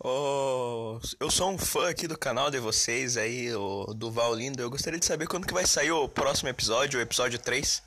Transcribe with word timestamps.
Oh, 0.00 1.00
eu 1.18 1.28
sou 1.28 1.50
um 1.50 1.58
fã 1.58 1.88
aqui 1.88 2.06
do 2.06 2.16
canal 2.16 2.52
de 2.52 2.60
vocês 2.60 3.16
aí, 3.16 3.52
o 3.52 3.92
Duval 3.92 4.32
Lindo. 4.32 4.62
Eu 4.62 4.70
gostaria 4.70 4.98
de 4.98 5.04
saber 5.04 5.26
quando 5.26 5.44
que 5.44 5.52
vai 5.52 5.66
sair 5.66 5.90
o 5.90 6.08
próximo 6.08 6.48
episódio, 6.48 7.00
o 7.00 7.02
episódio 7.02 7.36
3. 7.36 7.82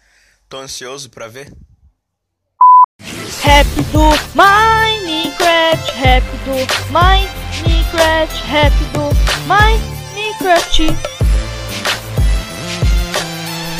Tô 0.49 0.57
ansioso 0.57 1.09
pra 1.09 1.29
ver. 1.29 1.53
Rap 3.41 3.65
do 3.93 4.09
Minecraft, 4.35 5.91
rap 5.93 6.23
do 6.43 6.91
Minecraft, 6.91 8.43
rap 8.43 8.73
do 8.91 9.09
Minecraft. 9.47 10.87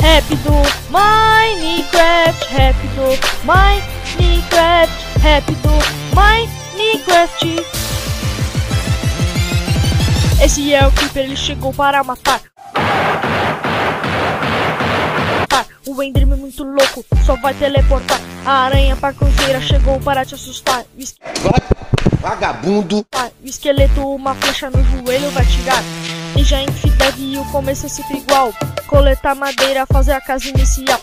Rap 0.00 0.24
do 0.36 0.62
Minecraft, 0.90 2.46
rap 2.46 2.76
do 2.96 3.08
Minecraft, 3.44 5.18
rap 5.20 5.44
do 5.56 5.70
Minecraft. 6.16 7.81
Esse 10.42 10.74
é 10.74 10.84
o 10.84 10.90
Creeper, 10.90 11.22
ele 11.22 11.36
chegou 11.36 11.72
para 11.72 12.02
matar. 12.02 12.42
O 15.86 16.02
Enderman 16.02 16.36
muito 16.36 16.64
louco, 16.64 17.04
só 17.24 17.36
vai 17.36 17.54
teleportar. 17.54 18.18
A 18.44 18.64
aranha 18.64 18.96
parcoseira 18.96 19.60
chegou 19.60 20.00
para 20.00 20.24
te 20.24 20.34
assustar. 20.34 20.84
Vagabundo. 22.20 23.06
ah, 23.14 23.30
o 23.40 23.46
esqueleto, 23.46 24.00
uma 24.00 24.34
flecha 24.34 24.68
no 24.68 24.82
joelho 24.82 25.30
vai 25.30 25.46
tirar. 25.46 25.82
E 26.36 26.42
já 26.42 26.60
infideve 26.60 27.34
e 27.34 27.38
o 27.38 27.44
começo 27.52 27.86
é 27.86 27.88
sempre 27.88 28.18
igual. 28.18 28.52
Coletar 28.88 29.36
madeira, 29.36 29.86
fazer 29.86 30.12
a 30.12 30.20
casa 30.20 30.48
inicial. 30.48 31.00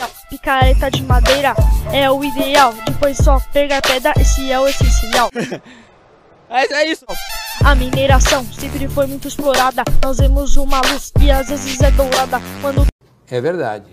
A 0.00 0.08
picareta 0.28 0.90
de 0.90 1.02
madeira 1.04 1.54
é 1.92 2.10
o 2.10 2.24
ideal. 2.24 2.74
Depois 2.84 3.16
só 3.16 3.38
pegar 3.52 3.80
pedra, 3.80 4.12
esse 4.20 4.50
é 4.50 4.58
o 4.58 4.66
essencial. 4.66 5.30
É, 6.50 6.72
é 6.72 6.90
isso. 6.90 7.04
A 7.64 7.74
mineração 7.74 8.44
sempre 8.52 8.88
foi 8.88 9.06
muito 9.06 9.28
explorada. 9.28 9.82
Nós 10.02 10.18
vemos 10.18 10.56
uma 10.56 10.80
luz 10.80 11.12
e 11.20 11.30
às 11.30 11.48
vezes 11.48 11.80
é 11.80 11.90
dourada. 11.90 12.40
Quando 12.60 12.86
É 13.30 13.40
verdade. 13.40 13.84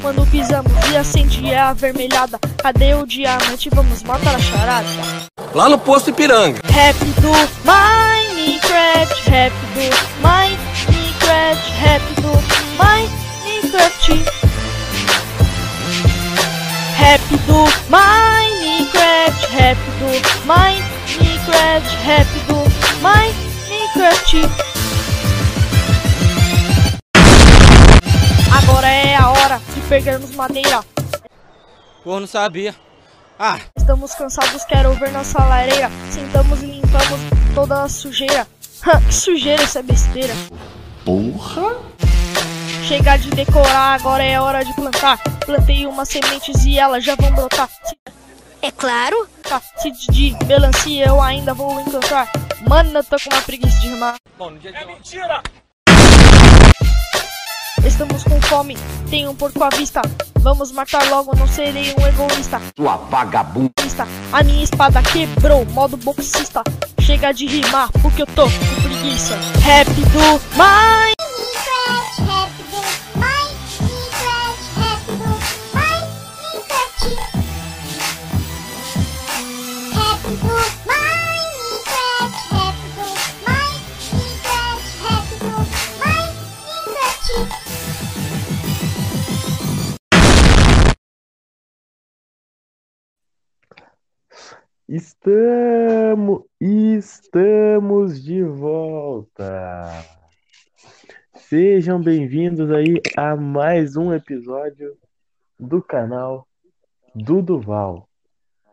quando 0.00 0.24
pisamos 0.30 0.72
e 0.90 0.96
acende 0.96 1.50
é 1.50 1.58
avermelhada. 1.58 2.38
Cadê 2.62 2.94
o 2.94 3.06
diamante? 3.06 3.68
Vamos 3.70 4.02
matar 4.02 4.36
a 4.36 4.38
charada. 4.38 4.88
Lá 5.54 5.68
no 5.68 5.78
posto 5.78 6.10
Ipiranga. 6.10 6.60
Rap 6.70 6.96
do 6.96 7.30
Minecraft, 7.64 9.30
rap 9.30 9.52
do 9.74 10.22
Minecraft, 10.22 11.72
rap 11.80 12.02
do 12.20 12.32
Minecraft. 12.78 14.24
Rap 16.96 17.36
do 17.46 17.64
Minecraft, 17.88 19.46
rap 19.56 19.78
do 19.98 20.46
Minecraft, 20.46 20.97
rap 21.16 22.26
do 22.46 22.56
Minecraft. 23.00 24.42
Agora 28.62 28.86
é 28.88 29.16
a 29.16 29.30
hora 29.30 29.60
de 29.74 29.80
pegarmos 29.88 30.34
madeira. 30.34 30.84
Porra, 32.04 32.20
não 32.20 32.26
sabia. 32.26 32.74
Ah, 33.38 33.58
Estamos 33.76 34.14
cansados, 34.14 34.64
quero 34.64 34.92
ver 34.94 35.10
nossa 35.12 35.42
lareira. 35.44 35.90
Sentamos 36.10 36.62
e 36.62 36.66
limpamos 36.66 37.20
toda 37.54 37.84
a 37.84 37.88
sujeira. 37.88 38.46
que 39.06 39.14
sujeira, 39.14 39.62
isso 39.62 39.78
é 39.78 39.82
besteira. 39.82 40.34
Porra. 41.04 41.76
Chega 42.86 43.16
de 43.16 43.30
decorar, 43.30 43.94
agora 43.94 44.22
é 44.22 44.38
hora 44.40 44.64
de 44.64 44.74
plantar. 44.74 45.18
Plantei 45.44 45.86
umas 45.86 46.08
sementes 46.08 46.64
e 46.64 46.78
elas 46.78 47.04
já 47.04 47.14
vão 47.14 47.30
brotar. 47.32 47.68
É 48.60 48.70
claro. 48.70 49.28
tá, 49.42 49.62
se 49.78 49.90
de 50.10 50.36
melancia 50.46 51.06
eu 51.06 51.20
ainda 51.22 51.54
vou 51.54 51.80
encontrar. 51.80 52.30
Mano, 52.68 52.98
eu 52.98 53.04
tô 53.04 53.16
com 53.18 53.34
uma 53.34 53.42
preguiça 53.42 53.80
de 53.80 53.88
rimar. 53.88 54.16
bom, 54.36 54.50
no 54.50 54.58
dia 54.58 54.72
de 54.72 54.84
ontem. 54.84 55.42
Estamos 57.84 58.24
com 58.24 58.40
fome, 58.42 58.76
tem 59.08 59.28
um 59.28 59.34
porco 59.34 59.62
à 59.62 59.68
vista. 59.70 60.02
Vamos 60.40 60.72
matar 60.72 61.08
logo, 61.08 61.34
não 61.36 61.46
serei 61.46 61.94
um 61.98 62.06
egoísta. 62.06 62.60
Sua 62.76 62.96
vagabunda. 62.96 63.72
A 64.32 64.42
minha 64.42 64.64
espada 64.64 65.02
quebrou, 65.02 65.64
modo 65.66 65.96
boxista. 65.96 66.62
Chega 67.00 67.32
de 67.32 67.46
rimar, 67.46 67.90
porque 68.02 68.22
eu 68.22 68.26
tô 68.26 68.44
com 68.44 68.82
preguiça. 68.82 69.36
Rap 69.64 69.88
do. 69.88 71.17
Estamos, 94.88 96.44
estamos 96.58 98.24
de 98.24 98.42
volta. 98.42 99.84
Sejam 101.36 102.00
bem-vindos 102.00 102.70
aí 102.70 102.94
a 103.14 103.36
mais 103.36 103.96
um 103.96 104.14
episódio 104.14 104.96
do 105.60 105.82
canal 105.82 106.48
do 107.14 107.42
Duval. 107.42 108.08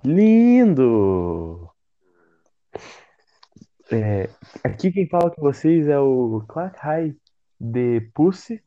Lindo! 0.06 1.70
É, 3.92 4.30
aqui 4.64 4.94
quem 4.94 5.10
fala 5.10 5.30
com 5.30 5.42
vocês 5.42 5.86
é 5.90 6.00
o 6.00 6.46
Clark 6.48 6.80
High 6.80 7.14
de 7.60 8.00
Pussy. 8.14 8.64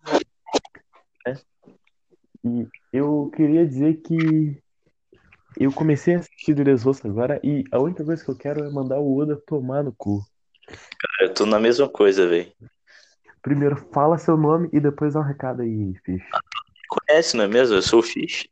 né? 1.27 1.35
E 2.45 2.69
eu 2.93 3.31
queria 3.35 3.67
dizer 3.67 4.03
que 4.03 4.63
eu 5.59 5.73
comecei 5.73 6.15
a 6.15 6.19
assistir 6.19 6.55
Dressrosa 6.55 7.09
agora 7.09 7.41
e 7.43 7.65
a 7.73 7.79
única 7.79 8.05
coisa 8.05 8.25
que 8.25 8.31
eu 8.31 8.37
quero 8.37 8.65
é 8.65 8.71
mandar 8.71 8.99
o 8.99 9.17
Oda 9.17 9.37
tomar 9.47 9.83
no 9.83 9.93
cu. 9.93 10.23
Eu 11.21 11.33
tô 11.35 11.47
na 11.47 11.59
mesma 11.59 11.89
coisa, 11.89 12.27
velho. 12.27 12.53
Primeiro 13.43 13.77
fala 13.93 14.19
seu 14.19 14.37
nome 14.37 14.69
e 14.73 14.81
depois 14.81 15.15
dá 15.15 15.21
um 15.21 15.25
recado 15.25 15.63
aí, 15.63 15.95
Fish. 16.05 16.23
Conhece, 16.89 17.37
não 17.37 17.45
é 17.45 17.49
mesmo? 17.49 17.77
Eu 17.77 17.83
sou 17.83 18.01
o 18.01 18.03
Fish. 18.03 18.49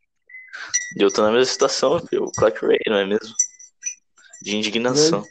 E 0.97 1.01
eu 1.01 1.11
tô 1.11 1.21
na 1.21 1.29
mesma 1.31 1.45
situação 1.45 1.99
que 2.05 2.17
o 2.17 2.31
Clark 2.31 2.65
Ray, 2.65 2.79
não 2.87 2.97
é 2.97 3.05
mesmo? 3.05 3.33
De 4.41 4.55
indignação. 4.55 5.23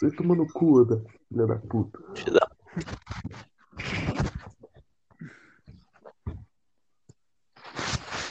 Vai 0.00 0.10
tomar 0.12 0.36
no 0.36 0.46
cu, 0.52 0.80
Oda, 0.80 1.04
filha 1.28 1.46
da 1.46 1.56
puta. 1.56 1.98
Filho 2.14 2.32
da- 2.32 2.48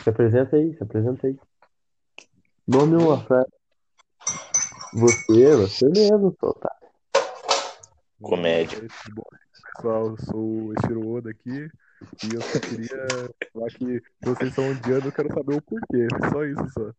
Se 0.03 0.09
apresenta 0.09 0.56
aí, 0.56 0.74
se 0.75 0.84
apresenta 0.84 1.28
aí. 1.28 1.38
Nome 2.67 2.95
uma 2.97 3.23
frase. 3.23 3.50
Você, 4.94 5.55
você 5.55 5.85
mesmo, 5.89 6.35
só 6.39 6.53
tá. 6.53 6.75
Comédia. 8.22 8.79
Bom, 9.13 9.23
pessoal, 9.75 10.07
eu 10.07 10.17
sou 10.25 10.39
o 10.67 10.73
Estiro 10.73 11.07
Oda 11.07 11.29
aqui 11.29 11.69
e 12.23 12.33
eu 12.33 12.41
só 12.41 12.59
queria 12.59 13.29
falar 13.53 13.69
que 13.69 14.01
vocês 14.22 14.50
estão 14.50 14.69
odiando, 14.72 15.07
eu 15.07 15.11
quero 15.11 15.33
saber 15.33 15.56
o 15.56 15.61
porquê. 15.61 16.07
Só 16.31 16.44
isso 16.44 16.67
só. 16.73 16.91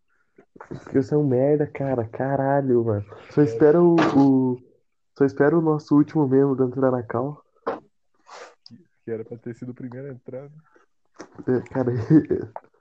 Porque 0.85 1.03
você 1.03 1.15
é 1.15 1.19
um 1.19 1.27
merda, 1.27 1.67
cara. 1.67 2.07
Caralho, 2.09 2.85
mano. 2.85 3.05
Só 3.31 3.43
espera 3.43 3.83
o, 3.83 3.97
o- 4.17 4.63
Só 5.17 5.25
espera 5.25 5.59
o 5.59 5.63
nosso 5.63 5.95
último 5.97 6.27
membro 6.27 6.55
da 6.55 6.65
entrar 6.65 6.91
na 6.91 7.03
cal. 7.03 7.45
Que 9.05 9.11
era 9.11 9.25
pra 9.25 9.37
ter 9.39 9.55
sido 9.55 9.71
o 9.73 9.75
primeiro 9.75 10.09
a 10.09 10.13
entrar. 10.13 10.43
né? 10.43 10.51
É, 11.49 11.61
Cara, 11.73 11.93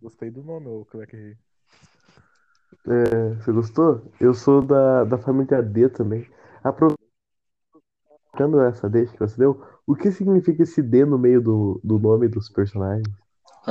Gostei 0.00 0.30
do 0.30 0.42
nome, 0.42 0.68
o 0.68 0.86
Clark 0.86 1.14
Ray. 1.14 1.36
é, 2.86 3.34
você 3.34 3.52
gostou? 3.52 4.10
Eu 4.18 4.32
sou 4.32 4.62
da, 4.62 5.04
da 5.04 5.18
família 5.18 5.62
D 5.62 5.90
também. 5.90 6.26
Aproveitando 6.64 6.96
essa 8.66 8.88
deixa 8.88 9.12
que 9.12 9.18
você 9.18 9.36
deu, 9.36 9.62
o 9.86 9.94
que 9.94 10.10
significa 10.10 10.62
esse 10.62 10.82
D 10.82 11.04
no 11.04 11.18
meio 11.18 11.42
do, 11.42 11.78
do 11.84 11.98
nome 11.98 12.26
dos 12.26 12.48
personagens? 12.48 13.06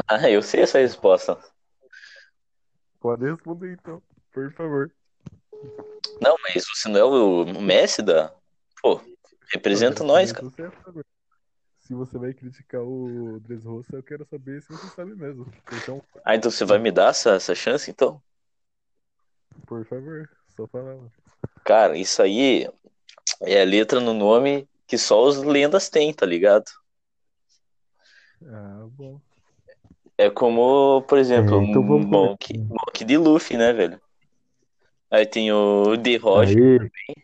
Ah, 0.07 0.29
eu 0.29 0.43
sei 0.43 0.61
essa 0.61 0.77
resposta. 0.77 1.39
Pode 2.99 3.25
responder 3.25 3.73
então, 3.73 4.01
por 4.31 4.51
favor. 4.53 4.91
Não, 6.21 6.35
mas 6.43 6.65
você 6.67 6.87
não 6.87 6.99
é 6.99 7.03
o 7.03 7.61
Messi 7.61 8.03
da. 8.03 8.31
Pô, 8.81 9.01
representa 9.51 10.03
nós, 10.03 10.31
cara. 10.31 10.51
favor. 10.83 11.05
Se 11.85 11.93
você 11.93 12.17
vai 12.17 12.33
criticar 12.33 12.81
o 12.81 13.39
Dressrosa, 13.41 13.95
eu 13.95 14.03
quero 14.03 14.25
saber 14.25 14.61
se 14.61 14.69
você 14.69 14.89
sabe 14.89 15.15
mesmo. 15.15 15.45
Então, 15.71 16.01
Ah, 16.25 16.35
então 16.35 16.51
você 16.51 16.65
vai 16.65 16.77
me 16.79 16.91
dar 16.91 17.09
essa, 17.11 17.31
essa 17.31 17.55
chance, 17.55 17.89
então? 17.89 18.21
por 19.67 19.85
favor, 19.85 20.29
só 20.55 20.67
falar. 20.67 21.11
Cara, 21.65 21.97
isso 21.97 22.21
aí 22.21 22.67
é 23.41 23.61
a 23.61 23.65
letra 23.65 23.99
no 23.99 24.13
nome 24.13 24.67
que 24.87 24.97
só 24.97 25.23
os 25.23 25.37
lendas 25.43 25.89
têm, 25.89 26.13
tá 26.13 26.25
ligado? 26.25 26.65
Ah, 28.45 28.88
bom. 28.91 29.21
É 30.17 30.29
como, 30.29 31.01
por 31.03 31.17
exemplo, 31.17 31.57
É, 31.57 31.63
então 31.63 31.83
Monk, 31.83 32.53
Monk 32.69 33.03
de 33.05 33.17
Luffy, 33.17 33.57
né, 33.57 33.73
velho? 33.73 33.99
Aí 35.09 35.25
tem 35.25 35.51
o 35.51 35.97
The 35.97 36.17
Roger 36.17 36.57
Aí, 36.67 37.15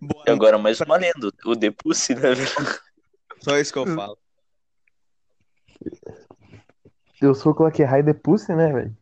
Boa, 0.00 0.24
e 0.26 0.30
agora 0.30 0.58
mais 0.58 0.80
uma 0.80 0.96
lenda, 0.96 1.30
o 1.44 1.56
The 1.56 1.70
Pussy, 1.70 2.14
né, 2.14 2.34
velho? 2.34 2.85
Só 3.46 3.56
isso 3.58 3.72
que 3.72 3.78
eu 3.78 3.86
falo. 3.86 4.18
eu 7.22 7.32
sou 7.32 7.52
o 7.52 7.54
Clock 7.54 7.80
High 7.80 8.02
de 8.02 8.12
Pussy, 8.12 8.52
né, 8.52 8.72
velho? 8.72 8.96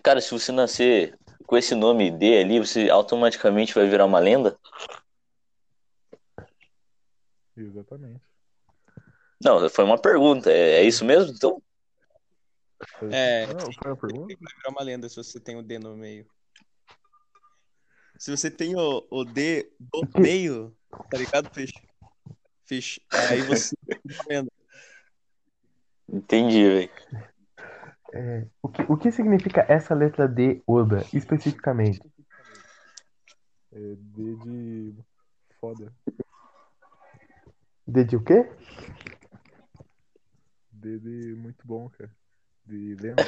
Cara, 0.00 0.20
se 0.20 0.30
você 0.30 0.52
nascer 0.52 1.18
com 1.44 1.56
esse 1.56 1.74
nome 1.74 2.08
D 2.08 2.38
ali, 2.38 2.60
você 2.60 2.88
automaticamente 2.88 3.74
vai 3.74 3.88
virar 3.88 4.04
uma 4.04 4.20
lenda? 4.20 4.56
Exatamente. 7.56 8.22
Não, 9.42 9.68
foi 9.68 9.84
uma 9.84 10.00
pergunta. 10.00 10.48
É, 10.48 10.74
é 10.74 10.82
isso 10.84 11.04
mesmo? 11.04 11.32
Então, 11.34 11.60
É, 13.10 13.48
Não, 13.48 13.72
foi 13.72 13.90
uma 13.90 13.96
pergunta? 13.96 14.36
Vai 14.40 14.54
virar 14.54 14.70
uma 14.70 14.82
lenda 14.84 15.08
se 15.08 15.16
você 15.16 15.40
tem 15.40 15.56
o 15.56 15.64
D 15.64 15.80
no 15.80 15.96
meio. 15.96 16.24
Se 18.16 18.30
você 18.30 18.48
tem 18.48 18.76
o, 18.76 19.04
o 19.10 19.24
D 19.24 19.68
do 19.80 20.20
meio, 20.20 20.76
tá 21.10 21.18
ligado, 21.18 21.52
Fish? 21.52 21.72
Fish. 22.66 23.00
Aí 23.12 23.40
você 23.42 23.76
entendi, 26.12 26.62
velho. 26.68 26.90
É, 28.12 28.46
o 28.62 28.68
que, 28.68 28.82
o 28.82 28.96
que 28.96 29.12
significa 29.12 29.64
essa 29.68 29.94
letra 29.94 30.26
D, 30.26 30.62
Oda, 30.66 31.04
especificamente? 31.12 32.00
É 33.72 33.94
D 33.96 34.36
de 34.36 34.94
foda. 35.60 35.92
D 37.86 38.04
de 38.04 38.16
o 38.16 38.24
quê? 38.24 38.50
D 40.72 40.98
de 40.98 41.34
muito 41.36 41.64
bom, 41.66 41.88
cara. 41.90 42.10
De 42.64 42.96
lenda. 42.96 43.22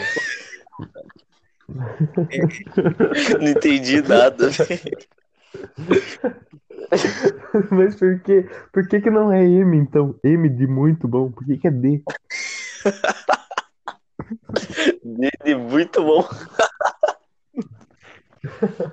Não 3.38 3.49
entendi 3.49 4.02
nada, 4.02 4.50
velho. 4.50 4.99
Mas 7.70 7.96
por 7.96 8.20
que, 8.20 8.46
por 8.72 8.88
que 8.88 9.00
que 9.00 9.10
não 9.10 9.32
é 9.32 9.44
M, 9.44 9.76
então? 9.76 10.14
M 10.22 10.48
de 10.48 10.66
muito 10.66 11.08
bom, 11.08 11.30
por 11.30 11.44
que 11.44 11.58
que 11.58 11.68
é 11.68 11.70
D? 11.70 12.02
D 15.02 15.30
de 15.44 15.54
muito 15.54 16.02
bom. 16.02 16.26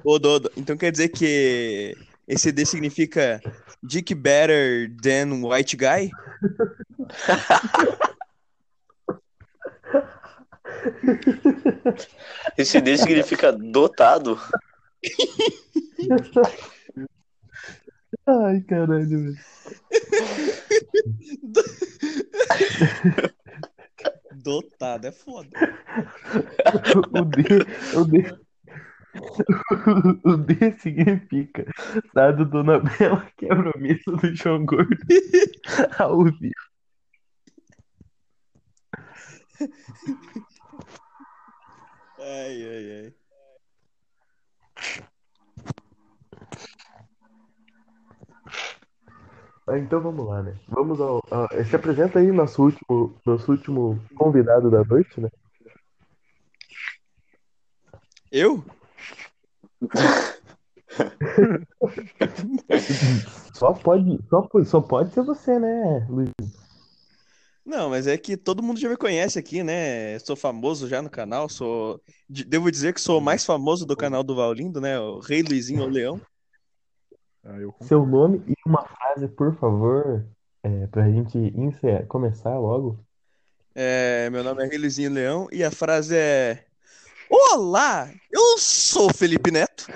Ô, 0.04 0.20
Dodo, 0.20 0.52
então 0.58 0.76
quer 0.78 0.92
dizer 0.92 1.10
que 1.10 1.96
esse 2.28 2.52
D 2.52 2.66
significa 2.66 3.40
Dick 3.84 4.14
better 4.16 4.92
than 5.02 5.44
white 5.44 5.78
guy? 5.78 6.10
Esse 12.58 12.82
D 12.82 12.98
significa 12.98 13.52
dotado. 13.52 14.40
Ai, 18.28 18.62
caralho. 18.62 19.34
Dotado, 24.44 25.08
é 25.08 25.12
foda. 25.12 25.50
O 27.14 27.26
D, 27.26 27.44
o 27.96 28.06
D, 28.06 28.46
o 30.24 30.38
D 30.38 30.72
significa 30.74 31.66
dado 32.14 32.46
Dona 32.46 32.80
Bela 32.80 33.32
quebra 33.38 33.72
a 33.74 33.80
mesa 33.80 34.12
do 34.12 34.36
João 34.36 34.66
Gordo 34.66 34.98
ao 35.98 36.24
vivo. 36.26 36.54
Ai, 42.20 42.64
ai, 42.64 42.92
ai. 42.92 43.14
Ah, 49.68 49.78
Então 49.80 50.00
vamos 50.00 50.28
lá, 50.28 50.44
né? 50.44 50.56
Vamos 50.68 51.02
ao, 51.02 51.20
se 51.68 51.76
apresenta 51.76 52.20
aí 52.20 52.32
nosso 52.32 52.62
último, 52.64 53.16
nosso 53.26 53.52
último 53.52 54.00
convidado 54.16 54.70
da 54.70 54.84
noite, 54.84 55.20
né? 55.20 55.30
Eu? 58.32 58.64
Só 63.54 63.74
pode, 63.74 64.20
só, 64.30 64.48
só 64.66 64.82
pode 64.82 65.14
ser 65.14 65.24
você, 65.24 65.58
né, 65.60 66.06
Luiz? 66.10 66.30
Não, 67.66 67.90
mas 67.90 68.06
é 68.06 68.18
que 68.18 68.38
todo 68.38 68.62
mundo 68.62 68.80
já 68.80 68.88
me 68.90 68.98
conhece 68.98 69.40
aqui, 69.40 69.64
né? 69.64 70.20
Sou 70.20 70.36
famoso 70.36 70.88
já 70.88 71.02
no 71.02 71.10
canal, 71.10 71.50
sou. 71.50 72.00
de- 72.30 72.44
Devo 72.44 72.70
dizer 72.70 72.94
que 72.94 73.02
sou 73.02 73.18
o 73.20 73.22
mais 73.22 73.44
famoso 73.46 73.86
do 73.86 73.96
canal 73.98 74.24
do 74.24 74.36
Valindo, 74.36 74.80
né? 74.80 75.00
O 75.00 75.20
Rei 75.20 75.42
Luizinho 75.42 75.84
o 75.84 75.88
Leão. 75.90 76.22
Ah. 77.48 77.58
Seu 77.82 78.04
nome 78.08 78.42
e 78.48 78.56
uma 78.66 78.84
frase, 78.84 79.28
por 79.28 79.56
favor, 79.58 80.26
é, 80.64 80.88
pra 80.88 81.12
gente 81.12 81.38
encerrar, 81.38 82.08
começar 82.08 82.58
logo. 82.58 83.00
É, 83.76 84.32
meu 84.32 84.44
nome 84.44 84.64
é 84.64 84.68
Rei 84.68 84.80
Luizinho 84.80 85.12
Leão 85.12 85.48
e 85.52 85.64
a 85.64 85.70
frase 85.70 86.16
é: 86.18 86.66
Olá, 87.30 88.10
eu 88.32 88.58
sou 88.58 89.14
Felipe 89.14 89.52
Neto. 89.52 89.86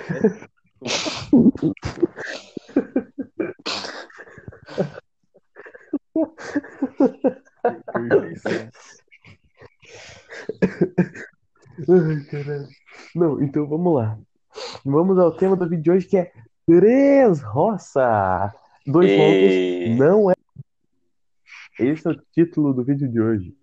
Ai, 11.88 12.24
caralho. 12.30 12.68
Não, 13.16 13.42
então 13.42 13.66
vamos 13.66 13.92
lá. 13.96 14.16
Vamos 14.84 15.18
ao 15.18 15.36
tema 15.36 15.56
do 15.56 15.68
vídeo 15.68 15.82
de 15.82 15.90
hoje 15.90 16.06
que 16.06 16.16
é 16.16 16.32
Três 16.78 17.40
Roça. 17.42 18.54
Dois 18.86 19.10
E- 19.10 19.16
pontos, 19.16 19.98
não 19.98 20.30
é. 20.30 20.34
Esse 21.80 22.06
é 22.06 22.10
o 22.12 22.22
título 22.32 22.72
do 22.72 22.84
vídeo 22.84 23.08
de 23.08 23.20
hoje. 23.20 23.56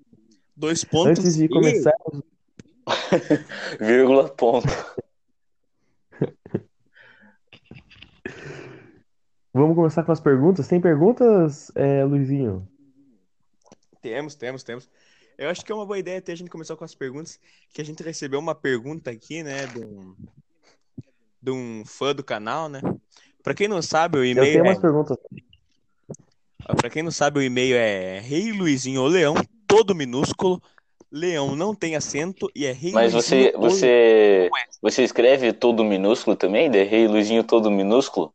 Dois 0.55 0.83
pontos. 0.83 1.19
Antes 1.19 1.35
de 1.35 1.45
e- 1.45 1.49
começar, 1.49 1.93
Vírgula, 3.79 4.27
ponto. 4.29 4.67
vamos 9.53 9.75
começar 9.75 10.03
com 10.03 10.11
as 10.11 10.19
perguntas. 10.19 10.67
Tem 10.67 10.81
perguntas, 10.81 11.71
é, 11.75 12.03
Luizinho? 12.03 12.67
Temos, 14.01 14.35
temos, 14.35 14.63
temos. 14.63 14.89
Eu 15.37 15.49
acho 15.49 15.63
que 15.63 15.71
é 15.71 15.75
uma 15.75 15.85
boa 15.85 15.99
ideia 15.99 16.17
até 16.17 16.31
a 16.31 16.35
gente 16.35 16.49
começar 16.49 16.75
com 16.75 16.83
as 16.83 16.95
perguntas, 16.95 17.39
que 17.73 17.81
a 17.81 17.85
gente 17.85 18.01
recebeu 18.03 18.39
uma 18.39 18.55
pergunta 18.55 19.11
aqui, 19.11 19.43
né, 19.43 19.65
de 19.67 19.79
um, 19.79 20.15
de 21.47 21.51
um 21.51 21.85
fã 21.85 22.13
do 22.13 22.23
canal, 22.23 22.67
né? 22.67 22.81
Pra 23.41 23.53
quem 23.53 23.69
não 23.69 23.81
sabe, 23.81 24.17
o 24.17 24.21
Eu 24.21 24.25
e-mail 24.25 24.51
tenho 24.51 24.65
é, 24.65 24.69
umas 24.69 24.79
perguntas. 24.79 25.17
pra 26.75 26.89
quem 26.89 27.01
não 27.01 27.11
sabe, 27.11 27.39
o 27.39 27.41
e-mail 27.41 27.77
é 27.77 28.19
Rei 28.19 28.51
Luizinho 28.51 29.01
ou 29.01 29.07
Leão, 29.07 29.35
todo 29.65 29.95
minúsculo. 29.95 30.61
Leão 31.09 31.55
não 31.55 31.73
tem 31.73 31.95
acento 31.95 32.51
e 32.53 32.65
é 32.65 32.73
Rei 32.73 32.91
Mas 32.91 33.13
Luizinho 33.13 33.53
você, 33.53 33.57
você, 33.57 34.49
você 34.81 35.03
escreve 35.03 35.53
todo 35.53 35.85
minúsculo 35.85 36.35
também? 36.35 36.69
De 36.69 36.83
Rei 36.83 37.07
Luizinho 37.07 37.45
todo 37.45 37.71
minúsculo? 37.71 38.33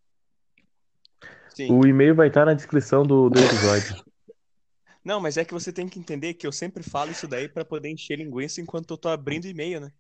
Sim. 1.54 1.71
O 1.71 1.87
e-mail 1.87 2.14
vai 2.14 2.28
estar 2.28 2.47
na 2.47 2.54
descrição 2.54 3.02
do, 3.02 3.28
do 3.28 3.38
episódio. 3.38 4.02
Não, 5.04 5.21
mas 5.21 5.37
é 5.37 5.45
que 5.45 5.52
você 5.52 5.71
tem 5.71 5.87
que 5.87 5.99
entender 5.99 6.33
que 6.33 6.47
eu 6.47 6.52
sempre 6.52 6.83
falo 6.83 7.11
isso 7.11 7.28
daí 7.28 7.47
pra 7.47 7.62
poder 7.62 7.90
encher 7.90 8.16
linguiça 8.16 8.62
enquanto 8.62 8.95
eu 8.95 8.97
tô 8.97 9.11
abrindo 9.11 9.47
e-mail, 9.47 9.83
né? 9.83 9.92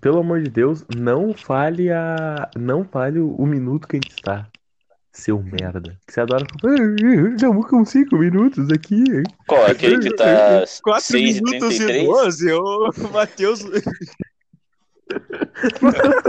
Pelo 0.00 0.20
amor 0.20 0.42
de 0.42 0.50
Deus, 0.50 0.84
não 0.96 1.34
fale 1.34 1.90
a. 1.90 2.50
Não 2.56 2.84
fale 2.84 3.18
o, 3.18 3.34
o 3.34 3.46
minuto 3.46 3.86
que 3.88 3.96
a 3.96 4.00
gente 4.00 4.12
está. 4.12 4.46
Seu 5.12 5.42
merda. 5.42 5.98
Que 6.06 6.12
você 6.12 6.20
adora 6.20 6.44
falar. 6.60 6.74
"Ah, 6.74 7.28
Estamos 7.34 7.66
com 7.66 7.84
cinco 7.84 8.16
minutos 8.16 8.70
aqui. 8.70 9.02
Qual? 9.46 9.66
Aquele 9.66 9.98
que 9.98 10.14
tá 10.14 10.62
4 10.82 11.04
6 11.04 11.36
e 11.38 11.42
minutos 11.42 11.74
e 11.74 11.78
33? 11.86 12.06
12, 12.06 12.52
ô 12.52 12.90
Matheus. 13.12 13.64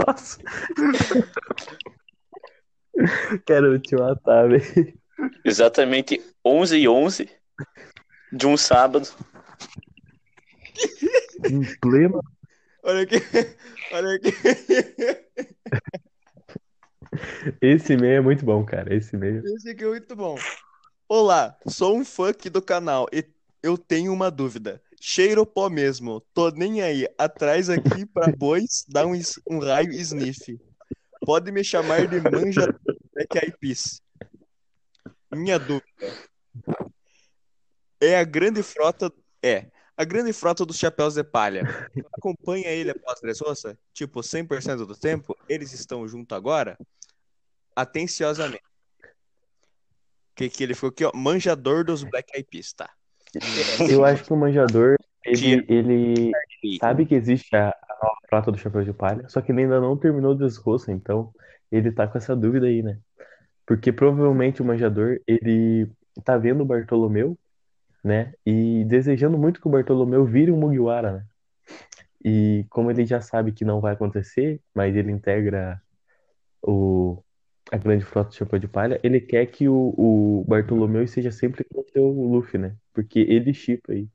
Nossa. 0.06 0.38
Quero 3.46 3.78
te 3.78 3.94
matar, 3.94 4.48
velho. 4.48 4.94
Exatamente 5.44 6.20
11 6.44 6.76
e 6.78 6.88
11 6.88 7.28
de 8.32 8.46
um 8.46 8.56
sábado. 8.56 9.06
Em 11.44 11.62
pleno. 11.80 12.20
Olha 12.82 13.02
aqui. 13.02 13.16
Olha 13.92 14.14
aqui. 14.16 14.32
Esse 17.60 17.92
e-mail 17.94 18.16
é 18.16 18.20
muito 18.20 18.44
bom, 18.44 18.64
cara. 18.64 18.94
Esse 18.94 19.16
e-mail. 19.16 19.42
Esse 19.44 19.70
aqui 19.70 19.84
é 19.84 19.88
muito 19.88 20.16
bom. 20.16 20.36
Olá, 21.08 21.58
sou 21.66 21.96
um 21.96 22.04
fã 22.04 22.30
aqui 22.30 22.48
do 22.48 22.62
canal 22.62 23.06
e 23.12 23.24
eu 23.62 23.76
tenho 23.76 24.12
uma 24.12 24.30
dúvida. 24.30 24.80
Cheiro 25.00 25.44
pó 25.44 25.68
mesmo. 25.68 26.20
Tô 26.32 26.50
nem 26.50 26.82
aí. 26.82 27.06
Atrás 27.18 27.68
aqui 27.68 28.06
pra 28.06 28.30
bois 28.36 28.84
dá 28.88 29.06
um, 29.06 29.12
um 29.48 29.58
raio 29.58 29.92
sniff. 29.92 30.58
Pode 31.26 31.50
me 31.52 31.62
chamar 31.62 32.06
de 32.06 32.20
manja 32.20 32.74
Black 33.12 33.38
Eyed 33.38 33.56
Peas. 33.60 34.00
Minha 35.32 35.58
dúvida. 35.58 35.84
é 38.00 38.18
a 38.18 38.24
grande 38.24 38.62
frota. 38.62 39.12
É. 39.42 39.66
A 40.00 40.04
grande 40.06 40.32
frota 40.32 40.64
dos 40.64 40.78
chapéus 40.78 41.12
de 41.12 41.22
palha. 41.22 41.62
Acompanha 42.14 42.68
ele 42.68 42.90
após 42.90 43.20
Dressrosa? 43.20 43.78
Tipo, 43.92 44.20
100% 44.20 44.86
do 44.86 44.96
tempo? 44.96 45.36
Eles 45.46 45.74
estão 45.74 46.08
junto 46.08 46.34
agora? 46.34 46.78
Atenciosamente. 47.76 48.64
Que, 50.34 50.48
que 50.48 50.64
ele 50.64 50.72
ficou 50.72 50.88
aqui, 50.88 51.04
ó. 51.04 51.12
Manjador 51.14 51.84
dos 51.84 52.02
Black 52.02 52.34
Eyed 52.34 52.48
Peas, 52.50 52.72
tá? 52.72 52.88
Eu 53.90 54.02
acho 54.02 54.24
que 54.24 54.32
o 54.32 54.36
manjador, 54.36 54.96
ele, 55.22 55.66
ele 55.68 56.32
sabe 56.80 57.04
que 57.04 57.14
existe 57.14 57.54
a, 57.54 57.68
a 57.68 57.98
nova 58.02 58.16
frota 58.26 58.52
do 58.52 58.56
chapéu 58.56 58.82
de 58.82 58.94
palha, 58.94 59.28
só 59.28 59.42
que 59.42 59.52
ele 59.52 59.60
ainda 59.60 59.82
não 59.82 59.98
terminou 59.98 60.32
o 60.32 60.34
desroço, 60.34 60.90
então 60.90 61.30
ele 61.70 61.92
tá 61.92 62.08
com 62.08 62.16
essa 62.16 62.34
dúvida 62.34 62.66
aí, 62.66 62.82
né? 62.82 62.98
Porque 63.66 63.92
provavelmente 63.92 64.62
o 64.62 64.64
manjador, 64.64 65.20
ele 65.26 65.92
tá 66.24 66.38
vendo 66.38 66.62
o 66.62 66.64
Bartolomeu, 66.64 67.38
né? 68.02 68.32
E 68.44 68.84
desejando 68.84 69.38
muito 69.38 69.60
que 69.60 69.68
o 69.68 69.70
Bartolomeu 69.70 70.24
vire 70.24 70.50
um 70.50 70.56
Mugiwara, 70.56 71.12
né? 71.12 71.26
E 72.24 72.66
como 72.68 72.90
ele 72.90 73.06
já 73.06 73.20
sabe 73.20 73.52
que 73.52 73.64
não 73.64 73.80
vai 73.80 73.94
acontecer, 73.94 74.60
mas 74.74 74.94
ele 74.94 75.10
integra 75.10 75.80
o, 76.62 77.22
a 77.70 77.76
grande 77.76 78.04
frota 78.04 78.30
do 78.30 78.34
chapéu 78.34 78.58
de 78.58 78.68
palha, 78.68 79.00
ele 79.02 79.20
quer 79.20 79.46
que 79.46 79.68
o, 79.68 79.94
o 79.96 80.44
Bartolomeu 80.46 81.06
seja 81.06 81.30
sempre 81.30 81.64
contra 81.64 82.00
o 82.00 82.32
Luffy, 82.32 82.58
né? 82.58 82.76
Porque 82.92 83.20
ele 83.20 83.54
chipa 83.54 83.92
aí. 83.92 84.08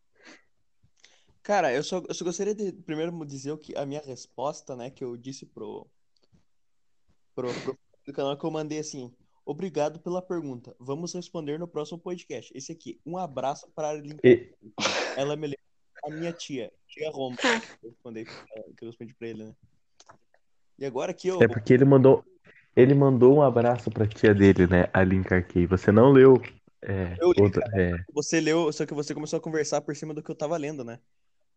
Cara, 1.42 1.72
eu 1.74 1.84
só, 1.84 2.04
eu 2.08 2.14
só 2.14 2.26
gostaria 2.26 2.56
de 2.56 2.72
primeiro 2.72 3.24
dizer 3.26 3.52
o 3.52 3.58
que 3.58 3.76
a 3.78 3.86
minha 3.86 4.02
resposta, 4.02 4.76
né, 4.76 4.90
que 4.90 5.04
eu 5.04 5.16
disse 5.16 5.46
pro, 5.46 5.86
pro, 7.36 7.54
pro 7.62 7.78
do 8.06 8.14
canal 8.14 8.38
que 8.38 8.46
eu 8.46 8.52
mandei 8.52 8.80
assim. 8.80 9.12
Obrigado 9.46 10.00
pela 10.00 10.22
pergunta. 10.22 10.76
Vamos 10.80 11.14
responder 11.14 11.60
no 11.60 11.68
próximo 11.68 12.00
podcast. 12.00 12.52
Esse 12.56 12.72
aqui, 12.72 13.00
um 13.06 13.18
abraço 13.18 13.68
para 13.76 13.90
a. 13.92 13.96
E- 14.24 14.52
Ela 15.16 15.36
me 15.36 15.48
lembra 15.48 15.60
a 16.04 16.10
minha 16.10 16.34
tia, 16.34 16.72
tia 16.88 17.12
Roma. 17.12 17.36
Eu 17.84 17.90
respondi, 17.92 18.26
que 18.26 18.84
eu 18.84 18.88
respondi 18.88 19.14
pra 19.14 19.28
ele, 19.28 19.44
né? 19.44 19.54
E 20.80 20.86
agora 20.86 21.12
aqui 21.12 21.28
eu. 21.28 21.42
É 21.42 21.48
porque 21.48 21.74
ele 21.74 21.86
mandou, 21.86 22.26
ele 22.76 22.96
mandou 22.96 23.36
um 23.36 23.42
abraço 23.44 23.92
pra 23.92 24.08
tia 24.08 24.34
dele, 24.34 24.66
né? 24.68 24.90
A 24.92 25.04
Lin 25.04 25.22
Carquei. 25.22 25.68
Você 25.68 25.92
não 25.92 26.12
leu 26.12 26.42
é, 26.82 27.16
Eu 27.20 27.32
li, 27.32 27.42
outra, 27.44 27.64
é, 27.74 27.94
Você 28.14 28.40
leu, 28.42 28.72
só 28.74 28.86
que 28.86 28.94
você 28.94 29.14
começou 29.14 29.38
a 29.38 29.42
conversar 29.42 29.82
por 29.82 29.96
cima 29.96 30.14
do 30.14 30.22
que 30.24 30.30
eu 30.32 30.36
tava 30.36 30.58
lendo, 30.58 30.84
né? 30.84 31.00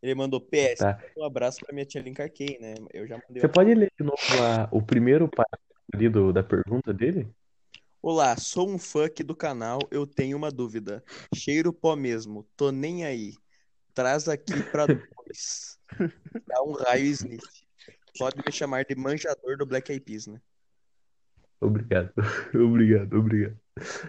Ele 0.03 0.15
mandou 0.15 0.41
PS, 0.41 0.79
Tá. 0.79 1.03
um 1.17 1.25
abraço 1.25 1.59
pra 1.61 1.73
minha 1.75 1.85
tia 1.85 2.01
Lin 2.03 2.15
Carquei, 2.15 2.59
né? 2.61 2.75
Eu 2.93 3.07
já 3.07 3.17
mandei. 3.17 3.41
Você 3.41 3.49
pode 3.49 3.75
ler 3.75 3.91
de 3.99 4.05
novo 4.05 4.17
a- 4.43 4.69
o 4.71 4.81
primeiro 4.81 5.27
parágrafo 5.27 5.65
ali 5.93 6.09
do, 6.09 6.33
da 6.33 6.43
pergunta 6.43 6.93
dele? 6.95 7.27
Olá, 8.01 8.37
sou 8.37 8.69
um 8.69 8.79
aqui 9.05 9.23
do 9.25 9.35
canal, 9.37 9.79
eu 9.91 10.07
tenho 10.07 10.37
uma 10.37 10.51
dúvida. 10.51 11.03
Cheiro 11.35 11.73
pó 11.73 11.97
mesmo, 11.97 12.45
tô 12.57 12.71
nem 12.71 13.05
aí. 13.05 13.35
Traz 13.95 14.29
aqui 14.29 14.63
pra 14.63 14.87
dois. 14.87 15.79
Dá 16.47 16.63
um 16.63 16.73
raio 16.73 17.07
sniff. 17.07 17.45
Pode 18.19 18.37
me 18.45 18.53
chamar 18.53 18.85
de 18.85 18.95
manjador 18.95 19.57
do 19.59 19.67
Black 19.67 19.91
Eyed 19.93 20.05
Peas, 20.05 20.27
né? 20.27 20.41
Obrigado, 21.61 22.13
obrigado, 22.55 23.15
obrigado. 23.15 23.59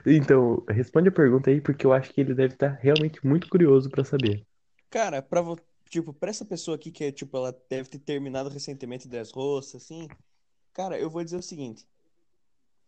Então, 0.05 0.63
responde 0.69 1.10
a 1.10 1.12
pergunta 1.12 1.50
aí, 1.50 1.62
porque 1.62 1.86
eu 1.86 1.93
acho 1.93 2.13
que 2.13 2.22
ele 2.22 2.34
deve 2.34 2.53
estar 2.53 2.69
realmente 2.81 3.25
muito 3.25 3.50
curioso 3.50 3.89
pra 3.89 4.03
saber. 4.03 4.46
Cara, 4.89 5.22
pra, 5.22 5.41
vo- 5.41 5.58
tipo, 5.89 6.13
pra 6.13 6.29
essa 6.29 6.46
pessoa 6.46 6.75
aqui 6.75 6.91
que 6.91 7.03
é, 7.05 7.12
tipo, 7.12 7.36
ela 7.38 7.51
deve 7.69 7.89
ter 7.89 8.00
terminado 8.00 8.50
recentemente 8.50 9.08
Dressrosa, 9.08 9.77
assim, 9.77 10.08
cara, 10.74 11.00
eu 11.00 11.10
vou 11.10 11.24
dizer 11.24 11.38
o 11.38 11.41
seguinte. 11.43 11.88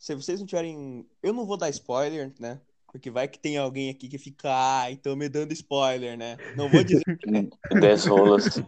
Se 0.02 0.16
vocês 0.16 0.40
não 0.40 0.48
tiverem... 0.48 1.08
Eu 1.22 1.32
não 1.32 1.46
vou 1.46 1.56
dar 1.56 1.70
spoiler, 1.70 2.34
né? 2.40 2.60
Porque 2.92 3.12
vai 3.12 3.28
que 3.28 3.38
tem 3.38 3.56
alguém 3.56 3.92
aqui 3.92 4.10
que 4.10 4.18
fica, 4.18 4.50
ah, 4.50 4.92
então 4.92 5.16
me 5.16 5.30
dando 5.30 5.54
spoiler, 5.54 6.18
né? 6.18 6.38
Não 6.58 6.68
vou 6.68 6.84
dizer, 6.84 7.04
10 7.80 8.06
rolas. 8.08 8.60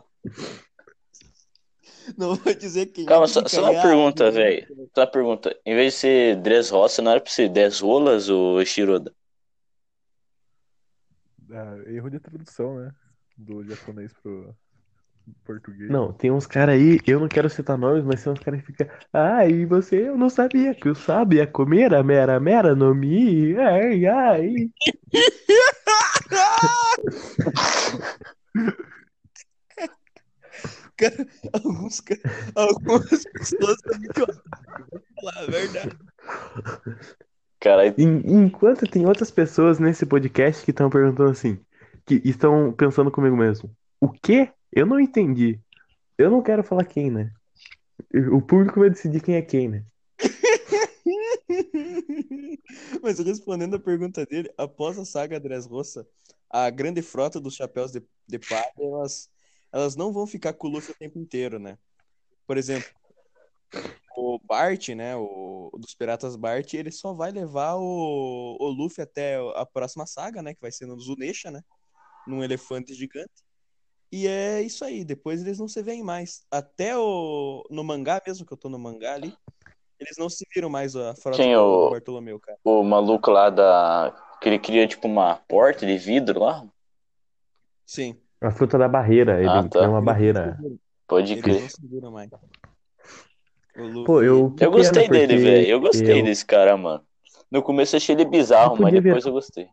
não 2.16 2.36
vou 2.36 2.54
dizer 2.54 2.86
quem 2.86 3.08
Calma, 3.08 3.28
só, 3.28 3.44
só 3.48 3.72
uma 3.72 3.82
pergunta, 3.82 4.30
velho. 4.30 4.68
Só 4.94 5.02
uma 5.02 5.12
pergunta. 5.12 5.60
Em 5.66 5.74
vez 5.74 5.96
de 5.96 6.00
ser 6.02 6.36
Dressrosa, 6.36 7.02
não 7.02 7.12
era 7.12 7.20
pra 7.20 7.32
ser 7.32 7.50
10 7.50 7.80
rolas 7.80 8.30
ou 8.30 8.64
Shiroda? 8.64 9.12
Ah, 11.50 11.78
erro 11.88 12.12
de 12.12 12.20
tradução, 12.20 12.80
né? 12.80 12.92
Do 13.36 13.66
japonês 13.66 14.14
pro 14.14 14.56
português. 15.46 15.90
Não, 15.90 16.12
tem 16.14 16.32
uns 16.32 16.46
caras 16.48 16.76
aí, 16.76 17.00
eu 17.08 17.20
não 17.20 17.28
quero 17.28 17.50
citar 17.50 17.78
nomes, 17.78 18.04
mas 18.04 18.24
tem 18.24 18.34
uns 18.34 18.40
caras 18.40 18.62
que 18.62 18.68
ficam. 18.68 18.88
Ah, 19.12 19.46
e 19.46 19.66
você, 19.66 20.08
eu 20.10 20.18
não 20.18 20.30
sabia 20.30 20.74
que 20.76 20.90
o 20.90 20.96
sabe 20.96 21.38
ia 21.38 21.48
comer 21.48 21.94
a 21.94 22.04
mera 22.04 22.40
mera 22.40 22.76
no 22.76 22.94
mi. 22.94 23.56
Ai, 23.58 24.06
ai. 24.06 24.70
Cara, 30.98 31.16
alguns, 31.54 32.02
algumas 32.56 33.24
pessoas 33.24 33.78
são. 33.82 34.26
Vou 34.92 35.02
falar 35.22 35.44
a 35.44 35.46
verdade. 35.52 35.98
En- 37.98 38.22
Enquanto 38.46 38.86
tem 38.88 39.06
outras 39.06 39.32
pessoas 39.32 39.80
nesse 39.80 40.06
podcast 40.06 40.64
que 40.64 40.72
estão 40.72 40.90
perguntando 40.90 41.32
assim, 41.32 41.60
que 42.06 42.22
estão 42.26 42.72
pensando 42.74 43.10
comigo 43.10 43.36
mesmo. 43.36 43.74
O 44.00 44.10
quê? 44.10 44.52
Eu 44.76 44.86
não 44.86 45.00
entendi. 45.00 45.60
Eu 46.18 46.32
não 46.32 46.42
quero 46.42 46.64
falar 46.64 46.86
quem, 46.86 47.12
né? 47.12 47.32
O 48.32 48.42
público 48.42 48.80
vai 48.80 48.90
decidir 48.90 49.22
quem 49.22 49.36
é 49.36 49.42
quem, 49.42 49.70
né? 49.70 49.86
Mas 53.02 53.20
respondendo 53.20 53.76
a 53.76 53.80
pergunta 53.80 54.26
dele, 54.26 54.52
após 54.58 54.98
a 54.98 55.06
saga 55.06 55.40
Dressrosa, 55.40 56.08
a 56.50 56.70
grande 56.70 57.02
frota 57.02 57.40
dos 57.40 57.56
chapéus 57.56 57.92
de, 57.92 58.02
de 58.28 58.40
palha, 58.40 58.72
elas, 58.78 59.30
elas 59.72 59.96
não 59.96 60.12
vão 60.12 60.26
ficar 60.26 60.54
com 60.54 60.68
o 60.68 60.72
Luffy 60.72 60.92
o 60.92 60.98
tempo 60.98 61.20
inteiro, 61.20 61.60
né? 61.60 61.78
Por 62.48 62.58
exemplo, 62.58 62.90
o 64.16 64.40
Bart, 64.40 64.90
né, 64.90 65.16
o 65.16 65.72
dos 65.78 65.96
Piratas 65.96 66.36
Bart, 66.36 66.74
ele 66.74 66.92
só 66.92 67.14
vai 67.14 67.32
levar 67.32 67.76
o, 67.76 68.58
o 68.60 68.70
Luffy 68.70 69.04
até 69.04 69.38
a 69.56 69.66
próxima 69.66 70.06
saga, 70.06 70.42
né, 70.42 70.54
que 70.54 70.62
vai 70.62 70.72
ser 70.72 70.86
no 70.86 71.00
Zunesha, 71.00 71.50
né, 71.50 71.64
num 72.28 72.44
elefante 72.44 72.94
gigante. 72.94 73.44
E 74.16 74.28
é 74.28 74.62
isso 74.62 74.86
aí, 74.86 75.04
depois 75.04 75.42
eles 75.42 75.58
não 75.58 75.68
se 75.68 75.82
veem 75.82 76.04
mais. 76.04 76.46
Até 76.52 76.96
o, 76.96 77.66
no 77.72 77.84
mangá 77.84 78.22
mesmo, 78.24 78.46
que 78.46 78.54
eu 78.54 78.58
tô 78.58 78.70
no 78.70 78.78
mangá 78.78 79.16
ali, 79.16 79.36
eles 80.00 80.16
não 80.20 80.30
se 80.30 80.46
viram 80.54 80.70
mais 80.70 80.96
a 80.96 81.16
frota 81.16 81.38
Quem, 81.38 81.56
do 81.56 81.60
o- 81.60 81.90
Bartolomeu, 81.90 82.40
cara. 82.40 82.56
o 82.64 82.84
maluco 82.84 83.32
lá 83.32 83.50
da. 83.50 84.16
Que 84.40 84.50
ele 84.50 84.60
cria 84.60 84.88
tipo 84.88 85.08
uma 85.08 85.38
porta 85.48 85.84
de 85.84 85.98
vidro 85.98 86.42
lá? 86.42 86.64
Sim. 87.88 88.16
A 88.40 88.52
fruta 88.52 88.78
da 88.78 88.88
barreira, 88.88 89.40
ele 89.40 89.50
Ah, 89.50 89.64
tá. 89.68 89.80
tem 89.80 89.88
uma 89.90 90.02
barreira. 90.02 90.60
Pode 91.08 91.32
Eles 91.32 91.44
crer. 91.44 91.62
não 91.62 91.70
se 91.70 91.88
viram 91.88 92.12
mais. 92.12 92.30
Pô, 94.06 94.22
eu. 94.22 94.56
Eu 94.60 94.70
gostei 94.70 95.08
pena, 95.08 95.14
dele, 95.28 95.34
porque 95.34 95.50
velho. 95.50 95.68
Eu 95.68 95.80
gostei 95.80 96.20
eu- 96.22 96.24
desse 96.24 96.46
cara, 96.46 96.78
mano. 96.78 97.04
No 97.50 97.64
começo 97.64 97.96
eu 97.96 97.98
achei 97.98 98.14
ele 98.16 98.26
bizarro, 98.26 98.78
mas 98.80 98.94
depois 98.94 99.24
ver- 99.24 99.30
eu 99.32 99.34
gostei. 99.34 99.68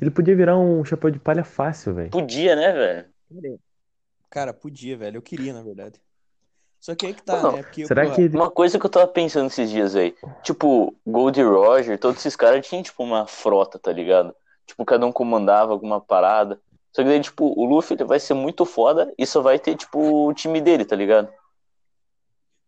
Ele 0.00 0.10
podia 0.10 0.36
virar 0.36 0.56
um 0.58 0.84
chapéu 0.84 1.10
de 1.10 1.18
palha 1.18 1.44
fácil, 1.44 1.94
velho. 1.94 2.10
Podia, 2.10 2.54
né, 2.54 2.72
velho? 2.72 3.60
Cara, 4.28 4.52
podia, 4.52 4.96
velho. 4.96 5.16
Eu 5.16 5.22
queria, 5.22 5.52
na 5.52 5.62
verdade. 5.62 6.00
Só 6.80 6.94
que 6.94 7.06
aí 7.06 7.14
que 7.14 7.22
tá, 7.22 7.42
Não, 7.42 7.52
né? 7.52 7.62
Porque, 7.62 7.86
Será 7.86 8.10
que. 8.10 8.26
Uma 8.28 8.50
coisa 8.50 8.78
que 8.78 8.86
eu 8.86 8.90
tava 8.90 9.06
pensando 9.06 9.48
esses 9.48 9.70
dias 9.70 9.94
aí. 9.94 10.14
Tipo, 10.42 10.94
Gold 11.06 11.42
Roger, 11.42 11.98
todos 11.98 12.20
esses 12.20 12.34
caras 12.34 12.66
tinham, 12.66 12.82
tipo, 12.82 13.02
uma 13.02 13.26
frota, 13.26 13.78
tá 13.78 13.92
ligado? 13.92 14.34
Tipo, 14.66 14.84
cada 14.84 15.04
um 15.04 15.12
comandava 15.12 15.72
alguma 15.72 16.00
parada. 16.00 16.58
Só 16.92 17.02
que 17.02 17.08
daí, 17.08 17.20
tipo, 17.20 17.52
o 17.56 17.64
Luffy 17.64 17.96
ele 17.96 18.04
vai 18.04 18.18
ser 18.18 18.34
muito 18.34 18.64
foda 18.64 19.12
e 19.18 19.26
só 19.26 19.42
vai 19.42 19.58
ter, 19.58 19.76
tipo, 19.76 20.26
o 20.28 20.32
time 20.32 20.60
dele, 20.60 20.84
tá 20.84 20.96
ligado? 20.96 21.28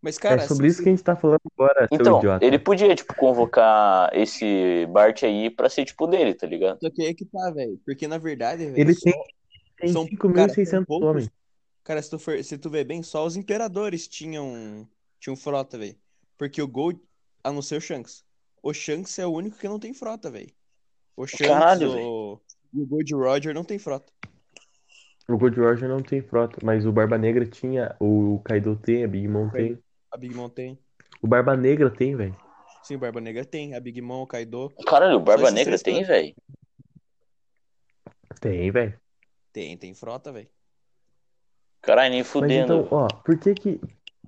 Mas, 0.02 0.18
cara, 0.18 0.42
é 0.42 0.46
sobre 0.48 0.68
se 0.68 0.74
isso 0.74 0.82
que 0.82 0.88
a 0.88 0.92
gente 0.92 1.04
tá 1.04 1.14
falando 1.14 1.38
agora, 1.56 1.86
seu 1.86 1.96
Então, 2.00 2.18
idiota. 2.18 2.44
ele 2.44 2.58
podia, 2.58 2.92
tipo, 2.94 3.14
convocar 3.14 4.10
esse 4.12 4.84
Bart 4.90 5.22
aí 5.22 5.48
pra 5.48 5.68
ser, 5.68 5.84
tipo, 5.84 6.08
dele, 6.08 6.34
tá 6.34 6.44
ligado? 6.46 6.80
Só 6.80 6.90
que 6.90 7.02
aí 7.02 7.14
que 7.14 7.24
tá, 7.24 7.50
velho. 7.52 7.78
Porque, 7.86 8.08
na 8.08 8.18
verdade, 8.18 8.64
velho, 8.66 8.80
Ele 8.80 8.94
só- 8.94 9.04
tem, 9.04 9.22
tem 9.78 9.92
são- 9.92 10.04
5.600 10.04 10.54
cara, 10.56 10.66
são 10.66 10.84
poucos- 10.84 11.08
homens. 11.08 11.30
Cara, 11.84 12.02
se 12.02 12.10
tu, 12.10 12.18
for, 12.18 12.42
se 12.42 12.58
tu 12.58 12.68
ver 12.68 12.84
bem, 12.84 13.00
só 13.02 13.24
os 13.24 13.36
imperadores 13.36 14.08
tinham, 14.08 14.86
tinham 15.20 15.36
frota, 15.36 15.78
velho. 15.78 15.94
Porque 16.36 16.60
o 16.60 16.66
Gold, 16.66 16.98
a 17.44 17.52
não 17.52 17.62
ser 17.62 17.76
o 17.76 17.80
Shanks. 17.80 18.24
O 18.60 18.72
Shanks 18.74 19.16
é 19.20 19.26
o 19.26 19.30
único 19.32 19.56
que 19.56 19.68
não 19.68 19.78
tem 19.78 19.94
frota, 19.94 20.30
velho. 20.30 20.50
O 21.16 21.26
Shanks 21.28 21.46
Caralho, 21.46 21.90
o... 21.92 22.40
e 22.74 22.80
o 22.80 22.86
Gold 22.86 23.14
Roger 23.14 23.54
não 23.54 23.62
tem 23.64 23.78
frota. 23.78 24.12
O 25.28 25.38
Gold 25.38 25.58
Roger 25.60 25.88
não 25.88 26.02
tem 26.02 26.20
frota, 26.20 26.58
mas 26.64 26.84
o 26.84 26.90
Barba 26.92 27.16
Negra 27.16 27.46
tinha, 27.46 27.94
o 28.00 28.40
Kaido 28.44 28.74
tem, 28.76 29.04
a 29.04 29.08
Big 29.08 29.28
Mom 29.28 29.48
tem. 29.48 29.78
A 30.12 30.16
Big 30.18 30.34
Mom 30.34 30.48
tem. 30.48 30.78
O 31.22 31.26
Barba 31.26 31.56
Negra 31.56 31.90
tem, 31.90 32.14
velho. 32.14 32.36
Sim, 32.82 32.96
o 32.96 32.98
Barba 32.98 33.20
Negra 33.20 33.44
tem. 33.44 33.74
A 33.74 33.80
Big 33.80 34.00
Mom, 34.02 34.22
o 34.22 34.26
Kaido. 34.26 34.70
Caralho, 34.86 35.16
o 35.16 35.20
Barba 35.20 35.50
Negra 35.50 35.78
tem, 35.78 36.04
velho. 36.04 36.34
Tem, 38.40 38.70
velho. 38.70 39.00
Tem, 39.52 39.76
tem 39.76 39.94
frota, 39.94 40.32
velho. 40.32 40.48
Caralho, 41.80 42.10
nem 42.10 42.20
Mas 42.20 42.28
fudendo. 42.28 42.74
então, 42.84 42.88
ó, 42.90 43.06
por 43.08 43.38
que 43.38 43.54
que, 43.54 43.78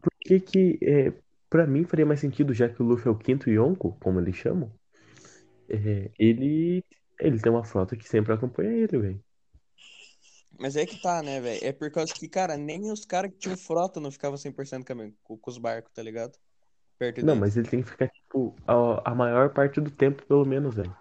por 0.01 0.13
que 0.21 0.41
que, 0.41 0.79
é, 0.83 1.13
pra 1.51 1.67
mim 1.67 1.85
faria 1.85 2.07
mais 2.07 2.21
sentido, 2.21 2.53
já 2.55 2.69
que 2.69 2.83
o 2.83 2.85
Luffy 2.85 3.09
é 3.09 3.11
o 3.11 3.19
quinto 3.19 3.51
Yonko, 3.51 3.97
como 4.01 4.21
eles 4.21 4.37
chamam, 4.37 4.73
é, 5.69 6.11
ele 6.19 6.85
Ele 7.21 7.41
tem 7.41 7.51
uma 7.51 7.65
frota 7.65 7.97
que 7.97 8.09
sempre 8.09 8.33
acompanha 8.33 8.71
ele, 8.71 8.99
velho. 8.99 9.25
Mas 10.59 10.77
é 10.77 10.87
que 10.87 11.01
tá, 11.01 11.23
né, 11.23 11.41
velho? 11.41 11.61
É 11.65 11.73
por 11.73 11.91
causa 11.91 12.13
que, 12.15 12.29
cara, 12.29 12.57
nem 12.57 12.91
os 12.91 13.05
caras 13.05 13.31
que 13.33 13.39
tinham 13.39 13.57
frota 13.57 14.01
não 14.01 14.11
ficavam 14.11 14.37
100% 14.37 14.85
com, 14.87 15.13
com, 15.23 15.39
com 15.39 15.51
os 15.51 15.59
barcos, 15.59 15.93
tá 15.93 16.03
ligado? 16.03 16.39
Perto 16.99 17.21
Não, 17.21 17.29
dele. 17.29 17.41
mas 17.41 17.57
ele 17.57 17.69
tem 17.69 17.83
que 17.83 17.91
ficar, 17.91 18.09
tipo, 18.09 18.55
a, 18.67 19.11
a 19.11 19.15
maior 19.15 19.53
parte 19.53 19.81
do 19.81 19.91
tempo, 19.91 20.25
pelo 20.27 20.45
menos, 20.45 20.75
velho. 20.75 20.95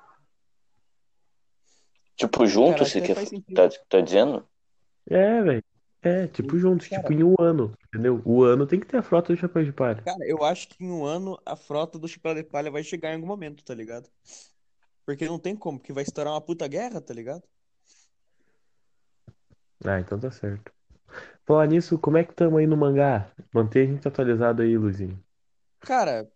Tipo, 2.15 2.45
junto, 2.45 2.77
Cara, 2.79 2.85
você 2.85 3.25
sentido. 3.25 3.55
tá, 3.55 3.69
tá 3.89 4.01
dizendo? 4.01 4.47
É, 5.09 5.41
velho. 5.41 5.63
É, 6.01 6.27
tipo, 6.27 6.57
juntos, 6.57 6.87
Cara. 6.87 7.01
tipo, 7.01 7.13
em 7.13 7.23
um 7.23 7.35
ano, 7.39 7.73
entendeu? 7.87 8.21
O 8.25 8.43
ano 8.43 8.67
tem 8.67 8.79
que 8.79 8.85
ter 8.85 8.97
a 8.97 9.01
frota 9.01 9.33
do 9.33 9.39
Chapéu 9.39 9.63
de 9.63 9.71
Palha. 9.71 10.01
Cara, 10.01 10.25
eu 10.27 10.43
acho 10.43 10.67
que 10.67 10.83
em 10.83 10.91
um 10.91 11.05
ano 11.05 11.39
a 11.45 11.55
frota 11.55 11.97
do 11.97 12.07
Chapéu 12.07 12.35
de 12.35 12.43
Palha 12.43 12.69
vai 12.69 12.83
chegar 12.83 13.11
em 13.11 13.15
algum 13.15 13.27
momento, 13.27 13.63
tá 13.63 13.73
ligado? 13.73 14.09
Porque 15.05 15.25
não 15.25 15.39
tem 15.39 15.55
como, 15.55 15.79
porque 15.79 15.93
vai 15.93 16.03
estourar 16.03 16.33
uma 16.33 16.41
puta 16.41 16.67
guerra, 16.67 16.99
tá 16.99 17.13
ligado? 17.13 17.43
Ah, 19.85 19.99
então 19.99 20.19
tá 20.19 20.31
certo. 20.31 20.71
Falar 21.45 21.67
nisso, 21.67 21.99
como 21.99 22.17
é 22.17 22.23
que 22.23 22.33
tamo 22.33 22.57
aí 22.57 22.65
no 22.65 22.77
mangá? 22.77 23.29
Mantém 23.53 23.83
a 23.83 23.91
gente 23.93 24.07
atualizado 24.07 24.61
aí, 24.61 24.77
Luizinho. 24.77 25.21
Cara, 25.81 26.27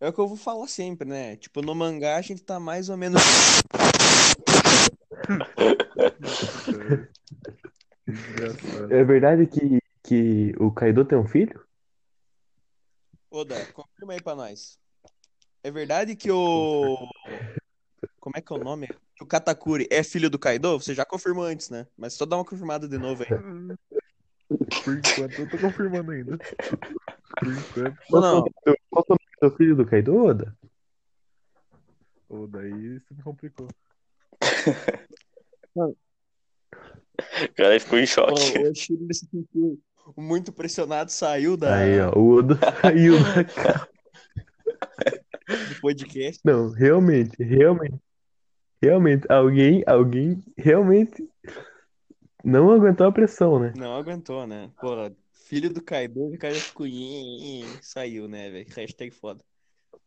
é 0.00 0.08
o 0.08 0.12
que 0.12 0.20
eu 0.20 0.26
vou 0.26 0.36
falar 0.36 0.66
sempre, 0.68 1.06
né? 1.06 1.36
Tipo, 1.36 1.60
no 1.60 1.74
mangá 1.74 2.16
a 2.16 2.22
gente 2.22 2.42
tá 2.42 2.58
mais 2.58 2.88
ou 2.88 2.96
menos. 2.96 3.20
É 8.90 9.04
verdade 9.04 9.46
que, 9.46 9.78
que 10.02 10.54
o 10.58 10.70
Kaido 10.72 11.04
tem 11.04 11.18
um 11.18 11.26
filho? 11.26 11.62
Oda, 13.30 13.54
confirma 13.74 14.14
aí 14.14 14.22
pra 14.22 14.34
nós. 14.34 14.78
É 15.62 15.70
verdade 15.70 16.16
que 16.16 16.30
o. 16.30 17.08
Como 18.20 18.34
é 18.36 18.40
que 18.40 18.52
é 18.52 18.56
o 18.56 18.62
nome? 18.62 18.88
O 19.20 19.26
Katakuri 19.26 19.86
é 19.90 20.02
filho 20.02 20.28
do 20.28 20.38
Kaido? 20.38 20.78
Você 20.78 20.94
já 20.94 21.04
confirmou 21.04 21.44
antes, 21.44 21.70
né? 21.70 21.86
Mas 21.96 22.14
só 22.14 22.26
dá 22.26 22.36
uma 22.36 22.44
confirmada 22.44 22.88
de 22.88 22.98
novo 22.98 23.22
aí. 23.22 23.28
Por 24.48 24.96
enquanto 24.96 25.38
eu 25.40 25.50
tô 25.50 25.58
confirmando 25.58 26.10
ainda. 26.10 26.38
Por 26.38 27.48
enquanto. 27.48 27.98
Não, 28.10 28.20
não. 28.20 28.44
Qual 28.90 29.04
é 29.08 29.12
o 29.12 29.16
nome 29.16 29.20
do 29.42 29.56
filho 29.56 29.76
do 29.76 29.86
Kaido, 29.86 30.16
Oda? 30.16 30.56
Ou 32.28 32.46
daí 32.46 32.98
você 32.98 33.14
me 33.14 33.22
complicou. 33.22 33.68
O 37.42 37.54
cara 37.54 37.80
ficou 37.80 37.98
em 37.98 38.06
choque. 38.06 38.58
o 38.58 38.70
Oshiro 38.70 39.02
ele 39.02 39.14
se 39.14 39.26
sentiu 39.26 39.80
muito 40.16 40.52
pressionado, 40.52 41.10
saiu 41.10 41.56
da, 41.56 41.76
Aí, 41.76 42.00
ó, 42.00 42.16
o 42.16 42.36
Oda 42.36 42.58
saiu 42.80 43.14
da 43.18 43.88
do 45.48 45.80
podcast. 45.80 46.40
Não, 46.44 46.70
realmente, 46.70 47.42
realmente, 47.42 47.98
realmente, 48.82 49.26
alguém, 49.30 49.82
alguém 49.86 50.42
realmente 50.56 51.28
não 52.44 52.70
aguentou 52.70 53.06
a 53.06 53.12
pressão, 53.12 53.58
né? 53.58 53.72
Não 53.76 53.94
aguentou, 53.96 54.46
né? 54.46 54.70
Porra, 54.80 55.12
filho 55.32 55.72
do 55.72 55.82
Kaido, 55.82 56.26
o 56.26 56.38
cara 56.38 56.54
ficou. 56.54 56.86
"Ih, 56.86 57.60
ih", 57.62 57.64
Saiu, 57.82 58.28
né, 58.28 58.50
velho? 58.50 58.66
Hashtag 58.74 59.10
foda. 59.10 59.40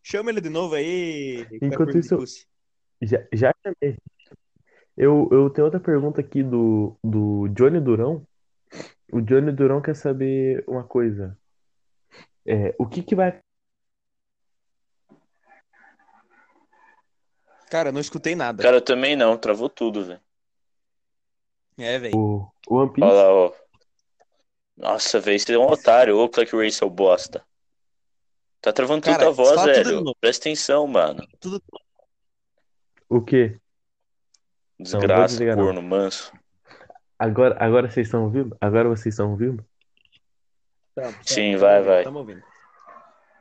Chama 0.03 0.29
ele 0.31 0.41
de 0.41 0.49
novo 0.49 0.75
aí. 0.75 1.45
Enquanto 1.61 1.97
isso- 1.97 2.17
Pussy. 2.17 2.45
Já, 3.01 3.23
já 3.33 3.53
chamei. 3.63 3.97
Eu, 4.95 5.27
eu 5.31 5.49
tenho 5.49 5.65
outra 5.65 5.79
pergunta 5.79 6.21
aqui 6.21 6.43
do, 6.43 6.95
do 7.03 7.47
Johnny 7.49 7.79
Durão. 7.79 8.25
O 9.11 9.19
Johnny 9.21 9.51
Durão 9.51 9.81
quer 9.81 9.95
saber 9.95 10.63
uma 10.67 10.83
coisa. 10.83 11.37
É, 12.45 12.75
o 12.77 12.85
que 12.87 13.01
que 13.03 13.15
vai 13.15 13.39
Cara, 17.71 17.89
não 17.89 18.01
escutei 18.01 18.35
nada. 18.35 18.61
Cara, 18.61 18.75
eu 18.75 18.81
também 18.81 19.15
não, 19.15 19.37
travou 19.37 19.69
tudo, 19.69 20.03
velho. 20.03 20.19
É, 21.77 21.97
velho. 21.97 22.17
o 22.17 22.51
One 22.67 22.91
Piece? 22.91 23.07
Olha 23.07 23.13
lá, 23.13 23.33
ó. 23.33 23.53
Nossa, 24.75 25.21
velho, 25.21 25.39
você 25.39 25.53
é 25.53 25.57
um 25.57 25.71
otário. 25.71 26.17
Ô, 26.17 26.27
Clark 26.27 26.53
Ray, 26.53 26.69
seu 26.69 26.89
bosta. 26.89 27.41
Tá 28.59 28.73
travando 28.73 29.01
Cara, 29.01 29.19
tudo 29.19 29.27
a 29.29 29.31
voz, 29.31 29.63
velho. 29.63 30.03
Presta 30.19 30.49
atenção, 30.49 30.85
mano. 30.85 31.25
Tudo... 31.39 31.63
O 33.07 33.21
quê? 33.21 33.57
Desgraça, 34.77 35.27
desligar, 35.29 35.55
não. 35.55 35.63
corno, 35.63 35.81
manso. 35.81 36.33
Agora, 37.17 37.55
agora 37.57 37.89
vocês 37.89 38.07
estão 38.07 38.25
ouvindo? 38.25 38.57
Agora 38.59 38.89
vocês 38.89 39.13
estão 39.13 39.31
ouvindo? 39.31 39.65
Sim, 41.23 41.55
vai, 41.55 41.81
vai. 41.81 42.05
Ouvindo. 42.05 42.43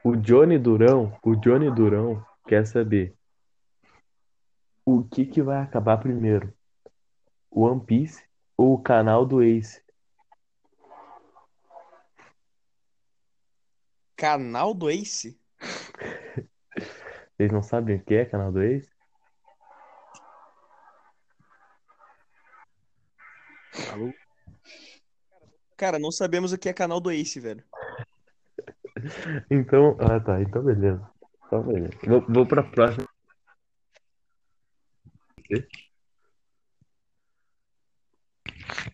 O 0.05 0.15
Johnny 0.15 0.57
Durão, 0.57 1.19
o 1.21 1.35
Johnny 1.35 1.69
Durão 1.75 2.25
quer 2.47 2.65
saber 2.65 3.19
o 4.85 5.05
que 5.05 5.25
que 5.25 5.43
vai 5.43 5.63
acabar 5.63 5.99
primeiro? 5.99 6.53
O 7.51 7.63
One 7.63 7.85
Piece 7.85 8.23
ou 8.57 8.75
o 8.75 8.83
canal 8.83 9.27
do 9.27 9.43
Ace? 9.43 9.83
Canal 14.17 14.75
do 14.75 14.91
Ace? 14.91 15.39
Vocês 17.37 17.51
não 17.51 17.63
sabem 17.63 17.97
o 17.97 18.05
que 18.05 18.15
é 18.15 18.25
canal 18.25 18.53
do 18.53 18.63
Ace? 18.63 18.91
Alô? 23.93 24.13
Cara, 25.77 25.99
não 25.99 26.13
sabemos 26.13 26.53
o 26.53 26.59
que 26.59 26.69
é 26.69 26.73
canal 26.73 27.01
do 27.01 27.11
Ace, 27.11 27.41
velho. 27.41 27.65
Então, 29.51 29.97
ah 29.99 30.21
tá, 30.21 30.43
então 30.43 30.63
beleza. 30.63 31.11
Então 31.47 31.63
beleza. 31.63 31.95
Vou, 32.07 32.21
vou 32.29 32.47
pra 32.47 32.63
próxima. 32.63 33.10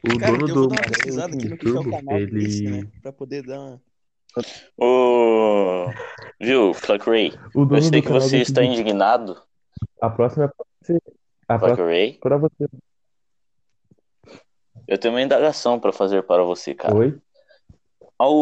O 0.03 0.19
Cara, 0.19 0.33
dono 0.33 0.47
do 0.47 0.75
é 1.77 1.81
o 1.81 1.91
canal 1.91 2.27
do 2.27 2.39
Ace, 2.39 2.65
ele. 2.65 2.71
né? 2.83 2.91
Pra 3.03 3.13
poder 3.13 3.43
dar 3.43 3.61
uma... 3.61 3.83
Ô. 4.77 5.87
Viu? 6.41 6.73
O 7.55 7.75
Eu 7.75 7.83
sei 7.83 8.03
que 8.03 8.09
canal 8.09 8.21
você 8.21 8.39
está 8.39 8.63
indignado, 8.63 9.43
A 10.01 10.11
próxima 10.11 10.45
é 10.45 10.49
pra 10.49 10.65
você. 10.81 10.99
A 11.49 11.55
é 11.55 12.19
pra 12.21 12.37
você. 12.37 12.69
Eu 14.87 14.99
tenho 14.99 15.15
uma 15.15 15.23
indagação 15.23 15.81
para 15.81 15.93
fazer 15.93 16.23
para 16.23 16.45
você, 16.45 16.75
cara. 16.75 16.95
Oi? 16.95 17.19
Ao, 18.19 18.33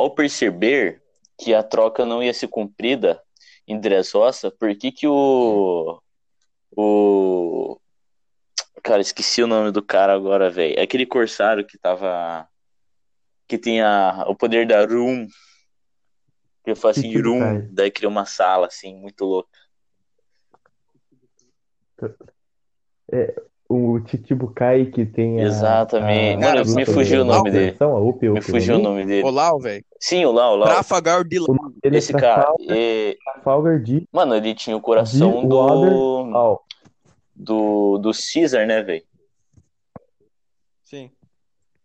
ao 0.00 0.10
perceber 0.14 1.02
que 1.38 1.52
a 1.52 1.62
troca 1.62 2.06
não 2.06 2.22
ia 2.22 2.32
ser 2.32 2.48
cumprida 2.48 3.20
em 3.66 3.78
Dressrosa, 3.78 4.50
por 4.50 4.74
que 4.76 4.92
que 4.92 5.06
o 5.06 6.00
o 6.76 7.80
cara, 8.82 9.00
esqueci 9.00 9.42
o 9.42 9.46
nome 9.46 9.70
do 9.72 9.82
cara 9.82 10.12
agora, 10.12 10.50
velho. 10.50 10.78
É 10.78 10.82
aquele 10.82 11.06
corsário 11.06 11.66
que 11.66 11.78
tava 11.78 12.46
que 13.48 13.58
tem 13.58 13.80
a, 13.80 14.24
o 14.28 14.36
poder 14.36 14.66
da 14.66 14.84
Room. 14.84 15.26
Que 16.64 16.70
eu 16.70 16.76
falo 16.76 16.92
assim. 16.92 17.20
Room, 17.20 17.68
daí 17.70 17.90
cria 17.90 18.08
uma 18.08 18.26
sala 18.26 18.66
assim, 18.66 18.94
muito 18.94 19.24
louca. 19.24 19.58
O 23.68 23.98
Chichibukai 24.06 24.86
que 24.86 25.06
tem 25.06 25.40
a. 25.40 25.44
Exatamente. 25.44 26.44
a 26.44 26.54
Mano, 26.54 26.74
me 26.74 26.84
fugiu 26.84 27.22
o 27.22 27.24
nome 27.24 27.50
dele. 27.50 27.76
a 27.80 27.86
Upe, 27.86 28.28
Me 28.28 28.38
Upe, 28.38 28.42
fugiu 28.42 28.74
o 28.74 28.78
Upe. 28.78 28.84
nome 28.86 29.06
dele. 29.06 29.26
Olá, 29.26 29.56
velho. 29.58 29.84
Sim, 29.98 30.24
o 30.26 30.32
Lau, 30.32 30.52
o 30.52 30.56
Lau. 30.56 30.68
Trafalgar 30.68 31.24
de 31.24 31.38
dele 31.82 31.96
Esse 31.96 32.14
é 32.14 32.20
cara, 32.20 32.52
é... 32.68 33.16
Trafalgar 33.32 33.80
de 33.80 34.06
mano, 34.12 34.34
ele 34.34 34.54
tinha 34.54 34.76
o 34.76 34.80
coração 34.82 35.40
de 35.42 35.48
do 35.48 35.56
Waterfall. 35.56 36.62
do 37.34 37.98
do 37.98 38.10
Caesar, 38.12 38.66
né, 38.66 38.82
velho? 38.82 39.02
Sim. 40.84 41.10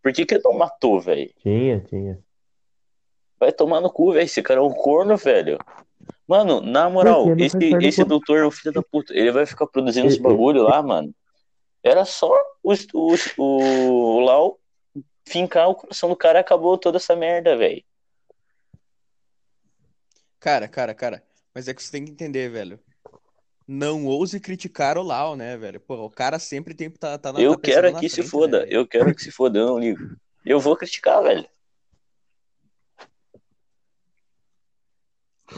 Por 0.03 0.11
que 0.11 0.25
que 0.25 0.35
ele 0.35 0.43
não 0.43 0.53
matou, 0.57 0.99
velho? 0.99 1.31
Tinha, 1.41 1.79
tinha. 1.79 2.19
Vai 3.39 3.53
tomar 3.53 3.79
no 3.79 3.89
cu, 3.89 4.11
velho. 4.11 4.25
Esse 4.25 4.41
cara 4.43 4.59
é 4.59 4.63
um 4.63 4.69
corno, 4.73 5.15
velho. 5.15 5.57
Mano, 6.27 6.59
na 6.61 6.89
moral, 6.89 7.25
esse, 7.37 7.57
esse 7.81 8.03
doutor 8.03 8.39
é 8.39 8.45
um 8.45 8.51
filho 8.51 8.73
da 8.73 8.81
puta. 8.83 9.13
Ele 9.13 9.31
vai 9.31 9.45
ficar 9.45 9.65
produzindo 9.65 10.05
E- 10.07 10.09
esse 10.09 10.19
e- 10.19 10.21
bagulho 10.21 10.63
lá, 10.63 10.83
mano. 10.83 11.13
Era 11.83 12.05
só 12.05 12.33
o, 12.63 12.73
o, 12.93 13.15
o, 13.37 14.19
Lau 14.19 14.59
fincar 15.25 15.69
o 15.69 15.75
coração 15.75 16.09
do 16.09 16.15
cara 16.15 16.39
e 16.39 16.41
acabou 16.41 16.77
toda 16.77 16.97
essa 16.97 17.15
merda, 17.15 17.55
velho. 17.55 17.83
Cara, 20.39 20.67
cara, 20.67 20.93
cara. 20.93 21.23
Mas 21.53 21.67
é 21.67 21.73
que 21.73 21.81
você 21.81 21.91
tem 21.91 22.05
que 22.05 22.11
entender, 22.11 22.49
velho. 22.49 22.79
Não 23.67 24.05
ouse 24.07 24.39
criticar 24.39 24.97
o 24.97 25.03
Lau, 25.03 25.35
né, 25.35 25.55
velho? 25.55 25.79
Pô, 25.79 26.05
o 26.05 26.09
cara 26.09 26.39
sempre 26.39 26.73
tem 26.73 26.89
que 26.89 26.97
tá, 26.97 27.17
tá 27.17 27.31
na 27.31 27.39
Eu 27.39 27.55
tá 27.55 27.61
quero 27.61 27.91
na 27.91 27.99
que 27.99 28.09
se 28.09 28.15
frente, 28.15 28.29
foda. 28.29 28.61
né? 28.61 28.67
Eu 28.69 28.87
quero 28.87 29.13
que 29.13 29.21
se 29.21 29.31
foda, 29.31 29.59
eu 29.59 29.67
não 29.67 29.79
ligo. 29.79 30.17
Eu 30.45 30.59
vou 30.59 30.75
criticar, 30.75 31.21
velho. 31.21 31.47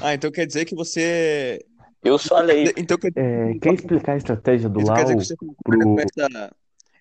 Ah, 0.01 0.13
então 0.13 0.31
quer 0.31 0.45
dizer 0.45 0.65
que 0.65 0.75
você. 0.75 1.65
Eu 2.03 2.17
só 2.17 2.39
leio. 2.39 2.73
Então 2.77 2.97
quer, 2.97 3.11
É, 3.15 3.53
quer 3.59 3.73
explicar 3.73 4.13
a 4.13 4.17
estratégia 4.17 4.67
do 4.69 4.81
então 4.81 4.93
quer 4.95 5.03
dizer 5.03 5.13
Lau 5.15 5.21
que 5.21 5.27
você 5.27 5.35
pro- 5.63 5.79
com 5.79 5.99
essa. 5.99 6.55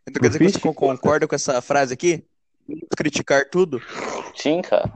Então 0.07 0.21
quer 0.21 0.29
dizer 0.29 0.39
que 0.39 0.51
você 0.51 0.75
concorda 0.75 1.27
com 1.29 1.35
essa 1.35 1.61
frase 1.63 1.95
aqui? 1.95 2.25
Criticar 2.97 3.49
tudo? 3.49 3.81
Sim, 4.35 4.61
cara. 4.63 4.93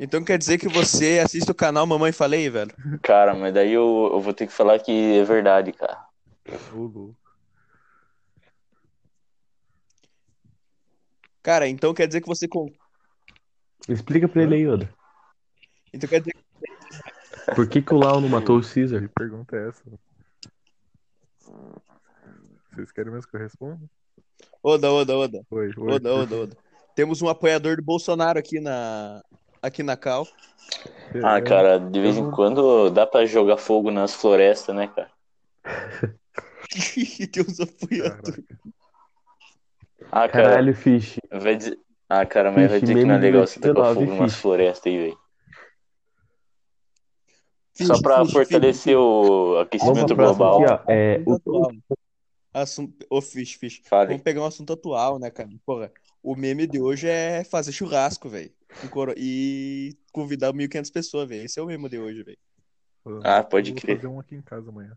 Então 0.00 0.22
quer 0.24 0.38
dizer 0.38 0.58
que 0.58 0.68
você 0.68 1.18
assiste 1.18 1.50
o 1.50 1.54
canal 1.54 1.84
Mamãe 1.86 2.12
Falei, 2.12 2.48
velho? 2.48 2.72
Cara, 3.02 3.34
mas 3.34 3.52
daí 3.52 3.72
eu, 3.72 4.10
eu 4.12 4.20
vou 4.20 4.32
ter 4.32 4.46
que 4.46 4.52
falar 4.52 4.78
que 4.78 5.18
é 5.18 5.24
verdade, 5.24 5.72
cara. 5.72 5.98
Cara, 11.42 11.66
então 11.68 11.92
quer 11.94 12.06
dizer 12.06 12.20
que 12.20 12.28
você. 12.28 12.46
com- 12.46 12.72
Explica 13.88 14.28
pra 14.28 14.42
ele 14.42 14.54
aí, 14.54 14.68
Oda. 14.68 14.88
Então 15.92 16.08
quer 16.08 16.20
dizer 16.20 16.32
Por 17.54 17.68
que, 17.68 17.82
que 17.82 17.94
o 17.94 17.98
Lau 17.98 18.20
não 18.20 18.28
matou 18.28 18.58
o 18.58 18.60
Que 18.62 18.74
Caesar? 18.74 19.08
pergunta 19.10 19.56
é 19.56 19.68
essa? 19.68 19.82
Vocês 22.72 22.92
querem 22.92 23.12
mesmo 23.12 23.28
que 23.30 23.36
eu 23.36 23.40
responda? 23.40 23.80
Oda, 24.62 24.90
Oda, 24.92 25.16
Oda. 25.16 25.40
Oi, 25.50 25.70
oi. 25.76 25.92
Oda, 25.94 26.14
Oda, 26.14 26.36
Oda. 26.36 26.56
Temos 26.94 27.22
um 27.22 27.28
apoiador 27.28 27.76
do 27.76 27.82
Bolsonaro 27.82 28.38
aqui 28.38 28.60
na. 28.60 29.22
Aqui 29.62 29.82
na 29.82 29.96
Cal. 29.96 30.26
Ah, 31.24 31.38
É, 31.38 31.40
cara, 31.40 31.78
de 31.78 32.00
vez 32.00 32.16
em 32.16 32.30
quando 32.30 32.90
dá 32.90 33.06
pra 33.06 33.24
jogar 33.24 33.56
fogo 33.56 33.90
nas 33.90 34.14
florestas, 34.14 34.74
né, 34.74 34.88
cara? 34.88 35.10
Tem 37.32 37.42
uns 37.42 37.58
apoiadores. 37.60 38.44
Ah, 40.12 40.28
cara, 40.28 40.28
Caralho, 40.28 40.74
Fish. 40.74 41.18
vai 41.32 41.56
dizer. 41.56 41.78
Ah, 42.08 42.24
cara, 42.24 42.50
mas 42.52 42.70
vai 42.70 42.80
Fish, 42.80 42.88
dizer 42.88 43.00
que 43.00 43.04
não 43.06 43.14
é 43.14 43.18
legal 43.18 43.46
você 43.46 43.58
tacar 43.60 43.74
19, 43.74 44.06
fogo 44.06 44.16
nas 44.22 44.32
Fish. 44.32 44.42
florestas 44.42 44.92
aí, 44.92 44.98
velho. 44.98 45.18
Só 47.86 48.00
pra 48.02 48.24
Fish, 48.24 48.32
fortalecer 48.32 48.96
o 48.96 49.58
aquecimento 49.58 50.14
global. 50.14 50.64
aqui. 50.64 50.84
É, 50.92 51.22
o. 51.26 51.70
Assunto... 52.52 53.06
Ô, 53.08 53.20
Fish, 53.20 53.54
Fish. 53.54 53.82
Fale. 53.84 54.08
Vamos 54.08 54.22
pegar 54.22 54.40
um 54.42 54.46
assunto 54.46 54.72
atual, 54.72 55.18
né, 55.18 55.30
cara? 55.30 55.48
Porra, 55.64 55.92
o 56.22 56.34
meme 56.34 56.66
de 56.66 56.80
hoje 56.80 57.06
é 57.08 57.44
fazer 57.44 57.70
churrasco, 57.72 58.28
velho. 58.28 58.50
E 59.16 59.96
convidar 60.12 60.52
1.500 60.52 60.92
pessoas, 60.92 61.28
velho. 61.28 61.44
Esse 61.44 61.60
é 61.60 61.62
o 61.62 61.66
meme 61.66 61.88
de 61.88 61.98
hoje, 61.98 62.22
velho. 62.22 62.38
Ah, 63.22 63.42
pode 63.44 63.70
eu 63.70 63.74
vou 63.74 63.80
crer. 63.82 63.96
fazer 63.96 64.06
um 64.08 64.18
aqui 64.20 64.34
em 64.34 64.42
casa 64.42 64.70
amanhã. 64.70 64.96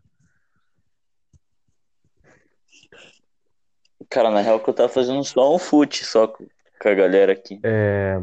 Cara, 4.08 4.30
na 4.30 4.40
real 4.40 4.60
que 4.60 4.68
eu 4.68 4.74
tava 4.74 4.88
fazendo 4.88 5.22
só 5.24 5.54
um 5.54 5.58
fute 5.58 6.04
só 6.04 6.26
com 6.26 6.44
a 6.84 6.94
galera 6.94 7.32
aqui. 7.32 7.60
é, 7.62 8.20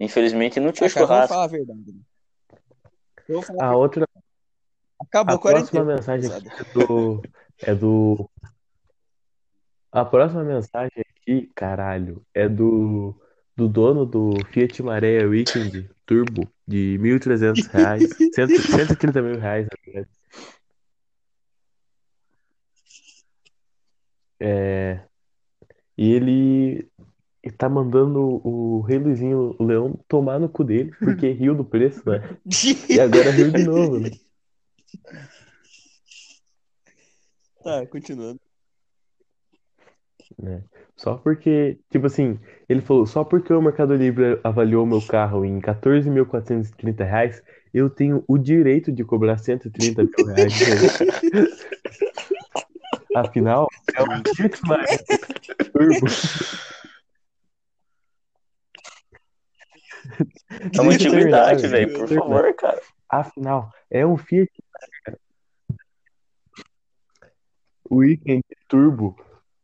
Infelizmente 0.00 0.60
não 0.60 0.70
tinha 0.72 0.88
Ah, 0.88 0.92
cara, 0.92 1.06
vamos 1.06 1.16
churrasco. 1.26 1.34
falar 1.34 1.44
a 1.44 1.48
verdade. 1.48 1.92
Né? 1.92 2.00
A 3.60 3.76
outra, 3.76 4.06
Acabou 5.00 5.34
a 5.34 5.36
a 5.36 5.38
próxima 5.38 5.84
mensagem 5.84 6.30
é 6.30 6.64
do, 6.74 7.22
é 7.62 7.74
do. 7.74 8.30
A 9.92 10.04
próxima 10.04 10.42
mensagem 10.44 11.02
aqui, 11.16 11.50
caralho, 11.54 12.24
é 12.34 12.48
do, 12.48 13.14
do 13.56 13.68
dono 13.68 14.04
do 14.04 14.44
Fiat 14.46 14.82
Maré 14.82 15.24
Weekend 15.24 15.88
Turbo 16.04 16.52
de 16.66 16.98
1.300 17.00 17.66
reais, 17.66 18.10
cento- 18.34 18.62
130 18.62 19.22
mil 19.22 19.38
reais, 19.38 19.66
na 19.66 19.92
verdade. 19.92 20.18
É, 24.40 25.00
e 25.96 26.12
ele 26.12 26.87
tá 27.50 27.68
mandando 27.68 28.40
o 28.46 28.80
Rei 28.80 28.98
Luizinho, 28.98 29.54
o 29.58 29.64
Leão, 29.64 29.98
tomar 30.08 30.38
no 30.38 30.48
cu 30.48 30.64
dele, 30.64 30.92
porque 30.98 31.30
riu 31.32 31.54
do 31.54 31.64
preço, 31.64 32.02
né? 32.08 32.36
E 32.88 33.00
agora 33.00 33.30
riu 33.30 33.50
de 33.50 33.64
novo, 33.64 34.00
né? 34.00 34.10
Tá, 37.62 37.84
continuando. 37.86 38.40
né? 40.38 40.62
Só 40.96 41.16
porque, 41.16 41.78
tipo 41.90 42.06
assim, 42.06 42.38
ele 42.68 42.80
falou, 42.80 43.04
só 43.04 43.24
porque 43.24 43.52
o 43.52 43.60
Mercado 43.60 43.94
Livre 43.94 44.40
avaliou 44.42 44.86
meu 44.86 45.02
carro 45.02 45.44
em 45.44 45.60
14.430 45.60 47.04
reais, 47.04 47.42
eu 47.74 47.90
tenho 47.90 48.24
o 48.26 48.38
direito 48.38 48.90
de 48.90 49.04
cobrar 49.04 49.38
130 49.38 50.02
mil 50.02 50.26
reais. 50.26 50.52
Afinal, 53.14 53.68
é 53.94 54.02
um 54.02 54.22
Fiat 54.34 54.60
Maré 54.66 54.98
Turbo. 55.72 56.06
É 60.76 60.80
uma 60.80 60.96
terminar, 60.96 61.50
antiguidade, 61.50 61.66
velho, 61.66 61.86
deixa 61.86 62.02
eu 62.02 62.06
por 62.06 62.28
favor, 62.28 62.54
cara. 62.54 62.80
Afinal, 63.08 63.70
é 63.90 64.04
um 64.06 64.16
Fiat 64.16 64.50
Weekend 67.90 68.42
Turbo, 68.68 69.16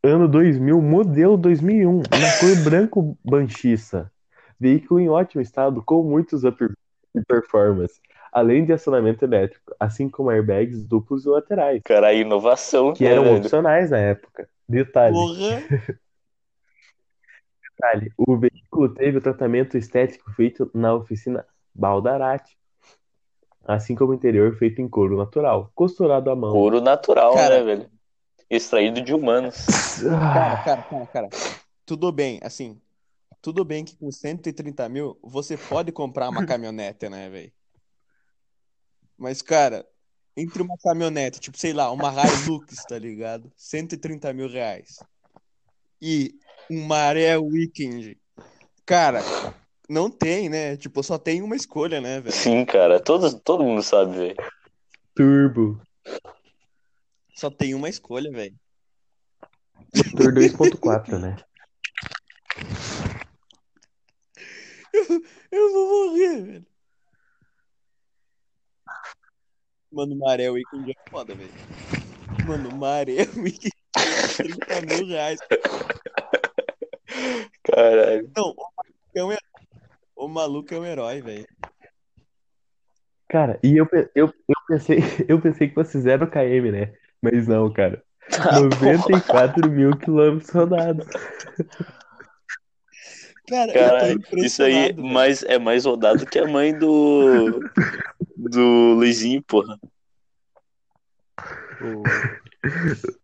ano 0.02 0.26
2000, 0.28 0.80
modelo 0.80 1.36
2001, 1.36 1.98
na 1.98 2.38
cor 2.38 2.64
branco 2.64 3.18
banchiça. 3.24 4.10
Veículo 4.58 5.00
em 5.00 5.08
ótimo 5.08 5.42
estado, 5.42 5.82
com 5.82 6.02
muitos 6.02 6.44
upgrades 6.44 6.76
e 7.14 7.20
performance, 7.22 8.00
além 8.32 8.64
de 8.64 8.72
acionamento 8.72 9.24
elétrico, 9.24 9.74
assim 9.78 10.08
como 10.08 10.30
airbags 10.30 10.84
duplos 10.84 11.26
e 11.26 11.28
laterais, 11.28 11.82
Cara, 11.84 12.08
a 12.08 12.14
inovação, 12.14 12.92
que 12.92 13.04
né, 13.04 13.10
eram 13.10 13.24
velho? 13.24 13.36
opcionais 13.38 13.90
na 13.90 13.98
época. 13.98 14.48
Detalhe, 14.68 15.14
Porra. 15.14 15.62
detalhe, 17.74 18.12
o 18.16 18.36
veículo 18.36 18.88
teve 18.94 19.18
o 19.18 19.20
tratamento 19.20 19.76
estético 19.76 20.30
feito 20.32 20.70
na 20.72 20.94
oficina 20.94 21.46
Baldarati, 21.74 22.56
assim 23.64 23.94
como 23.94 24.12
o 24.12 24.14
interior 24.14 24.56
feito 24.56 24.80
em 24.80 24.88
couro 24.88 25.16
natural, 25.16 25.70
costurado 25.74 26.30
à 26.30 26.36
mão. 26.36 26.52
Couro 26.52 26.80
natural, 26.80 27.34
Cara. 27.34 27.58
né, 27.58 27.64
velho? 27.64 27.90
Extraído 28.48 29.00
de 29.00 29.14
humanos. 29.14 29.56
Cara, 30.02 30.56
cara, 30.64 30.82
cara, 30.82 31.06
cara. 31.06 31.28
Tudo 31.84 32.12
bem, 32.12 32.38
assim. 32.42 32.80
Tudo 33.42 33.64
bem 33.64 33.84
que 33.84 33.96
com 33.96 34.10
130 34.10 34.88
mil 34.88 35.18
você 35.22 35.56
pode 35.56 35.92
comprar 35.92 36.28
uma 36.28 36.46
caminhonete, 36.46 37.08
né, 37.08 37.28
velho? 37.28 37.52
Mas, 39.16 39.42
cara, 39.42 39.86
entre 40.36 40.62
uma 40.62 40.76
caminhonete, 40.78 41.40
tipo, 41.40 41.58
sei 41.58 41.72
lá, 41.72 41.90
uma 41.90 42.10
Hilux, 42.10 42.84
tá 42.88 42.98
ligado? 42.98 43.50
130 43.56 44.32
mil 44.32 44.48
reais. 44.48 44.98
E 46.00 46.38
Maré 46.70 47.36
Weekend. 47.38 48.18
Cara, 48.86 49.22
não 49.88 50.10
tem, 50.10 50.48
né? 50.48 50.76
Tipo, 50.76 51.02
só 51.02 51.18
tem 51.18 51.42
uma 51.42 51.56
escolha, 51.56 52.00
né, 52.00 52.20
velho? 52.20 52.34
Sim, 52.34 52.64
cara, 52.64 53.00
todo, 53.00 53.38
todo 53.40 53.64
mundo 53.64 53.82
sabe, 53.82 54.16
velho. 54.16 54.36
Turbo. 55.14 55.80
Só 57.34 57.50
tem 57.50 57.74
uma 57.74 57.88
escolha, 57.88 58.30
velho. 58.30 58.54
Motor 60.12 60.32
2.4, 60.34 61.18
né? 61.18 61.36
Eu 65.50 65.72
vou 65.72 66.08
morrer, 66.08 66.42
velho. 66.42 66.66
Mano, 69.90 70.16
Maré 70.16 70.50
Weekend 70.50 70.90
é 70.90 71.10
foda, 71.10 71.34
velho. 71.34 71.52
Mano, 72.46 72.76
Maré 72.76 73.28
Weekend 73.36 73.72
é 73.96 74.26
30 74.36 74.82
mil 74.82 75.06
reais. 75.06 75.38
Caralho. 77.62 78.30
Não, 78.36 78.50
o 78.50 78.56
maluco 78.56 79.14
é 79.14 79.24
um 79.24 79.32
herói. 79.32 79.38
O 80.16 80.28
maluco 80.28 80.74
é 80.74 80.78
um 80.78 80.84
herói, 80.84 81.20
velho. 81.20 81.46
Cara, 83.28 83.58
e 83.62 83.76
eu, 83.76 83.88
eu, 84.14 84.26
eu 84.26 84.56
pensei, 84.68 84.98
eu 85.28 85.40
pensei 85.40 85.68
que 85.68 85.74
fosse 85.74 85.98
0 85.98 86.30
km, 86.30 86.70
né? 86.70 86.94
Mas 87.20 87.48
não, 87.48 87.72
cara. 87.72 88.02
Tá 88.30 88.58
94 88.58 89.70
mil 89.70 89.96
quilômetros 89.98 90.48
rodados. 90.48 91.06
Cara, 93.46 93.72
Cara, 93.72 94.12
eu 94.12 94.22
tô 94.22 94.36
isso 94.38 94.62
aí 94.62 94.94
mais, 94.94 95.42
é 95.42 95.58
mais 95.58 95.84
rodado 95.84 96.24
que 96.26 96.38
a 96.38 96.46
mãe 96.46 96.76
do. 96.76 97.60
Do 98.34 98.94
Luizinho, 98.94 99.42
porra. 99.42 99.78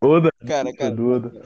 Oda, 0.00 0.30
Cara, 0.46 0.74
cara, 0.74 1.02
Oda. 1.02 1.42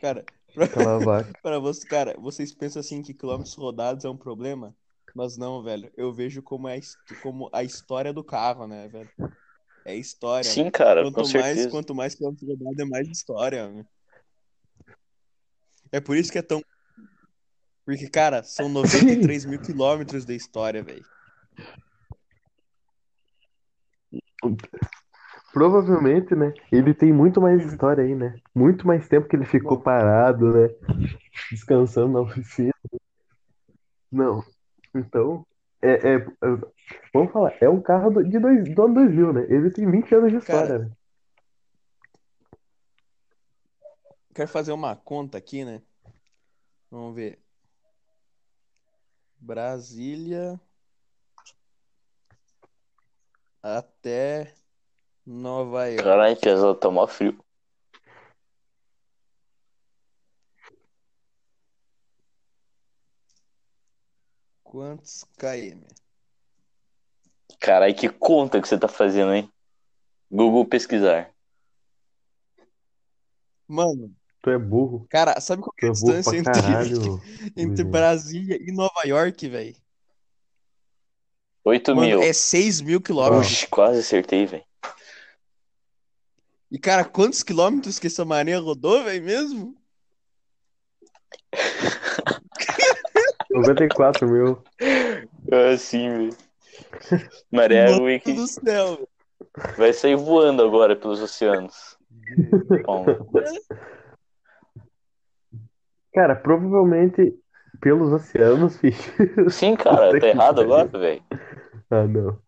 cara, 0.00 0.24
Aquela 0.56 0.98
vaca. 0.98 1.32
pra 1.42 1.58
você, 1.58 1.86
cara, 1.86 2.14
vocês 2.18 2.52
pensam 2.52 2.80
assim 2.80 3.02
que 3.02 3.14
quilômetros 3.14 3.54
rodados 3.54 4.04
é 4.04 4.08
um 4.08 4.16
problema? 4.16 4.74
Mas 5.14 5.36
não, 5.36 5.62
velho. 5.62 5.90
Eu 5.96 6.12
vejo 6.12 6.42
como, 6.42 6.68
é, 6.68 6.80
como 7.22 7.50
a 7.52 7.62
história 7.62 8.12
do 8.12 8.22
carro, 8.22 8.66
né, 8.66 8.88
velho? 8.88 9.10
É 9.84 9.94
história. 9.96 10.48
né? 10.48 10.54
Sim, 10.54 10.70
cara, 10.70 11.02
com 11.02 11.12
Quanto 11.12 11.32
mais, 11.32 11.56
certeza. 11.56 11.70
quanto 11.70 11.94
mais 11.94 12.14
quilômetros 12.14 12.48
rodados, 12.48 12.78
é 12.78 12.84
mais 12.84 13.08
história. 13.08 13.68
né? 13.68 13.84
É 15.92 16.00
por 16.00 16.16
isso 16.16 16.30
que 16.30 16.38
é 16.38 16.42
tão. 16.42 16.62
Porque, 17.84 18.08
cara, 18.08 18.42
são 18.42 18.68
93 18.70 19.44
mil 19.44 19.60
quilômetros 19.60 20.24
de 20.24 20.36
história, 20.36 20.82
velho. 20.82 21.04
Provavelmente, 25.52 26.34
né? 26.34 26.54
Ele 26.70 26.94
tem 26.94 27.12
muito 27.12 27.40
mais 27.40 27.64
história 27.64 28.04
aí, 28.04 28.14
né? 28.14 28.36
Muito 28.54 28.86
mais 28.86 29.08
tempo 29.08 29.28
que 29.28 29.34
ele 29.34 29.44
ficou 29.44 29.80
parado, 29.80 30.52
né? 30.52 30.68
Descansando 31.50 32.12
na 32.12 32.20
oficina. 32.20 32.72
Não. 34.10 34.44
Então, 34.94 35.46
é, 35.82 36.14
é- 36.14 36.16
é- 36.16 36.26
vamos 37.12 37.32
falar, 37.32 37.54
é 37.60 37.68
um 37.68 37.80
carro 37.80 38.10
do- 38.10 38.24
de 38.24 38.38
dois, 38.38 38.74
do 38.74 38.82
ano 38.84 38.94
2000, 38.94 39.32
né? 39.32 39.46
Ele 39.48 39.70
tem 39.70 39.90
20 39.90 40.14
anos 40.14 40.30
de 40.30 40.38
história, 40.38 40.66
Cara, 40.66 40.78
né? 40.78 40.90
Quero 44.34 44.48
fazer 44.48 44.72
uma 44.72 44.94
conta 44.94 45.38
aqui, 45.38 45.64
né? 45.64 45.82
Vamos 46.90 47.14
ver. 47.14 47.38
Brasília 49.38 50.60
até 53.62 54.54
Nova 55.26 55.86
York. 55.86 56.02
Caralho, 56.04 56.36
Piazão, 56.40 56.74
tá 56.74 56.90
mó 56.90 57.06
frio. 57.06 57.38
Quantos 64.62 65.24
km? 65.36 65.82
Caralho, 67.58 67.94
que 67.94 68.08
conta 68.08 68.60
que 68.60 68.68
você 68.68 68.78
tá 68.78 68.88
fazendo, 68.88 69.34
hein? 69.34 69.50
Google 70.30 70.64
pesquisar. 70.66 71.30
Mano, 73.66 74.14
Tu 74.42 74.50
é 74.50 74.58
burro. 74.58 75.06
cara, 75.10 75.38
sabe 75.40 75.62
qual 75.62 75.74
é 75.82 75.86
é 75.86 75.88
a 75.88 75.92
distância 75.92 76.36
entre, 76.36 76.52
caralho. 76.52 77.20
entre. 77.56 77.84
Brasília 77.84 78.58
e 78.60 78.72
Nova 78.72 79.02
York, 79.04 79.48
velho? 79.48 79.76
8 81.62 81.94
Mano, 81.94 82.06
mil. 82.06 82.22
é 82.22 82.32
6 82.32 82.80
mil 82.80 83.00
quilômetros. 83.02 83.46
Oxi, 83.46 83.66
quase 83.66 84.00
acertei, 84.00 84.46
velho. 84.46 84.64
E, 86.70 86.78
cara, 86.78 87.04
quantos 87.04 87.42
quilômetros 87.42 87.98
que 87.98 88.06
essa 88.06 88.24
maré 88.24 88.54
rodou, 88.56 89.02
velho, 89.02 89.24
mesmo? 89.24 89.74
94 93.50 94.28
mil. 94.28 94.62
Assim, 95.72 96.08
velho. 96.08 96.36
Maré 97.50 97.90
ruim 97.90 98.20
que 98.20 98.32
do 98.32 98.46
céu. 98.46 98.96
velho. 98.96 99.08
vai 99.76 99.92
sair 99.92 100.14
voando 100.14 100.62
agora 100.62 100.94
pelos 100.94 101.20
oceanos. 101.20 101.98
Bom, 102.86 103.04
Cara, 106.12 106.34
provavelmente 106.36 107.36
pelos 107.80 108.12
oceanos, 108.12 108.76
bicho. 108.76 109.12
sim, 109.50 109.74
cara, 109.76 110.18
tá 110.18 110.26
errado 110.28 110.60
agora, 110.60 110.88
velho. 110.88 111.22
Ah, 111.90 112.06
não. 112.06 112.38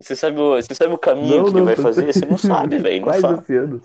Você 0.00 0.16
sabe, 0.16 0.40
o, 0.40 0.56
você 0.56 0.74
sabe 0.74 0.94
o 0.94 0.98
caminho 0.98 1.36
Não, 1.36 1.44
que 1.44 1.50
ele 1.50 1.58
não, 1.58 1.64
vai 1.66 1.76
tô- 1.76 1.82
fazer? 1.82 2.12
Você 2.12 2.24
não 2.24 2.38
sabe, 2.38 2.78
velho. 2.78 2.96
Não 3.00 3.08
Quais 3.08 3.20
fala. 3.20 3.38
oceanos? 3.38 3.82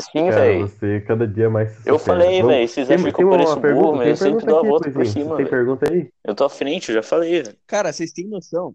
Sim, 0.00 0.28
velho. 0.30 0.66
você 0.66 1.00
cada 1.02 1.26
dia 1.26 1.48
mais 1.48 1.70
se 1.70 1.88
Eu 1.88 1.98
falei, 1.98 2.42
velho. 2.42 2.68
Vocês 2.68 2.90
acham 2.90 3.12
que 3.12 3.22
eu 3.22 3.28
uma 3.28 3.36
pareço 3.38 3.60
pergunta- 3.60 3.84
burro, 3.86 3.96
mas 3.98 4.08
eu 4.08 4.16
sempre 4.16 4.44
dou 4.46 4.58
a 4.58 4.62
volta 4.62 4.90
por 4.90 4.96
Luizinho. 4.98 5.24
cima, 5.24 5.36
Tem 5.36 5.44
velho. 5.46 5.56
pergunta 5.56 5.92
aí? 5.92 6.10
Eu 6.24 6.34
tô 6.34 6.44
à 6.44 6.50
frente, 6.50 6.88
eu 6.88 6.94
já 6.96 7.02
falei, 7.02 7.42
velho. 7.42 7.56
Cara, 7.66 7.92
vocês 7.92 8.12
têm 8.12 8.26
noção? 8.26 8.74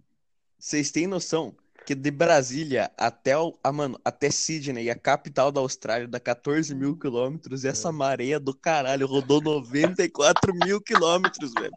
Vocês 0.57 0.91
têm 0.91 1.07
noção 1.07 1.53
que 1.85 1.93
de 1.93 2.09
Brasília 2.11 2.89
até, 2.97 3.37
o, 3.37 3.57
ah, 3.63 3.71
mano, 3.71 3.99
até 4.05 4.29
Sydney, 4.31 4.89
a 4.89 4.95
capital 4.95 5.51
da 5.51 5.59
Austrália, 5.59 6.07
dá 6.07 6.19
14 6.19 6.73
mil 6.73 6.95
quilômetros, 6.97 7.63
e 7.63 7.67
essa 7.67 7.91
maré 7.91 8.39
do 8.39 8.53
caralho 8.55 9.05
rodou 9.05 9.41
94 9.41 10.53
mil 10.53 10.79
quilômetros, 10.81 11.51
velho. 11.59 11.73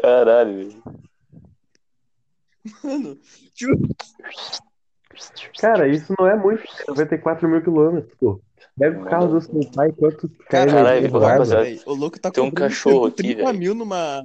Caralho, 0.00 0.56
velho. 0.56 0.82
Mano, 2.84 3.18
tipo, 3.54 3.88
Cara, 5.60 5.88
isso 5.88 6.14
não 6.18 6.26
é 6.26 6.36
muito. 6.36 6.62
94 6.88 7.48
mil 7.48 7.62
quilômetros, 7.62 8.14
pô. 8.18 8.40
Pega 8.78 9.00
o 9.00 9.04
carro 9.04 9.28
do 9.28 9.40
seu 9.40 9.60
pai, 9.74 9.92
quanto 9.92 10.28
Caralho, 10.48 11.10
velho, 11.10 11.80
o 11.86 11.94
louco 11.94 12.18
tá 12.18 12.30
tem 12.30 12.42
um 12.42 12.50
cachorro 12.50 13.06
aqui, 13.06 13.16
30 13.18 13.44
velho. 13.44 13.58
mil 13.58 13.74
numa 13.74 14.22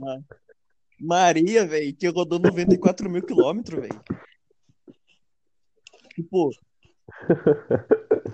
Maria, 1.00 1.65
velho, 1.65 1.93
que 1.93 2.08
rodou 2.08 2.39
94 2.39 3.10
mil 3.10 3.22
quilômetros, 3.22 3.80
velho. 3.82 4.02
Tipo, 6.15 6.52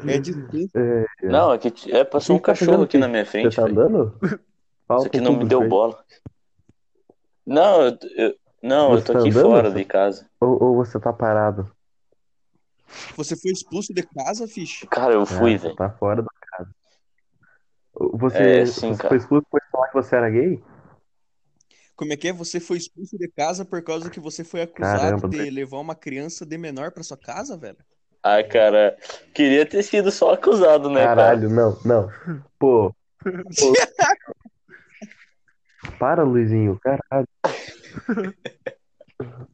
é 0.08 0.18
distância. 0.20 0.70
É, 1.22 1.28
Não, 1.28 1.54
é 1.54 1.58
que 1.58 1.92
é, 1.92 2.04
passou 2.04 2.36
um 2.36 2.40
tá 2.40 2.46
cachorro 2.46 2.84
aqui 2.84 2.98
na 2.98 3.08
minha 3.08 3.26
Você 3.26 3.32
frente, 3.32 3.56
tá 3.56 3.64
velho. 3.64 3.80
andando? 3.82 4.20
Isso 4.24 5.08
aqui 5.08 5.20
não 5.20 5.38
me 5.38 5.46
deu 5.46 5.68
bola. 5.68 6.04
Não, 7.46 7.86
eu, 7.86 7.98
eu- 8.16 8.36
não, 8.62 8.94
eu 8.94 9.04
tô 9.04 9.12
tá 9.12 9.20
aqui 9.20 9.30
andando, 9.30 9.52
fora 9.52 9.72
de 9.72 9.86
casa. 9.86 10.30
Ou, 10.42 10.64
ou 10.64 10.76
você 10.76 11.00
tá 11.00 11.12
parado? 11.14 11.70
Você 13.16 13.36
foi 13.36 13.52
expulso 13.52 13.94
de 13.94 14.04
casa, 14.04 14.48
Fish? 14.48 14.86
Cara, 14.90 15.14
eu 15.14 15.26
fui, 15.26 15.56
Ah, 15.56 15.58
velho. 15.58 15.76
Tá 15.76 15.90
fora 15.92 16.22
da 16.22 16.30
casa. 16.42 16.72
Você, 18.14 18.44
É, 18.44 18.66
sim, 18.66 18.92
você 18.92 18.98
cara. 18.98 19.10
foi 19.10 19.18
expulso 19.18 19.46
por 19.50 19.62
falar 19.72 19.88
que 19.88 19.94
você 19.94 20.16
era 20.16 20.30
gay? 20.30 20.62
Como 21.96 22.12
é 22.14 22.18
que 22.18 22.28
é? 22.28 22.34
Você 22.34 22.60
foi 22.60 22.78
expulso 22.78 23.18
de 23.18 23.28
casa 23.30 23.64
por 23.66 23.84
causa 23.84 24.10
que 24.10 24.20
você 24.20 24.44
foi 24.44 24.62
acusado 24.62 25.22
Caramba, 25.22 25.30
de 25.30 25.50
levar 25.50 25.80
uma 25.80 25.96
criança 25.96 26.46
de 26.46 26.58
menor 26.58 26.92
pra 26.92 27.04
sua 27.04 27.18
casa, 27.18 27.58
velho? 27.58 27.78
Ah, 28.22 28.42
cara, 28.44 28.98
queria 29.34 29.66
ter 29.66 29.84
sido 29.84 30.12
só 30.12 30.32
acusado, 30.34 30.90
né, 30.90 31.08
cara? 31.08 31.16
Caralho, 31.16 31.50
não, 31.50 31.78
não. 31.86 32.10
Pô. 32.58 32.94
pô. 33.58 33.74
Para, 36.04 36.24
Luizinho, 36.24 36.78
caralho. 36.82 37.28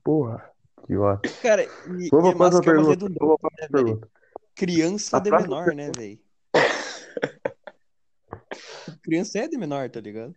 Porra, 0.03 0.49
que 0.87 0.97
ótimo. 0.97 1.35
Cara, 1.43 1.63
e, 1.63 2.07
e 2.07 2.09
Vamos 2.09 2.29
é 2.29 2.31
é 2.31 2.35
uma 2.35 2.61
pergunta. 2.63 3.05
Vamos 3.19 3.37
né, 3.43 3.67
pergunta. 3.71 4.09
Criança 4.55 5.17
A 5.17 5.19
de 5.19 5.29
menor, 5.29 5.75
né, 5.75 5.91
velho? 5.95 6.19
Criança 9.03 9.37
é 9.37 9.47
de 9.47 9.59
menor, 9.59 9.87
tá 9.91 10.01
ligado? 10.01 10.33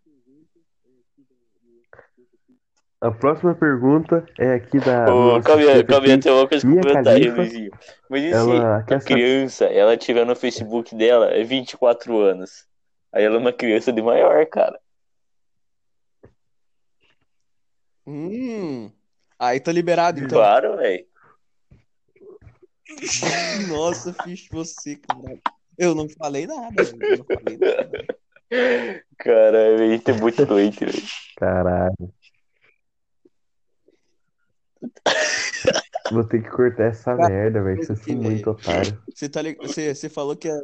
A 3.01 3.11
próxima 3.11 3.55
pergunta 3.55 4.27
é 4.39 4.53
aqui 4.53 4.81
da. 4.81 5.15
Ô, 5.15 5.37
aqui. 5.37 5.47
tem 6.19 6.31
uma 6.31 6.47
coisa 6.47 6.69
comentar 6.69 7.09
aí, 7.09 7.31
Luizinho. 7.31 7.71
Mas 8.11 8.23
e 8.23 8.29
se 8.29 8.35
Ela 8.35 8.81
a 8.81 9.01
criança, 9.01 9.65
ela 9.65 9.97
tiver 9.97 10.27
no 10.27 10.37
Facebook 10.37 10.95
dela, 10.95 11.31
é 11.31 11.43
24 11.43 12.19
anos. 12.19 12.67
Aí 13.11 13.25
ela 13.25 13.37
é 13.37 13.39
uma 13.39 13.53
criança 13.55 13.91
de 13.91 14.03
maior, 14.03 14.45
cara. 14.45 14.79
Hum. 18.07 18.91
Aí 19.39 19.61
tá 19.61 19.73
liberado, 19.73 20.19
então. 20.19 20.39
Claro, 20.39 20.77
velho. 20.77 21.07
Nossa, 23.69 24.13
Fish, 24.13 24.49
você, 24.51 24.97
cara. 24.97 25.39
Eu 25.79 25.95
não 25.95 26.09
falei 26.09 26.47
nada, 26.47 26.85
velho. 26.85 26.99
Eu 27.03 27.19
não 27.19 27.25
falei 27.25 27.57
nada. 27.59 28.07
Caralho, 29.19 29.79
velho, 29.79 30.01
tem 30.01 30.21
muito 30.21 30.45
doente, 30.45 30.85
velho. 30.85 31.03
Caralho. 31.37 32.15
Vou 36.11 36.25
ter 36.25 36.43
que 36.43 36.51
cortar 36.51 36.85
essa 36.85 37.17
Cara, 37.17 37.29
merda, 37.29 37.63
velho. 37.63 37.83
Vocês 37.83 37.99
que, 38.01 38.13
são 38.13 38.21
muito 38.21 38.51
otários. 38.51 38.95
Você, 39.15 39.29
tá 39.29 39.41
lig... 39.41 39.57
você, 39.57 39.95
você 39.95 40.09
falou 40.09 40.37
que, 40.37 40.49
é- 40.49 40.63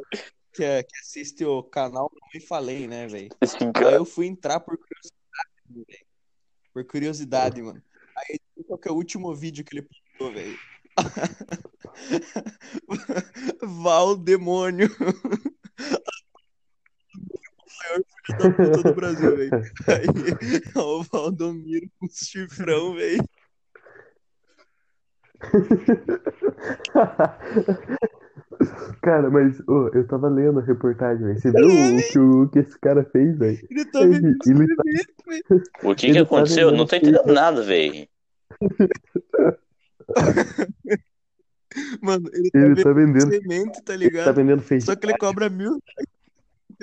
que, 0.53 0.63
é- 0.63 0.83
que 0.83 0.97
assiste 0.99 1.43
o 1.43 1.63
canal, 1.63 2.11
não 2.13 2.27
me 2.33 2.39
falei, 2.39 2.87
né, 2.87 3.07
velho? 3.07 3.29
Aí 3.41 3.93
eu 3.93 4.05
fui 4.05 4.27
entrar 4.27 4.59
por 4.59 4.77
curiosidade, 4.77 5.87
velho. 5.87 6.08
Por 6.73 6.85
curiosidade, 6.85 7.61
mano. 7.61 7.81
Aí 8.15 8.39
qual 8.67 8.77
que 8.77 8.87
é 8.87 8.91
o 8.91 8.95
último 8.95 9.33
vídeo 9.33 9.63
que 9.63 9.75
ele 9.75 9.87
postou, 9.87 10.33
velho? 10.33 10.57
Valdemônio. 13.61 14.89
O 14.89 14.93
maior 17.79 18.03
filho 18.25 18.37
da 18.37 18.51
puta 18.51 18.83
do 18.83 18.93
Brasil, 18.93 19.37
velho. 19.37 19.51
Aí, 19.87 20.05
o 20.75 21.01
Valdomiro 21.03 21.89
com 21.99 22.07
chifrão, 22.09 22.95
velho. 22.95 23.23
Cara, 29.01 29.29
mas 29.29 29.59
ô, 29.67 29.89
eu 29.93 30.05
tava 30.07 30.27
lendo 30.27 30.59
a 30.59 30.63
reportagem, 30.63 31.25
velho. 31.25 31.39
Você 31.39 31.51
viu 31.51 31.67
o 31.67 32.11
que, 32.11 32.19
o 32.19 32.49
que 32.49 32.59
esse 32.59 32.77
cara 32.79 33.03
fez, 33.05 33.37
velho? 33.37 33.59
Ele 33.69 33.85
tá 33.85 34.01
Ele, 34.01 34.13
vendendo 34.13 34.63
ele 34.63 34.75
tá, 34.75 34.83
velho. 35.27 35.43
O 35.83 35.95
que 35.95 36.01
que 36.01 36.07
ele 36.07 36.19
tá 36.19 36.23
aconteceu? 36.23 36.69
Eu 36.69 36.75
não 36.75 36.85
tô 36.85 36.95
entendendo 36.95 37.33
nada, 37.33 37.61
velho. 37.63 38.07
Mano, 42.01 42.27
ele 42.33 42.49
tá 42.51 42.59
ele 42.59 42.73
vendendo 42.73 42.83
tá 42.83 42.93
vendendo, 42.93 43.29
semente, 43.29 43.81
tá 43.83 43.93
ele 43.93 44.05
tá 44.05 44.09
ligado? 44.17 44.35
vendendo 44.35 44.61
feijão. 44.61 44.85
Só 44.87 44.95
que 44.99 45.05
ele 45.05 45.17
cobra 45.17 45.49
mil 45.49 45.79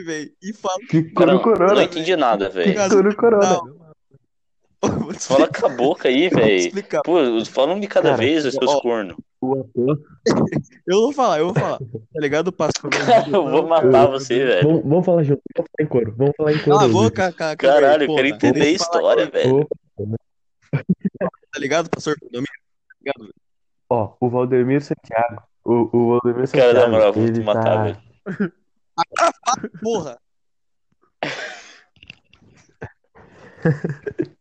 velho. 0.04 0.30
E 0.42 0.52
fala 0.52 0.78
Que 0.88 1.02
Cara, 1.02 1.32
no 1.32 1.38
não, 1.38 1.42
corona. 1.42 1.74
não 1.74 1.82
entendi 1.82 2.14
nada, 2.16 2.48
Que 2.50 2.54
velho. 2.56 2.74
Cara, 2.74 3.02
no 3.02 3.16
corona. 3.16 3.60
Fala 5.18 5.48
com 5.48 5.66
a 5.66 5.68
boca 5.70 6.08
aí, 6.08 6.28
velho. 6.28 6.72
Pô, 7.04 7.44
fala 7.46 7.74
um 7.74 7.80
de 7.80 7.88
cada 7.88 8.10
Cara, 8.10 8.22
vez, 8.22 8.44
os 8.44 8.54
seus 8.54 8.70
ó, 8.70 8.80
cornos. 8.80 9.16
O 9.40 9.60
ator. 9.60 10.00
Eu 10.86 11.00
vou 11.02 11.12
falar, 11.12 11.38
eu 11.40 11.46
vou 11.46 11.54
falar. 11.54 11.78
Tá 11.78 12.20
ligado? 12.20 12.50
Vídeo 12.50 13.36
eu 13.36 13.50
vou 13.50 13.66
matar 13.66 14.06
você, 14.06 14.44
velho. 14.44 14.68
Vamos, 14.68 14.82
vamos 14.84 15.04
falar 15.04 15.22
junto. 15.24 15.42
Vamos 15.56 15.70
falar 15.76 15.84
em 15.84 15.86
coro. 15.88 16.14
Vamos 16.16 16.32
falar 16.36 16.52
em 16.52 16.58
coro. 16.58 16.78
Cala 16.78 16.84
a 16.84 16.88
boca, 16.88 17.32
cara. 17.32 17.56
Caralho, 17.56 18.04
eu 18.04 18.14
quero 18.14 18.28
entender 18.28 18.62
a 18.62 18.70
história, 18.70 19.26
velho. 19.28 19.68
Tá 20.70 21.58
ligado, 21.58 21.90
pastor? 21.90 22.16
Tá 22.20 22.28
ligado? 23.00 23.34
Ó, 23.90 24.16
o 24.20 24.28
Valdemir 24.30 24.82
Santiago. 24.82 25.42
O, 25.64 25.88
o 25.92 26.20
Valdemir 26.20 26.50
Cara, 26.50 26.72
na 26.72 26.80
Santiago. 26.80 26.90
moral, 26.92 27.12
vou 27.12 27.32
te 27.32 27.40
matar, 27.40 27.62
tá. 27.64 27.82
velho. 27.82 28.52
Porra. 29.82 30.18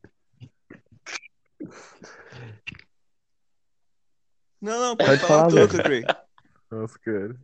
Não, 4.65 4.79
não, 4.79 4.97
pode 4.97 5.09
Pode 5.11 5.21
falar 5.21 5.49
falar, 5.51 5.67
tudo, 5.67 5.83
Craig. 5.83 6.05
Nossa, 6.71 6.97
cara. 6.97 7.35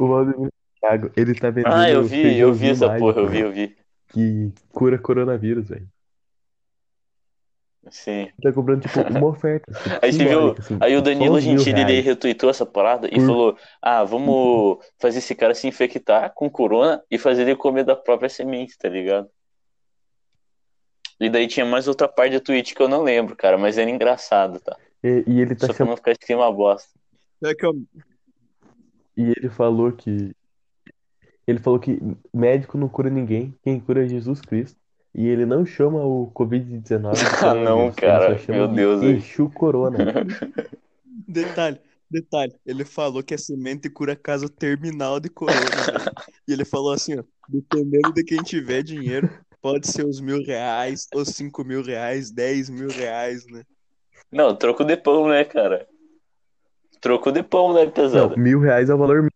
O 0.00 0.08
Valdemir 0.08 0.50
Thiago, 0.80 1.12
ele 1.16 1.32
tá 1.36 1.50
vendendo 1.50 1.72
Ah, 1.72 1.88
eu 1.88 2.02
vi, 2.02 2.36
eu 2.36 2.52
vi 2.52 2.70
essa 2.70 2.88
mágico, 2.88 3.06
porra, 3.06 3.20
eu 3.20 3.28
vi, 3.28 3.38
eu 3.38 3.52
vi. 3.52 3.76
Que 4.08 4.52
cura 4.72 4.98
coronavírus, 4.98 5.68
velho. 5.68 5.88
Sim. 7.90 8.28
Tá 8.42 8.52
comprando, 8.52 8.82
tipo, 8.82 8.98
uma 9.02 9.28
oferta. 9.28 9.70
assim, 9.70 9.90
Aí 10.02 10.12
você 10.12 10.24
viu, 10.24 10.50
assim, 10.58 10.78
aí 10.80 10.96
o 10.96 11.00
Danilo 11.02 11.36
11 11.36 11.48
mil 11.48 11.58
Gentili, 11.58 11.80
ele 11.82 12.00
retweetou 12.00 12.50
essa 12.50 12.66
parada 12.66 13.06
e 13.06 13.20
Hum. 13.20 13.26
falou, 13.26 13.56
ah, 13.80 14.02
vamos 14.02 14.84
fazer 14.98 15.18
esse 15.18 15.32
cara 15.36 15.54
se 15.54 15.68
infectar 15.68 16.32
com 16.34 16.50
corona 16.50 17.00
e 17.08 17.18
fazer 17.18 17.42
ele 17.42 17.54
comer 17.54 17.84
da 17.84 17.94
própria 17.94 18.28
semente, 18.28 18.76
tá 18.76 18.88
ligado? 18.88 19.30
E 21.18 21.30
daí 21.30 21.46
tinha 21.48 21.64
mais 21.64 21.88
outra 21.88 22.06
parte 22.08 22.32
do 22.34 22.40
tweet 22.40 22.74
que 22.74 22.82
eu 22.82 22.88
não 22.88 23.02
lembro, 23.02 23.34
cara, 23.34 23.56
mas 23.56 23.78
era 23.78 23.90
engraçado, 23.90 24.60
tá? 24.60 24.76
E, 25.02 25.24
e 25.26 25.40
ele 25.40 25.54
tá 25.54 25.66
Só 25.66 25.68
pra 25.68 25.76
chamando. 25.76 25.90
não 25.90 25.96
ficar 25.96 26.16
clima 26.16 26.52
bosta. 26.52 26.90
É 27.44 27.54
que 27.54 27.64
eu- 27.64 27.82
E 29.16 29.22
ele 29.36 29.48
falou 29.48 29.92
que. 29.92 30.34
Ele 31.46 31.58
falou 31.60 31.78
que 31.78 31.98
médico 32.34 32.76
não 32.76 32.88
cura 32.88 33.08
ninguém, 33.08 33.54
quem 33.62 33.78
cura 33.80 34.04
é 34.04 34.08
Jesus 34.08 34.40
Cristo. 34.40 34.78
E 35.14 35.26
ele 35.26 35.46
não 35.46 35.64
chama 35.64 36.04
o 36.04 36.30
Covid-19 36.34 37.12
de 37.14 37.24
Ah, 37.42 37.54
não, 37.54 37.90
cara, 37.92 38.38
meu 38.48 38.68
de 38.68 38.74
Deus, 38.74 39.00
velho. 39.00 39.16
Exu 39.16 39.48
Corona. 39.48 39.96
Detalhe, 41.28 41.80
detalhe. 42.10 42.54
Ele 42.66 42.84
falou 42.84 43.22
que 43.22 43.32
a 43.34 43.38
semente 43.38 43.88
cura 43.88 44.14
caso 44.14 44.48
terminal 44.48 45.18
de 45.18 45.28
corona. 45.30 45.56
E 46.46 46.52
ele 46.52 46.64
falou 46.64 46.92
assim, 46.92 47.18
ó, 47.18 47.24
dependendo 47.48 48.12
de 48.12 48.22
quem 48.24 48.42
tiver 48.42 48.82
dinheiro, 48.82 49.28
pode 49.60 49.86
ser 49.86 50.04
os 50.04 50.20
mil 50.20 50.42
reais, 50.44 51.06
os 51.14 51.28
cinco 51.28 51.64
mil 51.64 51.82
reais, 51.82 52.30
dez 52.30 52.68
mil 52.68 52.88
reais, 52.88 53.46
né? 53.46 53.64
Não, 54.30 54.54
troco 54.56 54.84
de 54.84 54.96
pão, 54.96 55.28
né, 55.28 55.44
cara? 55.44 55.86
Troco 57.00 57.30
de 57.30 57.42
pão, 57.42 57.72
né, 57.72 57.84
Não, 57.84 57.90
pesado? 57.92 58.38
mil 58.38 58.60
reais 58.60 58.90
é 58.90 58.94
o 58.94 58.98
valor 58.98 59.16
mínimo. 59.16 59.30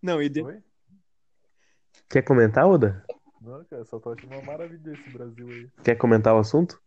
Não, 0.00 0.22
e 0.22 0.28
de... 0.28 0.42
Oi? 0.42 0.62
Quer 2.08 2.22
comentar, 2.22 2.66
Oda? 2.66 3.04
Não, 3.40 3.64
cara, 3.64 3.84
só 3.84 3.98
tô 3.98 4.12
achando 4.12 4.32
uma 4.32 4.42
maravilha 4.42 4.92
esse 4.92 5.10
Brasil 5.10 5.48
aí. 5.48 5.70
Quer 5.82 5.96
comentar 5.96 6.34
o 6.34 6.38
assunto? 6.38 6.80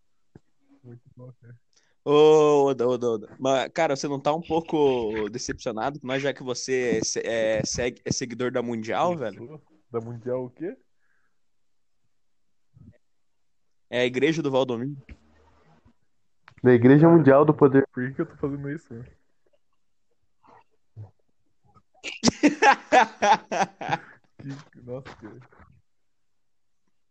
Muito 0.84 1.02
bom, 1.16 1.32
cara. 1.42 1.56
Ô, 2.04 2.66
Oda, 2.66 2.88
Oda, 2.88 3.08
Oda. 3.08 3.36
Mas, 3.40 3.70
cara, 3.74 3.96
você 3.96 4.08
não 4.08 4.20
tá 4.20 4.34
um 4.34 4.42
pouco 4.42 5.28
decepcionado 5.30 6.00
com 6.00 6.06
nós, 6.06 6.22
já 6.22 6.32
que 6.32 6.44
você 6.44 7.02
é, 7.24 7.58
é, 7.58 7.66
segue, 7.66 8.02
é 8.06 8.12
seguidor 8.12 8.52
da 8.52 8.62
Mundial, 8.62 9.18
velho? 9.18 9.60
Da 9.92 10.00
Mundial 10.00 10.46
o 10.46 10.50
quê? 10.50 10.78
É 13.90 14.02
a 14.02 14.06
igreja 14.06 14.42
do 14.42 14.52
Valdomiro. 14.52 14.96
Da 16.64 16.74
Igreja 16.74 17.08
Mundial 17.08 17.46
do 17.46 17.54
Poder. 17.54 17.88
Por 17.94 18.08
que, 18.08 18.14
que 18.16 18.22
eu 18.22 18.26
tô 18.26 18.36
fazendo 18.38 18.70
isso? 18.70 18.94
Né? 18.94 19.04
Que... 24.42 24.82
Nossa, 24.82 25.16
cara. 25.16 25.40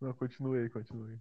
Não, 0.01 0.13
continue 0.13 0.61
aí, 0.61 0.71
continue 0.71 1.13
aí. 1.13 1.19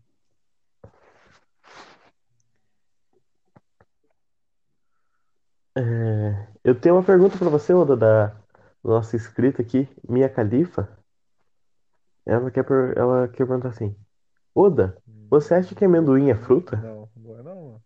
É, 5.76 6.48
eu 6.64 6.80
tenho 6.80 6.96
uma 6.96 7.04
pergunta 7.04 7.38
pra 7.38 7.50
você, 7.50 7.74
Oda, 7.74 7.96
da 7.98 8.36
nossa 8.84 9.16
inscrita 9.16 9.62
aqui, 9.62 9.88
Mia 10.08 10.30
Khalifa. 10.30 10.88
Ela 12.26 12.52
quer, 12.52 12.64
per- 12.64 12.98
ela 12.98 13.28
quer 13.28 13.46
perguntar 13.48 13.70
assim: 13.70 13.96
Oda, 14.56 14.98
Hum, 15.08 15.23
você 15.34 15.56
acha 15.56 15.74
que 15.74 15.84
amendoim 15.84 16.30
é 16.30 16.36
fruta? 16.36 16.76
Não, 16.78 17.10
não 17.16 17.40
é 17.40 17.44
não, 17.44 17.56
mano. 17.56 17.84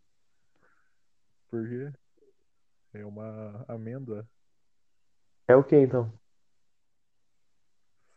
Por 1.50 1.68
quê? 1.68 1.92
É 2.94 3.06
uma 3.06 3.64
amêndoa, 3.70 4.28
É 5.48 5.56
o 5.56 5.64
que 5.64 5.78
então? 5.78 6.12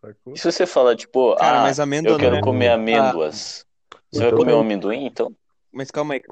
sacou? 0.00 0.34
E 0.34 0.38
se 0.38 0.50
você 0.50 0.66
falar, 0.66 0.96
tipo, 0.96 1.36
Cara, 1.36 1.60
ah, 1.60 1.62
mas 1.62 1.78
amêndoa 1.78 2.14
eu 2.14 2.18
quero 2.18 2.32
não 2.32 2.38
é... 2.38 2.42
comer 2.42 2.70
amêndoas. 2.70 3.64
Você 4.10 4.22
vai 4.22 4.32
comer 4.32 4.54
um 4.54 4.60
amendoim, 4.60 5.06
então? 5.06 5.32
Mas 5.72 5.90
calma 5.92 6.14
aí. 6.14 6.22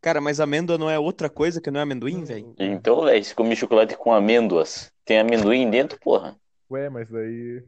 Cara, 0.00 0.20
mas 0.20 0.38
amêndoa 0.38 0.78
não 0.78 0.88
é 0.88 0.98
outra 0.98 1.28
coisa 1.28 1.60
que 1.60 1.70
não 1.70 1.80
é 1.80 1.82
amendoim, 1.82 2.22
velho? 2.22 2.54
Então, 2.58 3.06
velho, 3.06 3.24
se 3.24 3.34
comer 3.34 3.56
chocolate 3.56 3.96
com 3.96 4.12
amêndoas, 4.12 4.92
tem 5.04 5.18
amendoim 5.18 5.68
dentro, 5.68 5.98
porra? 5.98 6.36
Ué, 6.70 6.88
mas 6.90 7.08
daí. 7.10 7.64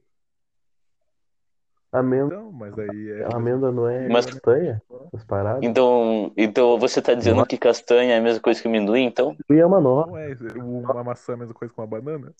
Amêndoa, 1.98 2.38
Então, 2.38 2.52
mas 2.52 2.74
daí 2.74 3.10
é. 3.10 3.28
amêndoa 3.34 3.72
não 3.72 3.88
é 3.88 4.08
Mas- 4.08 4.26
castanha? 4.26 4.82
As 5.14 5.24
paradas? 5.24 5.62
Então, 5.62 6.32
então 6.36 6.78
você 6.78 7.00
tá 7.00 7.14
dizendo 7.14 7.44
que 7.46 7.56
castanha 7.58 8.14
é 8.14 8.18
a 8.18 8.22
mesma 8.22 8.40
coisa 8.40 8.60
que 8.60 8.68
amendoim, 8.68 9.04
então? 9.04 9.28
Amendoim 9.48 9.60
é 9.62 9.66
uma 9.66 9.80
nova. 9.80 10.06
Não 10.10 10.18
é 10.18 10.34
uma 10.92 11.04
maçã 11.04 11.32
é 11.32 11.34
a 11.34 11.38
mesma 11.38 11.54
coisa 11.54 11.72
que 11.72 11.80
uma 11.80 11.86
banana? 11.86 12.32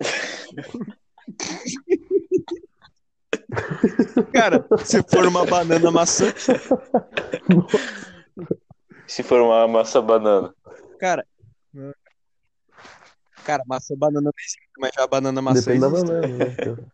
Cara, 4.32 4.64
se 4.84 5.02
for 5.02 5.26
uma 5.26 5.44
banana 5.46 5.90
maçã, 5.90 6.26
Se 9.06 9.22
for 9.22 9.40
uma 9.42 9.66
massa 9.68 10.00
banana. 10.00 10.54
cara. 10.98 11.26
Não. 11.72 11.92
Cara, 13.44 13.62
maçã 13.66 13.94
banana 13.96 14.22
não 14.22 14.32
existe, 14.38 14.60
mas 14.78 14.92
já 14.94 15.04
a 15.04 15.06
banana 15.06 15.42
maçã 15.42 15.60
Depende 15.72 15.80
da 15.80 15.86
existe. 15.88 16.06
banana, 16.06 16.38
né? 16.38 16.92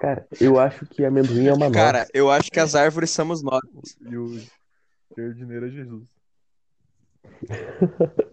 Cara, 0.00 0.26
eu 0.40 0.58
acho 0.58 0.86
que 0.86 1.04
amendoim 1.04 1.46
é 1.48 1.52
uma. 1.52 1.70
Cara, 1.70 2.06
eu 2.14 2.30
acho 2.30 2.50
que 2.50 2.60
as 2.60 2.74
árvores 2.74 3.10
somos 3.10 3.42
nós. 3.42 3.60
E 4.00 4.16
o 4.16 4.40
jardineiro 5.16 5.66
é 5.66 5.70
Jesus. 5.70 6.08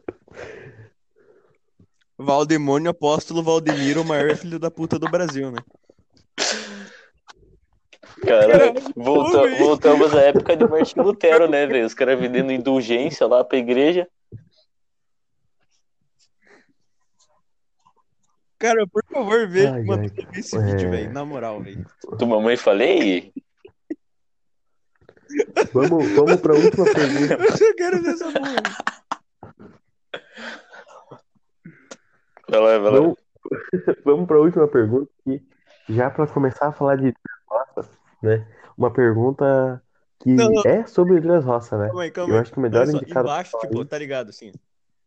Valdemônio 2.18 2.90
Apóstolo 2.92 3.44
Valdemiro, 3.44 4.02
o 4.02 4.06
maior 4.06 4.36
filho 4.38 4.58
da 4.58 4.72
puta 4.72 4.98
do 4.98 5.10
Brasil, 5.10 5.52
né? 5.52 5.58
Cara, 8.26 8.74
volta- 8.96 9.56
voltamos 9.58 10.16
à 10.16 10.22
época 10.22 10.56
de 10.56 10.66
Martin 10.68 11.00
Lutero, 11.00 11.50
né, 11.50 11.66
velho? 11.68 11.86
Os 11.86 11.94
caras 11.94 12.18
vendendo 12.20 12.52
indulgência 12.52 13.28
lá 13.28 13.44
pra 13.44 13.58
igreja. 13.58 14.08
Cara, 18.58 18.88
por 18.88 19.04
favor, 19.12 19.48
vê, 19.48 19.68
Ai, 19.68 19.84
mano, 19.84 20.04
ai, 20.04 20.10
vê 20.32 20.40
esse 20.40 20.58
é. 20.58 20.62
vídeo, 20.62 20.90
velho, 20.90 21.12
na 21.12 21.26
moral, 21.26 21.62
velho. 21.62 21.86
Do 22.18 22.26
mamãe 22.28 22.56
falei? 22.58 23.34
Vamos, 25.74 26.08
vamos 26.12 26.40
pra 26.40 26.54
última 26.54 26.86
pergunta. 26.86 27.34
Eu 27.44 27.52
só 27.58 27.74
quero 27.76 28.02
ver 28.02 28.12
essa 28.12 28.32
porra. 28.32 28.56
Vai 32.48 32.60
lá, 32.60 32.78
vai 32.78 32.92
lá. 32.92 33.00
Vamos, 33.00 33.18
vamos 34.06 34.28
pra 34.28 34.40
última 34.40 34.68
pergunta 34.68 35.12
aqui. 35.26 35.46
Já 35.90 36.10
pra 36.10 36.28
começar 36.28 36.68
a 36.68 36.72
falar 36.72 36.96
de 36.96 37.12
Três 37.12 37.40
Roças, 37.48 37.90
né? 38.22 38.48
Uma 38.78 38.94
pergunta 38.94 39.84
que 40.20 40.30
Não, 40.34 40.50
não. 40.52 40.64
é 40.66 40.86
sobre 40.86 41.20
Três 41.20 41.44
Roças, 41.44 41.78
né? 41.80 41.88
Calma 41.88 42.04
aí, 42.04 42.12
calma 42.12 42.32
Eu 42.34 42.36
aí. 42.38 42.42
acho 42.42 42.52
que 42.54 42.58
o 42.58 42.62
melhor 42.62 42.82
Olha 42.84 42.92
só, 42.92 42.98
indicado 42.98 43.28
embaixo, 43.28 43.58
tipo, 43.60 43.84
tá 43.86 43.98
ligado, 43.98 44.30
assim. 44.30 44.52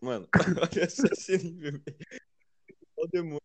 Mano, 0.02 0.28
olha 0.60 0.84
essa 0.84 1.14
cena, 1.14 1.50
velho. 1.58 1.82
O 2.98 3.06
demônio. 3.06 3.40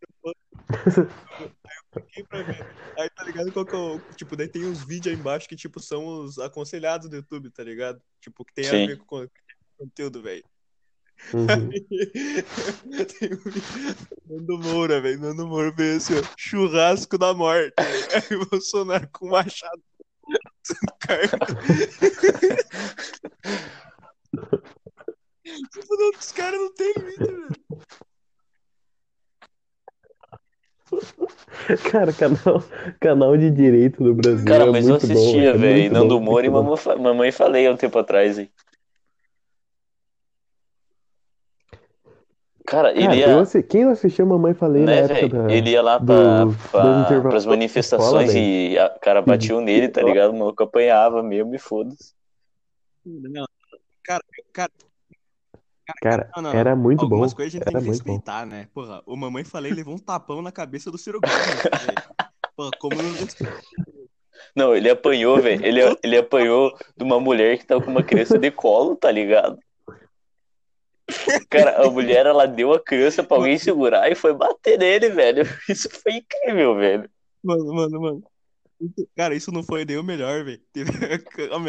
Aí 1.63 1.77
eu 1.95 2.01
cliquei 2.01 2.23
pra 2.23 2.41
ver. 2.41 2.65
Aí 2.97 3.09
tá 3.09 3.23
ligado 3.23 3.51
qual 3.51 3.65
que 3.65 3.75
é 3.75 3.77
o. 3.77 3.99
Tipo, 4.15 4.35
daí 4.35 4.47
tem 4.47 4.65
uns 4.65 4.83
vídeos 4.83 5.13
aí 5.13 5.19
embaixo 5.19 5.47
que, 5.47 5.55
tipo, 5.55 5.79
são 5.79 6.05
os 6.23 6.39
aconselhados 6.39 7.07
do 7.09 7.15
YouTube, 7.15 7.51
tá 7.51 7.63
ligado? 7.63 8.01
Tipo, 8.19 8.43
que 8.43 8.53
tem 8.53 8.63
Sim. 8.65 8.83
a 8.83 8.87
ver 8.87 8.97
com 8.97 9.23
o 9.23 9.29
conteúdo, 9.77 10.21
velho. 10.21 10.43
Uhum. 11.33 11.69
Tem 13.19 13.33
um 13.33 13.37
vídeo. 13.37 13.97
Nando 14.27 14.59
Moura, 14.59 14.99
velho. 14.99 15.19
Nando 15.19 15.47
Moura 15.47 15.71
veio 15.71 15.97
assim, 15.97 16.13
ó. 16.17 16.23
Churrasco 16.37 17.17
da 17.17 17.33
morte. 17.33 17.73
Aí 17.77 18.37
o 18.37 18.45
Bolsonaro 18.47 19.07
com 19.11 19.29
machado. 19.29 19.81
carne. 20.99 21.29
Tipo, 25.71 25.95
não, 25.95 26.09
os 26.09 26.31
caras 26.31 26.59
não 26.59 26.73
tem 26.73 26.93
limite, 26.97 27.19
velho. 27.19 27.47
Cara, 31.91 32.11
canal, 32.13 32.63
canal 32.99 33.37
de 33.37 33.49
direito 33.51 34.03
do 34.03 34.13
Brasil 34.13 34.45
Cara, 34.47 34.65
é 34.65 34.71
mas 34.71 34.87
eu 34.87 34.95
assistia, 34.95 35.49
é 35.49 35.53
velho. 35.57 35.81
muito 35.81 35.93
Nando 35.93 36.19
Moura 36.19 36.45
e. 36.45 36.49
Mamãe 36.49 36.77
Fa- 36.77 36.95
Mamãe 36.95 37.31
Falei 37.31 37.67
há 37.67 37.71
um 37.71 37.77
tempo 37.77 37.97
atrás, 37.99 38.37
hein? 38.37 38.49
Cara, 42.65 42.91
ele 42.91 43.03
Cara, 43.03 43.15
ia, 43.17 43.29
eu 43.29 43.39
assi- 43.39 43.61
quem 43.61 43.83
assistiu 43.83 44.25
Mamãe 44.25 44.53
Falei 44.53 44.83
na 44.85 44.91
né, 44.93 44.99
época 44.99 45.13
velho? 45.15 45.29
da... 45.29 45.51
Ele 45.51 45.69
ia 45.71 45.81
lá 45.81 45.99
pra, 45.99 46.45
do- 46.45 46.55
pra, 46.71 47.21
pras 47.29 47.45
manifestações 47.45 48.29
escola, 48.29 48.45
e 48.45 48.77
a 48.79 48.89
cara 48.89 49.21
batiam 49.21 49.59
nele, 49.61 49.89
tá 49.89 50.01
ligado? 50.01 50.31
O 50.31 50.39
maluco 50.39 50.63
apanhava 50.63 51.21
mesmo 51.21 51.53
e 51.53 51.59
foda-se. 51.59 52.13
Não, 53.05 53.45
cara, 54.01 54.23
cara, 54.53 54.71
Cara, 56.01 56.29
não, 56.35 56.43
não. 56.43 56.53
era 56.53 56.75
muito 56.75 56.99
bom. 56.99 57.15
algumas 57.15 57.33
coisas 57.33 57.53
a 57.53 57.57
gente 57.57 57.61
Era 57.63 57.71
tem 57.71 57.81
que 57.81 57.87
muito 57.87 58.03
bom. 58.03 58.13
respeitar, 58.13 58.45
né? 58.45 58.67
Porra, 58.73 59.01
o 59.05 59.15
Mamãe 59.15 59.43
Falei 59.43 59.73
levou 59.73 59.95
um 59.95 59.99
tapão 59.99 60.41
na 60.41 60.51
cabeça 60.51 60.89
do 60.89 60.97
Ciro 60.97 61.19
Gomes, 61.19 61.45
velho. 61.45 62.03
Porra, 62.55 62.71
como 62.79 62.95
não 62.95 63.13
Não, 64.55 64.75
ele 64.75 64.89
apanhou, 64.89 65.41
velho. 65.41 65.65
Ele, 65.65 65.81
ele 66.03 66.17
apanhou 66.17 66.77
de 66.95 67.03
uma 67.03 67.19
mulher 67.19 67.57
que 67.57 67.65
tava 67.65 67.81
com 67.81 67.91
uma 67.91 68.03
criança 68.03 68.37
de 68.37 68.49
colo, 68.51 68.95
tá 68.95 69.11
ligado? 69.11 69.57
Cara, 71.49 71.85
a 71.85 71.89
mulher, 71.89 72.25
ela 72.25 72.45
deu 72.45 72.73
a 72.73 72.79
criança 72.79 73.23
pra 73.23 73.37
alguém 73.37 73.57
segurar 73.57 74.09
e 74.09 74.15
foi 74.15 74.33
bater 74.33 74.79
nele, 74.79 75.09
velho. 75.09 75.43
Isso 75.67 75.89
foi 75.89 76.13
incrível, 76.13 76.75
velho. 76.75 77.09
Mano, 77.43 77.73
mano, 77.73 78.01
mano. 78.01 78.23
Cara, 79.15 79.35
isso 79.35 79.51
não 79.51 79.63
foi 79.63 79.85
nem 79.85 79.97
o 79.97 80.03
melhor, 80.03 80.43
velho. 80.43 80.61
Teve 80.73 80.91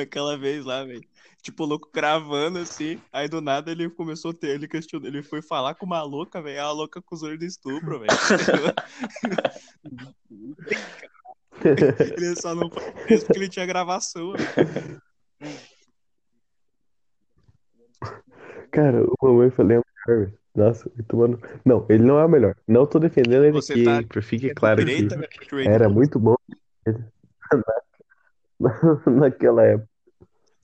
aquela 0.01 0.37
vez 0.37 0.65
lá, 0.65 0.85
velho. 0.85 1.03
Tipo, 1.43 1.65
o 1.65 1.67
louco 1.67 1.91
cravando 1.93 2.59
assim. 2.59 2.99
Aí 3.13 3.29
do 3.29 3.41
nada 3.41 3.71
ele 3.71 3.91
começou 3.91 4.31
a 4.31 4.35
ter. 4.35 4.49
Ele 4.49 4.67
questionou. 4.67 5.07
Ele 5.07 5.23
foi 5.23 5.43
falar 5.43 5.75
com 5.75 5.85
uma 5.85 6.03
louca, 6.03 6.41
velho. 6.41 6.63
A 6.63 6.73
louca 6.73 7.01
acusou 7.01 7.29
ele 7.29 7.39
de 7.39 7.47
estupro, 7.47 8.01
velho. 8.01 8.11
Ele 12.01 12.37
só 12.37 12.55
não 12.55 12.71
foi 12.71 12.93
preso 12.93 13.27
porque 13.27 13.39
ele 13.39 13.49
tinha 13.49 13.67
gravação, 13.67 14.33
velho. 14.33 15.01
Cara, 18.71 19.05
o 19.05 19.15
Mamãe 19.23 19.49
é 19.49 19.61
o 19.61 19.65
melhor, 19.65 19.85
velho. 20.09 20.39
Nossa, 20.55 20.91
tomando. 21.09 21.41
Não, 21.65 21.85
ele 21.89 22.05
não 22.05 22.19
é 22.19 22.25
o 22.25 22.29
melhor. 22.29 22.57
Não 22.67 22.87
tô 22.87 22.99
defendendo 22.99 23.45
ele 23.45 23.53
Você 23.53 23.73
aqui, 23.73 23.85
tá- 23.85 24.23
fique 24.23 24.55
claro 24.55 24.85
direita, 24.85 25.19
que 25.29 25.69
era 25.69 25.89
muito 25.89 26.19
bom 26.19 26.37
naquela 29.07 29.63
época. 29.65 29.89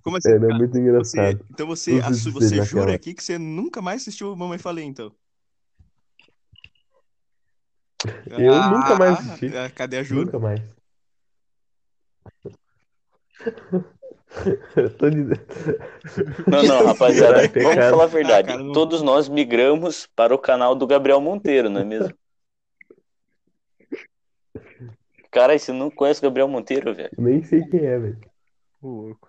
Como 0.03 0.17
assim? 0.17 0.31
Era 0.31 0.41
cara? 0.41 0.55
muito 0.55 0.73
Você- 0.73 0.81
engraçado. 0.81 1.47
então 1.51 1.67
você, 1.67 1.93
Os 1.99 2.05
assu- 2.05 2.33
vídeos 2.33 2.51
você 2.51 2.57
jura 2.65 2.81
naquela- 2.83 2.97
aqui 2.97 3.15
que 3.15 3.23
você 3.23 3.39
nunca 3.39 3.83
mais 3.83 4.03
assistiu 4.03 4.33
o 4.33 4.37
Mamãe 4.37 4.59
Falei, 4.59 4.85
então? 4.85 5.13
Eu 8.27 8.55
nunca 8.71 8.97
mais 8.99 9.19
assisti. 9.19 9.55
ah, 9.57 9.71
Cadê 9.71 9.99
a 9.99 10.03
jura? 10.03 10.25
Nunca 10.25 10.39
mais. 10.39 10.61
Eu 14.77 14.97
tô 14.97 15.11
dizendo. 15.11 15.41
Não, 16.47 16.63
não, 16.63 16.87
rapaziada, 16.87 17.49
vamos 17.49 17.91
falar 17.91 18.05
a 18.05 18.07
verdade. 18.07 18.51
Ah, 18.51 18.53
cara, 18.53 18.63
não- 18.65 18.73
Todos 18.73 19.03
nós 19.03 19.29
migramos 19.29 20.07
para 20.15 20.35
o 20.35 20.39
canal 20.39 20.75
do 20.75 20.87
Gabriel 20.87 21.21
Monteiro, 21.21 21.69
não 21.69 21.81
é 21.81 21.85
mesmo? 21.85 22.15
Cara, 25.31 25.59
você 25.59 25.73
não 25.73 25.91
conhece 25.91 26.21
o 26.21 26.23
Gabriel 26.25 26.49
Monteiro, 26.49 26.95
velho? 26.95 27.11
Nem 27.19 27.43
sei 27.45 27.65
quem 27.65 27.81
é, 27.87 27.99
velho. 27.99 28.19
Louco. 28.83 29.29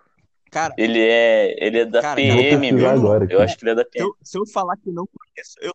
Cara, 0.50 0.74
Ele 0.76 1.00
é, 1.00 1.64
ele 1.64 1.78
é 1.80 1.84
da 1.86 2.02
Cara, 2.02 2.16
PM, 2.16 2.68
eu 2.68 2.74
meu 2.74 2.88
agora, 2.90 3.26
Eu 3.30 3.40
acho 3.40 3.56
que 3.56 3.64
ele 3.64 3.70
é 3.70 3.74
da 3.74 3.84
se 3.84 3.90
PM. 3.90 4.06
eu, 4.06 4.16
se 4.22 4.38
eu 4.38 4.46
falar 4.46 4.76
que 4.76 4.90
não 4.90 5.06
conheço, 5.06 5.54
eu. 5.60 5.72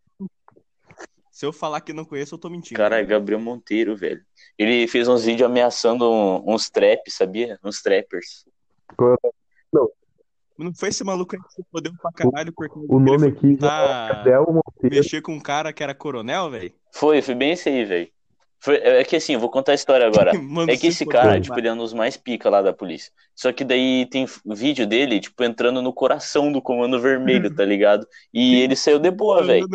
Se 1.31 1.45
eu 1.45 1.53
falar 1.53 1.81
que 1.81 1.93
não 1.93 2.03
conheço, 2.05 2.33
eu 2.35 2.39
tô 2.39 2.49
mentindo. 2.49 2.77
Cara, 2.77 2.99
é 2.99 3.03
Gabriel 3.05 3.39
Monteiro, 3.39 3.95
velho. 3.95 4.23
Ele 4.57 4.87
fez 4.87 5.07
uns 5.07 5.23
vídeos 5.25 5.47
ameaçando 5.49 6.09
um- 6.09 6.53
uns 6.53 6.69
traps, 6.69 7.13
sabia? 7.15 7.59
Uns 7.63 7.81
trappers. 7.81 8.43
Não 10.57 10.73
foi 10.73 10.89
esse 10.89 11.03
maluco 11.03 11.35
aí 11.35 11.41
que 11.41 11.53
se 11.53 11.63
fodeu 11.71 11.93
pra 12.01 12.11
caralho 12.11 12.51
porque 12.51 12.79
O 12.89 12.99
nome 12.99 13.27
aqui 13.27 13.45
é 13.47 13.49
tentar 13.51 14.07
Gabriel 14.15 14.45
Monteiro. 14.51 14.95
mexer 14.95 15.21
com 15.21 15.33
um 15.33 15.39
cara 15.39 15.71
que 15.71 15.83
era 15.83 15.93
coronel, 15.93 16.49
velho? 16.49 16.73
Foi, 16.91 17.21
foi 17.21 17.35
bem 17.35 17.51
esse 17.51 17.69
aí, 17.69 17.85
velho. 17.85 18.09
Foi- 18.59 18.77
É 18.77 19.03
que 19.03 19.15
assim, 19.15 19.33
eu 19.33 19.39
vou 19.39 19.49
contar 19.49 19.71
a 19.73 19.75
história 19.75 20.05
agora. 20.07 20.31
Mano, 20.41 20.71
É 20.71 20.77
que 20.77 20.81
se 20.91 21.03
esse 21.03 21.05
cara, 21.07 21.39
tipo, 21.39 21.59
ele 21.59 21.67
é 21.67 21.73
um 21.73 21.77
dos 21.77 21.93
mais 21.93 22.17
pica 22.17 22.49
lá 22.49 22.61
da 22.61 22.73
polícia. 22.73 23.11
Só 23.35 23.51
que 23.53 23.63
daí 23.63 24.05
tem 24.09 24.25
vídeo 24.45 24.87
dele, 24.87 25.19
tipo, 25.19 25.43
entrando 25.43 25.81
no 25.81 25.93
coração 25.93 26.51
do 26.51 26.61
comando 26.61 26.99
vermelho, 26.99 27.51
tá 27.51 27.63
ligado? 27.65 28.07
E 28.33 28.55
ele 28.61 28.75
saiu 28.75 28.99
de 28.99 29.11
boa, 29.11 29.43
velho. 29.43 29.67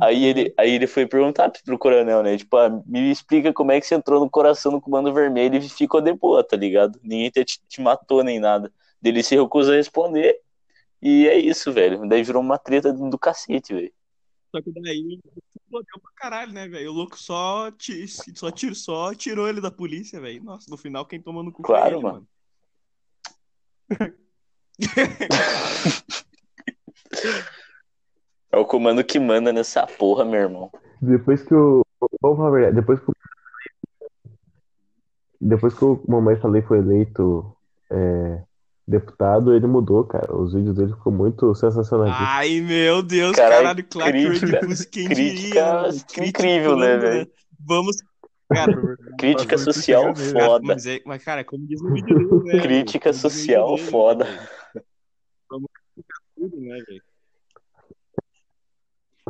Aí 0.00 0.24
ele, 0.24 0.52
aí 0.58 0.70
ele 0.72 0.86
foi 0.86 1.06
perguntar 1.06 1.50
pro 1.64 1.78
coronel, 1.78 2.22
né? 2.22 2.36
Tipo, 2.36 2.56
ah, 2.58 2.68
me 2.86 3.10
explica 3.10 3.52
como 3.52 3.72
é 3.72 3.80
que 3.80 3.86
você 3.86 3.94
entrou 3.94 4.20
no 4.20 4.28
coração 4.30 4.72
do 4.72 4.80
comando 4.80 5.12
vermelho 5.12 5.56
e 5.56 5.68
ficou 5.68 6.00
de 6.02 6.12
boa, 6.12 6.44
tá 6.44 6.56
ligado? 6.56 7.00
Ninguém 7.02 7.30
te, 7.30 7.44
te 7.66 7.80
matou 7.80 8.22
nem 8.22 8.38
nada. 8.38 8.70
Ele 9.02 9.22
se 9.22 9.34
recusa 9.36 9.72
a 9.72 9.76
responder. 9.76 10.38
E 11.02 11.28
é 11.28 11.38
isso, 11.38 11.72
velho. 11.72 12.08
Daí 12.08 12.22
virou 12.24 12.42
uma 12.42 12.58
treta 12.58 12.92
do 12.92 13.18
cacete, 13.18 13.74
velho. 13.74 13.92
Só 14.56 14.62
que 14.62 14.72
daí 14.80 15.20
fodeu 15.70 16.00
pra 16.00 16.10
caralho, 16.16 16.50
né, 16.52 16.66
velho? 16.66 16.90
O 16.90 16.94
louco 16.94 17.18
só, 17.18 17.70
ti- 17.72 18.08
só, 18.08 18.50
tirou, 18.50 18.74
só 18.74 19.14
tirou 19.14 19.46
ele 19.46 19.60
da 19.60 19.70
polícia, 19.70 20.18
velho. 20.18 20.42
Nossa, 20.42 20.70
no 20.70 20.78
final 20.78 21.04
quem 21.04 21.20
tomou 21.20 21.42
no 21.42 21.52
cu 21.52 21.62
foi 21.66 21.76
Claro, 21.76 21.96
ele, 21.96 22.02
mano. 22.02 22.26
É 28.52 28.56
o 28.56 28.64
comando 28.64 29.04
que 29.04 29.18
manda 29.18 29.52
nessa 29.52 29.86
porra, 29.86 30.24
meu 30.24 30.40
irmão. 30.40 30.70
Depois 31.02 31.42
que 31.42 31.54
o. 31.54 31.84
Vamos 32.22 32.38
falar 32.38 32.48
a 32.48 32.52
verdade, 32.52 32.76
depois 32.76 32.98
que 33.00 33.10
o. 33.10 33.14
Depois 35.38 35.74
que 35.74 35.84
o 35.84 36.02
Mamãe 36.08 36.36
Falei 36.36 36.62
foi 36.62 36.78
eleito 36.78 37.54
é, 37.90 38.42
deputado, 38.86 39.52
ele 39.54 39.66
mudou, 39.66 40.04
cara. 40.04 40.34
Os 40.36 40.52
vídeos 40.54 40.76
dele 40.76 40.92
ficou 40.92 41.12
muito 41.12 41.54
sensacionalistas. 41.54 42.26
Ai, 42.28 42.60
meu 42.60 43.02
Deus, 43.02 43.34
Caralho, 43.36 43.62
caralho, 43.64 43.84
Clark 43.88 44.12
crítica- 44.12 44.46
Redbus, 44.60 44.84
quem 44.84 45.08
crítica 45.08 45.88
diria? 45.90 46.28
incrível, 46.28 46.76
né, 46.76 46.96
velho? 46.96 47.30
Vamos, 47.58 47.96
cara, 48.48 48.72
Crítica 49.18 49.58
social 49.58 50.04
cara, 50.14 50.16
foda. 50.16 50.60
mas, 50.64 50.86
é, 50.86 51.00
mas, 51.04 51.24
cara, 51.24 51.42
como 51.44 51.66
diz 51.66 51.80
o 51.82 51.92
vídeo 51.92 52.16
dele, 52.42 52.56
né, 52.56 52.62
Crítica? 52.62 53.10
Como 53.10 53.20
social 53.20 53.74
dele, 53.76 53.90
foda. 53.90 54.24
velho? 54.24 54.48
Vamos 55.50 55.68
criticar 55.94 56.18
tudo, 56.36 56.56
né, 56.60 56.78
velho? 56.86 57.02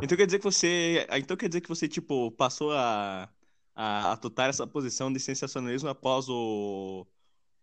Então 0.01 0.15
quer 0.15 0.25
dizer 0.27 0.37
que 0.37 0.43
você, 0.45 1.07
então 1.11 1.35
quer 1.35 1.47
dizer 1.47 1.61
que 1.61 1.69
você 1.69 1.87
tipo 1.87 2.31
passou 2.31 2.71
a 2.73 3.27
a 3.79 4.11
adotar 4.13 4.49
essa 4.49 4.65
posição 4.65 5.13
de 5.13 5.19
sensacionalismo 5.19 5.87
após 5.87 6.27
o 6.29 7.05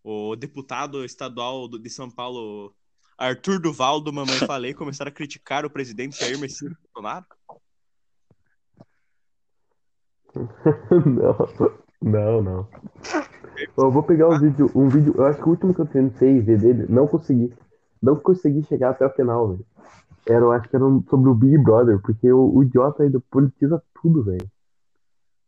o 0.05 0.37
deputado 0.37 1.03
estadual 1.03 1.67
de 1.67 1.89
São 1.89 2.11
Paulo 2.11 2.75
Arthur 3.17 3.59
Duval 3.59 4.01
do 4.01 4.13
Mamãe 4.13 4.37
Falei 4.47 4.75
começar 4.75 5.09
a 5.09 5.11
criticar 5.11 5.65
o 5.65 5.71
presidente 5.71 6.21
Jair 6.21 6.39
Messias 6.39 6.75
Bolsonaro? 6.83 7.25
Não, 12.03 12.43
não, 12.43 12.43
não. 12.43 12.69
Eu 13.79 13.91
vou 13.91 14.03
pegar 14.03 14.29
um 14.29 14.39
vídeo, 14.39 14.71
um 14.75 14.89
vídeo, 14.89 15.15
eu 15.17 15.25
acho 15.25 15.39
que 15.41 15.47
o 15.47 15.51
último 15.53 15.73
que 15.73 15.81
eu 15.81 15.87
tentei 15.87 16.41
ver 16.41 16.59
dele, 16.59 16.87
não 16.89 17.07
consegui. 17.07 17.55
Não 18.03 18.17
consegui 18.17 18.63
chegar 18.65 18.91
até 18.91 19.07
o 19.07 19.11
final, 19.11 19.49
velho. 19.53 19.67
Era, 20.27 20.41
eu 20.41 20.53
acho 20.53 20.69
que 20.69 20.77
era 20.77 20.85
um- 20.85 21.03
sobre 21.09 21.31
o 21.31 21.35
Big 21.35 21.57
Brother, 21.59 21.99
porque 22.03 22.31
o, 22.31 22.53
o 22.57 22.63
idiota 22.65 23.05
ainda 23.05 23.21
politiza 23.31 23.83
tudo, 24.03 24.25
velho. 24.25 24.51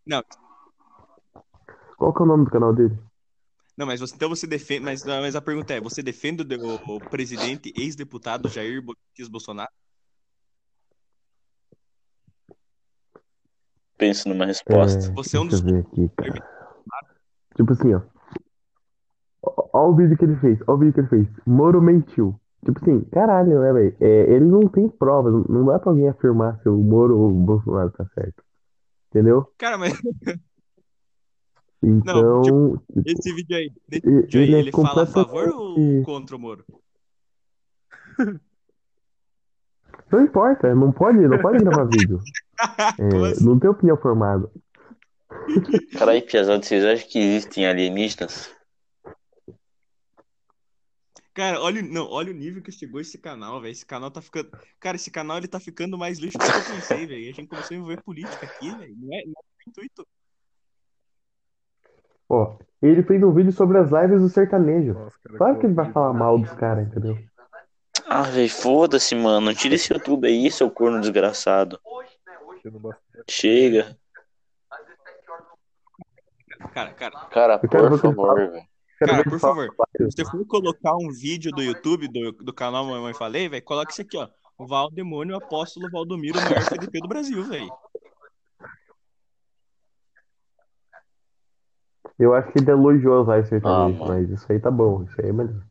Não. 0.07 0.23
Qual 1.99 2.15
que 2.15 2.23
é 2.23 2.25
o 2.25 2.29
nome 2.29 2.45
do 2.45 2.51
canal 2.51 2.73
dele? 2.73 2.97
Não, 3.77 3.87
mas 3.87 4.01
você, 4.01 4.15
então 4.15 4.29
você 4.29 4.47
defende, 4.47 4.81
mas, 4.81 5.05
não, 5.05 5.21
mas 5.21 5.37
a 5.37 5.41
pergunta 5.43 5.75
é, 5.75 5.81
você 5.81 6.03
defende 6.03 6.43
o, 6.43 6.75
o- 6.97 7.01
presidente 7.11 7.73
ex-deputado 7.77 8.49
Jair 8.49 8.83
Bolsonaro? 9.31 9.71
Penso 13.99 14.29
numa 14.29 14.47
resposta. 14.47 15.13
Você 15.13 15.37
é 15.37 15.41
um 15.41 15.47
dos 15.47 15.61
aqui. 15.65 16.11
Tipo 17.57 17.73
assim, 17.73 17.95
ó. 17.95 18.01
Ó 19.43 19.69
ó 19.73 19.89
o 19.91 19.97
vídeo 19.97 20.17
que 20.17 20.25
ele 20.25 20.37
fez, 20.37 20.59
ó 20.67 20.75
o 20.75 20.79
vídeo 20.79 20.93
que 20.95 21.01
ele 21.01 21.09
fez. 21.09 21.29
Moro 21.47 21.81
mentiu. 21.81 22.39
Tipo 22.65 22.79
assim, 22.83 23.01
caralho, 23.11 23.61
né, 23.61 23.73
velho? 23.73 23.97
É, 24.01 24.35
ele 24.35 24.45
não 24.45 24.69
tem 24.69 24.89
provas, 24.89 25.33
não- 25.33 25.45
não 25.49 25.67
dá 25.67 25.79
pra 25.79 25.91
alguém 25.91 26.09
afirmar 26.09 26.59
se 26.63 26.69
o 26.69 26.77
Moro 26.77 27.17
ou 27.19 27.31
o 27.31 27.33
Bolsonaro 27.35 27.91
tá 27.91 28.05
certo. 28.15 28.43
Entendeu? 29.11 29.51
Cara, 29.57 29.79
mas 29.79 29.93
Então, 31.83 32.79
tipo, 32.83 32.83
esse 33.05 33.33
vídeo 33.35 33.57
aí, 33.57 33.73
nesse 33.91 34.09
e- 34.09 34.23
vídeo 34.23 34.41
aí, 34.41 34.47
ele 34.47 34.57
é 34.57 34.59
ele 34.61 34.73
fala 34.73 35.03
a 35.03 35.07
favor 35.07 35.49
ou 35.49 35.77
contra 36.05 36.37
o 36.37 36.39
Moro? 36.39 36.65
não 40.11 40.23
importa, 40.23 40.75
não 40.75 40.93
pode, 40.93 41.19
não 41.19 41.39
pode 41.39 41.59
gravar 41.59 41.85
vídeo. 41.85 42.21
É, 42.99 43.27
assim? 43.27 43.45
não 43.45 43.59
tem 43.59 43.69
opinião 43.69 43.99
formada. 43.99 44.51
Caralho, 45.99 46.25
Piazada, 46.25 46.63
vocês 46.63 46.83
acham 46.83 47.07
que 47.07 47.19
existem 47.19 47.67
alienígenas? 47.67 48.51
Cara, 51.35 51.61
olha, 51.61 51.83
o- 51.83 51.87
não, 51.87 52.09
olha 52.09 52.33
o 52.33 52.35
nível 52.35 52.63
que 52.63 52.73
chegou 52.73 52.99
esse 52.99 53.19
canal, 53.19 53.61
velho. 53.61 53.73
Esse 53.73 53.85
canal 53.85 54.11
tá 54.11 54.23
ficando. 54.23 54.51
Cara, 54.81 54.97
esse 54.97 55.11
canal 55.11 55.37
ele 55.37 55.47
tá 55.47 55.61
ficando 55.61 55.99
mais 55.99 56.19
lixo 56.19 56.39
do 56.39 56.45
que 56.45 56.51
eu 56.51 56.75
pensei, 56.77 57.07
velho. 57.07 57.29
A 57.29 57.33
gente 57.35 57.47
começou 57.47 57.75
a 57.75 57.77
envolver 57.77 58.03
política 58.03 58.47
aqui, 58.47 58.71
velho. 58.71 58.97
Não 58.99 59.15
é, 59.15 59.23
não 59.27 59.35
é 59.35 59.69
intuito. 59.69 60.07
Ó, 62.29 62.57
ele 62.83 63.03
fez 63.03 63.23
um 63.23 63.33
vídeo 63.33 63.53
sobre 63.53 63.79
as 63.79 63.91
lives 63.91 64.21
do 64.21 64.29
sertanejo. 64.29 64.95
Nossa, 64.95 65.17
cara, 65.23 65.39
Claro 65.39 65.59
que 65.61 65.67
ele 65.67 65.75
vai 65.75 65.93
falar 65.93 66.13
mal 66.13 66.39
dos 66.39 66.53
caras, 66.53 66.87
entendeu? 66.87 67.17
Ah, 68.09 68.23
velho, 68.23 68.51
foda-se, 68.51 69.15
mano. 69.15 69.55
Tira 69.55 69.75
esse 69.75 69.93
YouTube 69.93 70.27
aí, 70.27 70.51
seu 70.51 70.71
corno 70.71 71.01
desgraçado. 71.01 71.81
Chega. 73.29 73.97
Cara, 76.73 76.93
cara, 76.93 77.27
Cara, 77.31 77.61
Eu 77.63 77.69
quero 77.69 77.91
ver 77.91 77.91
por 77.91 77.97
o 77.97 78.01
que 78.01 78.07
ele 78.07 78.15
favor, 78.15 78.27
fala. 78.37 78.51
velho. 78.51 78.63
Quero 78.99 79.11
cara, 79.11 79.17
ver 79.17 79.25
por 79.25 79.31
ele 79.33 79.41
falar 79.41 79.55
favor. 79.55 79.75
vários. 79.77 80.15
Se 80.15 80.25
você 80.25 80.31
for 80.31 80.47
colocar 80.47 80.95
um 80.97 81.09
vídeo 81.11 81.51
do 81.53 81.63
YouTube, 81.63 82.09
do, 82.09 82.33
do 82.33 82.53
canal 82.53 82.85
Mamãe 82.85 83.15
Falei, 83.15 83.49
velho, 83.49 83.63
coloca 83.65 83.93
isso 83.93 84.03
aqui, 84.03 84.17
ó. 84.17 84.29
O 84.59 84.67
Valdemônio 84.67 85.37
Apóstolo 85.37 85.91
Valdomiro, 85.91 86.39
o 86.39 86.43
maior 86.43 86.59
FDP 86.59 87.01
do 87.01 87.09
Brasil, 87.09 87.43
velho. 87.45 87.69
Eu 92.19 92.35
acho 92.35 92.51
que 92.53 92.59
ele 92.59 92.71
elogiou 92.71 93.23
as 93.23 93.29
lives 93.29 93.49
sertanejas, 93.49 94.01
Ah, 94.03 94.07
mas 94.09 94.31
isso 94.31 94.47
aí 94.51 94.59
tá 94.59 94.71
bom, 94.71 95.03
isso 95.05 95.21
aí 95.21 95.29
é 95.29 95.33
melhor. 95.33 95.63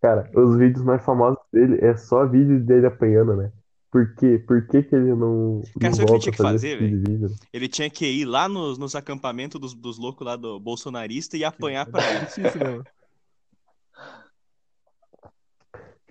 Cara, 0.00 0.30
os 0.34 0.56
vídeos 0.56 0.84
mais 0.84 1.04
famosos 1.04 1.38
dele 1.52 1.78
é 1.80 1.96
só 1.96 2.26
vídeo 2.26 2.60
dele 2.64 2.86
apanhando, 2.86 3.36
né? 3.36 3.52
Por 3.90 4.14
quê? 4.14 4.38
Por 4.46 4.66
que 4.66 4.82
que 4.82 4.94
ele 4.94 5.14
não, 5.14 5.62
Cara, 5.80 5.90
não 5.90 5.92
sabe 5.94 6.04
o 6.04 6.06
que 6.06 6.12
ele 6.12 6.20
volta 6.20 6.20
tinha 6.20 6.30
a 6.30 6.36
que 6.36 6.42
fazer 6.42 6.78
tipo 6.78 7.10
vídeo? 7.10 7.36
Ele 7.52 7.68
tinha 7.68 7.88
que 7.90 8.06
ir 8.06 8.24
lá 8.24 8.48
nos, 8.48 8.78
nos 8.78 8.94
acampamentos 8.94 9.60
dos, 9.60 9.74
dos 9.74 9.98
loucos 9.98 10.26
lá 10.26 10.36
do 10.36 10.60
bolsonarista 10.60 11.36
e 11.36 11.44
apanhar 11.44 11.86
pra 11.86 12.02
ele. 12.12 12.24
Isso, 12.26 12.40
isso 12.40 12.58
mesmo. 12.58 12.84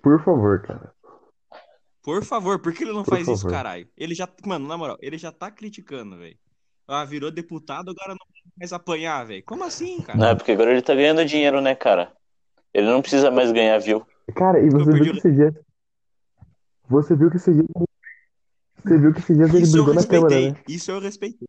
Por 0.02 0.24
favor, 0.24 0.62
cara. 0.62 0.94
Por 2.02 2.24
favor, 2.24 2.60
por 2.60 2.74
que 2.74 2.84
ele 2.84 2.94
não 2.94 3.04
Por 3.04 3.12
faz 3.12 3.28
isso, 3.28 3.42
favor. 3.44 3.52
caralho? 3.52 3.88
Ele 3.98 4.16
já, 4.16 4.28
mano, 4.46 4.68
na 4.68 4.78
moral, 4.78 4.98
ele 5.02 5.18
já 5.18 5.32
tá 5.32 5.52
criticando, 5.52 6.18
velho. 6.18 6.38
Ah, 6.88 7.04
virou 7.04 7.30
deputado, 7.30 7.92
agora 7.92 8.16
não 8.18 8.27
mais 8.58 8.74
apanhar, 8.74 9.26
velho. 9.26 9.44
Como 9.44 9.64
assim, 9.64 10.02
cara? 10.02 10.18
Não, 10.18 10.28
é 10.30 10.36
porque 10.36 10.52
agora 10.52 10.72
ele 10.72 10.82
tá 10.82 10.96
ganhando 10.96 11.24
dinheiro, 11.26 11.62
né, 11.62 11.76
cara? 11.76 12.12
Ele 12.74 12.88
não 12.88 13.02
precisa 13.02 13.30
mais 13.32 13.52
ganhar 13.52 13.78
view. 13.80 14.06
Cara, 14.36 14.60
e 14.60 14.70
você 14.70 14.92
viu 14.92 15.14
que 15.14 15.18
esse 15.20 15.32
dia. 15.32 15.66
Você 16.90 17.16
viu 17.16 17.30
que 17.30 17.38
esse 17.38 17.54
dia. 17.54 17.66
Você 18.84 18.98
viu 18.98 19.14
que 19.14 19.20
esse 19.20 19.34
dia 19.36 19.46
ele 19.46 19.62
Isso 19.62 19.78
eu 19.78 19.84
brigou 19.84 20.02
na 20.02 20.08
câmera, 20.08 20.36
respeitei, 20.36 20.52
né? 20.52 20.64
isso 20.68 20.92
eu 20.92 21.00
respeitei. 21.00 21.48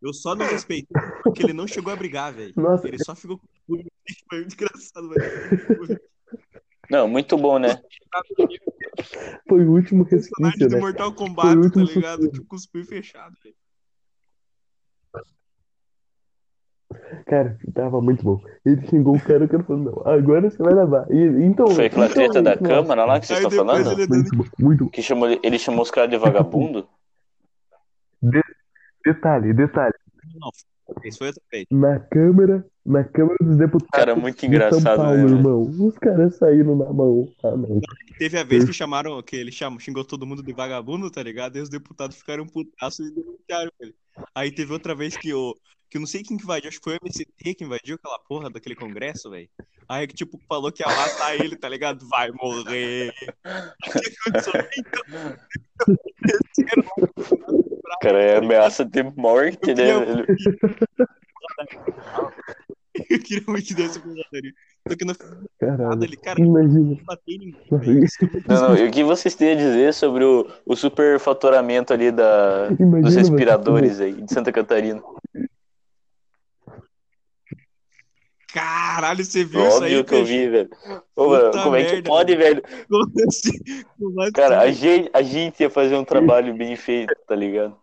Eu 0.00 0.12
só 0.12 0.34
não 0.34 0.46
respeitei 0.46 1.00
porque 1.22 1.44
ele 1.44 1.52
não 1.52 1.66
chegou 1.66 1.92
a 1.92 1.96
brigar, 1.96 2.32
velho. 2.32 2.52
Ele 2.84 2.98
só 2.98 3.14
ficou 3.14 3.38
com 3.38 3.46
Foi 4.28 4.40
muito 4.40 4.54
engraçado, 4.54 5.08
velho. 5.08 6.00
Não, 6.90 7.06
muito 7.06 7.36
bom, 7.38 7.58
né? 7.58 7.80
foi 9.48 9.64
o 9.64 9.72
último 9.72 10.04
Personagem 10.04 10.58
resquício, 10.58 10.68
do 10.68 10.74
né? 10.74 10.80
Mortal 10.80 11.14
Foi 11.14 11.26
o 11.26 11.28
Kombat, 11.28 11.70
tá 11.70 11.80
ligado? 11.80 12.30
Tipo, 12.30 12.46
cuspiu 12.46 12.84
fechado, 12.84 13.34
velho. 13.42 13.54
Cara, 17.26 17.58
tava 17.74 18.00
muito 18.00 18.22
bom. 18.24 18.40
Ele 18.64 18.86
xingou 18.86 19.16
o 19.16 19.20
cara, 19.20 19.44
o 19.44 19.48
cara 19.48 19.62
falou, 19.64 19.82
não, 19.82 20.12
agora 20.12 20.50
você 20.50 20.62
vai 20.62 20.74
levar. 20.74 21.06
E, 21.10 21.44
então, 21.44 21.66
Foi 21.68 21.86
aquela 21.86 22.06
então, 22.06 22.14
treta 22.14 22.42
da 22.42 22.56
nossa, 22.56 22.62
Câmara 22.62 23.04
lá 23.04 23.20
que 23.20 23.26
vocês 23.26 23.38
Aí 23.38 23.46
estão 23.46 23.66
falando? 23.66 23.92
ele 23.92 24.06
dando 24.06 24.16
Muito 24.16 24.36
bom, 24.36 24.44
muito 24.58 24.84
bom. 24.84 24.90
Que 24.90 25.02
chamou, 25.02 25.28
ele 25.42 25.58
chamou 25.58 25.82
os 25.82 25.90
caras 25.90 26.10
de 26.10 26.16
vagabundo? 26.16 26.86
Detalhe, 29.04 29.52
detalhe. 29.52 29.94
Não, 30.34 30.50
isso 31.04 31.18
foi 31.18 31.28
outra 31.28 31.42
vez. 31.50 31.66
Na 31.70 31.98
Câmara, 31.98 32.66
na 32.84 33.04
Câmara 33.04 33.38
dos 33.40 33.56
Deputados 33.56 33.90
Cara, 33.92 34.16
muito 34.16 34.38
de 34.40 34.46
engraçado, 34.46 34.96
Paulo, 34.96 35.16
né, 35.16 35.22
irmão. 35.24 35.62
Os 35.62 35.98
caras 35.98 36.36
saíram 36.36 36.76
na 36.76 36.92
mão. 36.92 37.28
Ah, 37.42 37.56
não. 37.56 37.80
Teve 38.18 38.38
a 38.38 38.44
vez 38.44 38.64
que 38.64 38.72
chamaram, 38.72 39.22
que 39.22 39.36
ele 39.36 39.52
chamou, 39.52 39.80
xingou 39.80 40.04
todo 40.04 40.26
mundo 40.26 40.42
de 40.42 40.52
vagabundo, 40.52 41.10
tá 41.10 41.22
ligado? 41.22 41.56
E 41.56 41.60
os 41.60 41.68
deputados 41.68 42.16
ficaram 42.16 42.46
putaços 42.46 43.08
e 43.08 43.14
denunciaram 43.14 43.70
ele. 43.80 43.94
Aí 44.34 44.52
teve 44.52 44.72
outra 44.72 44.94
vez 44.94 45.16
que 45.16 45.32
o. 45.32 45.54
Que 45.92 45.98
eu 45.98 46.00
não 46.00 46.06
sei 46.06 46.22
quem 46.22 46.38
que 46.38 46.44
invadiu, 46.44 46.70
acho 46.70 46.78
que 46.78 46.84
foi 46.84 46.94
o 46.94 47.00
MCT 47.04 47.54
que 47.54 47.64
invadiu 47.64 47.96
aquela 47.96 48.18
porra 48.20 48.48
daquele 48.48 48.74
congresso, 48.74 49.28
velho. 49.28 49.46
Aí 49.86 50.06
que, 50.06 50.14
tipo, 50.14 50.40
falou 50.48 50.72
que 50.72 50.82
ia 50.82 50.88
matar 50.88 51.34
ele, 51.34 51.54
tá 51.54 51.68
ligado? 51.68 52.08
Vai 52.08 52.30
morrer. 52.30 53.12
Cara, 58.00 58.22
é 58.22 58.38
ameaça 58.38 58.86
de 58.86 59.02
morte, 59.02 59.68
Eu 59.68 59.76
né, 59.76 59.84
queria-? 59.84 60.26
Eu 63.10 63.18
queria 63.20 63.44
muito 63.46 63.66
que 63.66 63.74
desse 63.74 64.00
porradaria. 64.00 64.52
Só 64.88 64.96
que 64.96 65.04
não 65.04 65.14
nada 65.14 65.46
Caralho. 65.60 66.04
ali, 66.04 66.16
cara, 66.16 66.40
Imagina. 66.40 66.80
não 66.80 67.18
ninguém, 67.28 67.54
e 68.78 68.88
o 68.88 68.90
que 68.90 69.04
vocês 69.04 69.34
têm 69.34 69.52
a 69.52 69.56
dizer 69.56 69.92
sobre 69.92 70.24
o, 70.24 70.48
o 70.64 70.74
superfaturamento 70.74 71.92
ali 71.92 72.10
da, 72.10 72.68
dos 72.68 72.80
Imagina 72.80 73.10
você 73.10 73.18
respiradores 73.18 74.00
aí 74.00 74.22
de 74.22 74.32
Santa 74.32 74.50
Catarina? 74.50 75.02
Caralho, 78.52 79.24
você 79.24 79.44
viu 79.44 79.66
isso 79.66 79.84
aí, 79.84 79.96
Óbvio 79.96 80.04
que 80.04 80.14
eu 80.14 80.24
vi, 80.24 80.48
velho. 80.48 80.70
Ô, 81.16 81.28
mano, 81.28 81.50
como 81.62 81.76
é 81.76 81.84
que 81.84 81.92
merda, 81.92 82.08
pode, 82.08 82.36
velho? 82.36 82.62
Como 82.88 83.12
assim? 83.28 83.84
Como 83.98 84.20
assim? 84.20 84.32
Cara, 84.32 84.60
a 84.60 84.70
gente, 84.70 85.10
a 85.12 85.22
gente 85.22 85.60
ia 85.60 85.70
fazer 85.70 85.96
um 85.96 86.04
trabalho 86.04 86.54
bem 86.54 86.76
feito, 86.76 87.14
tá 87.26 87.34
ligado? 87.34 87.76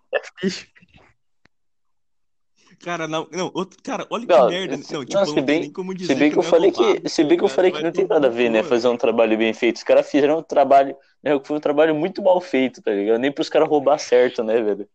Cara, 2.81 3.07
não, 3.07 3.27
não, 3.31 3.51
outro, 3.53 3.77
cara, 3.83 4.07
olha 4.09 4.25
que 4.25 4.31
Não, 4.33 4.47
merda. 4.49 4.77
se- 4.77 4.93
Não, 4.93 5.03
tipo, 5.03 5.17
não, 5.17 5.25
se 5.25 5.41
bem- 5.41 5.59
nem 5.61 5.71
como 5.73 5.91
Se 5.91 5.97
dizer 5.97 6.15
bem 6.15 6.29
que 6.31 6.37
eu 6.37 6.41
não 6.43 6.47
é 6.47 6.51
falei 6.51 6.71
roubado, 6.71 7.01
que, 7.01 7.09
se 7.09 7.23
bem 7.25 7.37
que 7.37 7.43
eu 7.43 7.49
tá 7.49 7.55
falei 7.55 7.71
que 7.71 7.83
não 7.83 7.91
tem 7.91 8.07
nada 8.07 8.27
a 8.27 8.29
ver, 8.29 8.49
né? 8.49 8.63
Fazer 8.63 8.87
um 8.87 8.95
trabalho 8.97 9.37
bem 9.37 9.53
feito. 9.53 9.75
Os 9.77 9.83
caras 9.83 10.09
fizeram 10.09 10.39
um 10.39 10.43
trabalho, 10.43 10.95
né? 11.21 11.37
Foi 11.43 11.57
um 11.57 11.59
trabalho 11.59 11.93
muito 11.93 12.21
mal 12.21 12.39
feito, 12.39 12.81
tá 12.81 12.91
ligado? 12.91 13.19
Nem 13.19 13.31
pros 13.31 13.49
caras 13.49 13.67
roubar 13.67 13.97
certo, 13.97 14.43
né, 14.43 14.61
velho? 14.61 14.87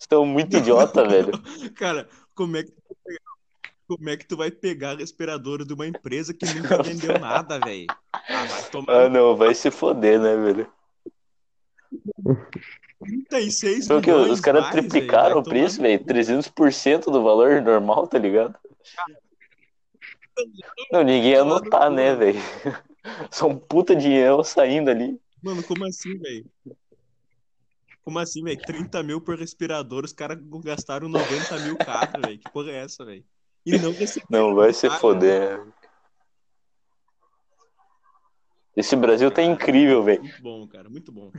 Estão 0.00 0.26
muito 0.26 0.56
idiota, 0.56 1.06
velho. 1.06 1.32
Cara, 1.76 2.08
como 2.34 2.56
é 2.56 2.64
que 2.64 2.72
como 3.96 4.10
é 4.10 4.16
que 4.16 4.26
tu 4.26 4.36
vai 4.36 4.50
pegar 4.50 4.98
respirador 4.98 5.64
de 5.64 5.72
uma 5.72 5.86
empresa 5.86 6.34
que 6.34 6.46
nunca 6.54 6.82
vendeu 6.82 7.18
nada, 7.20 7.58
velho? 7.60 7.86
Ah, 8.12 8.44
vai 8.44 8.70
tomar 8.70 8.92
Ah, 8.92 9.08
não, 9.08 9.36
vai 9.36 9.54
se 9.54 9.70
foder, 9.70 10.20
né, 10.20 10.36
velho? 10.36 10.70
36 13.28 13.86
Só 13.86 14.00
que 14.00 14.10
milhões 14.10 14.30
os 14.32 14.40
caras 14.40 14.70
triplicaram 14.70 15.28
velho, 15.28 15.40
o 15.40 15.44
preço, 15.44 15.80
velho. 15.80 16.04
300% 16.04 17.04
do 17.04 17.22
valor 17.22 17.62
normal, 17.62 18.06
tá 18.06 18.18
ligado? 18.18 18.54
Não, 20.90 21.02
ninguém 21.02 21.32
ia 21.32 21.44
notar, 21.44 21.90
né, 21.90 22.14
velho? 22.14 22.40
Só 23.30 23.46
um 23.46 23.56
puta 23.56 23.94
dinheiro 23.94 24.42
saindo 24.42 24.90
ali. 24.90 25.20
Mano, 25.42 25.62
como 25.62 25.84
assim, 25.84 26.16
velho? 26.18 26.46
Como 28.02 28.18
assim, 28.18 28.42
velho? 28.42 28.60
30 28.60 29.02
mil 29.02 29.20
por 29.20 29.38
respirador, 29.38 30.04
os 30.04 30.12
caras 30.12 30.38
gastaram 30.64 31.08
90 31.08 31.58
mil 31.60 31.76
cada, 31.76 32.18
velho. 32.18 32.38
Que 32.38 32.50
porra 32.50 32.70
é 32.70 32.76
essa, 32.76 33.04
velho? 33.04 33.24
E 33.66 33.78
não 33.78 33.92
receberam 33.92 34.48
Não, 34.48 34.54
vai 34.54 34.72
se 34.72 34.88
foder, 34.90 35.58
né? 35.58 35.72
Esse 38.76 38.96
Brasil 38.96 39.30
tá 39.30 39.42
incrível, 39.42 40.02
velho. 40.02 40.22
Muito 40.22 40.42
bom, 40.42 40.66
cara, 40.66 40.90
muito 40.90 41.12
bom. 41.12 41.30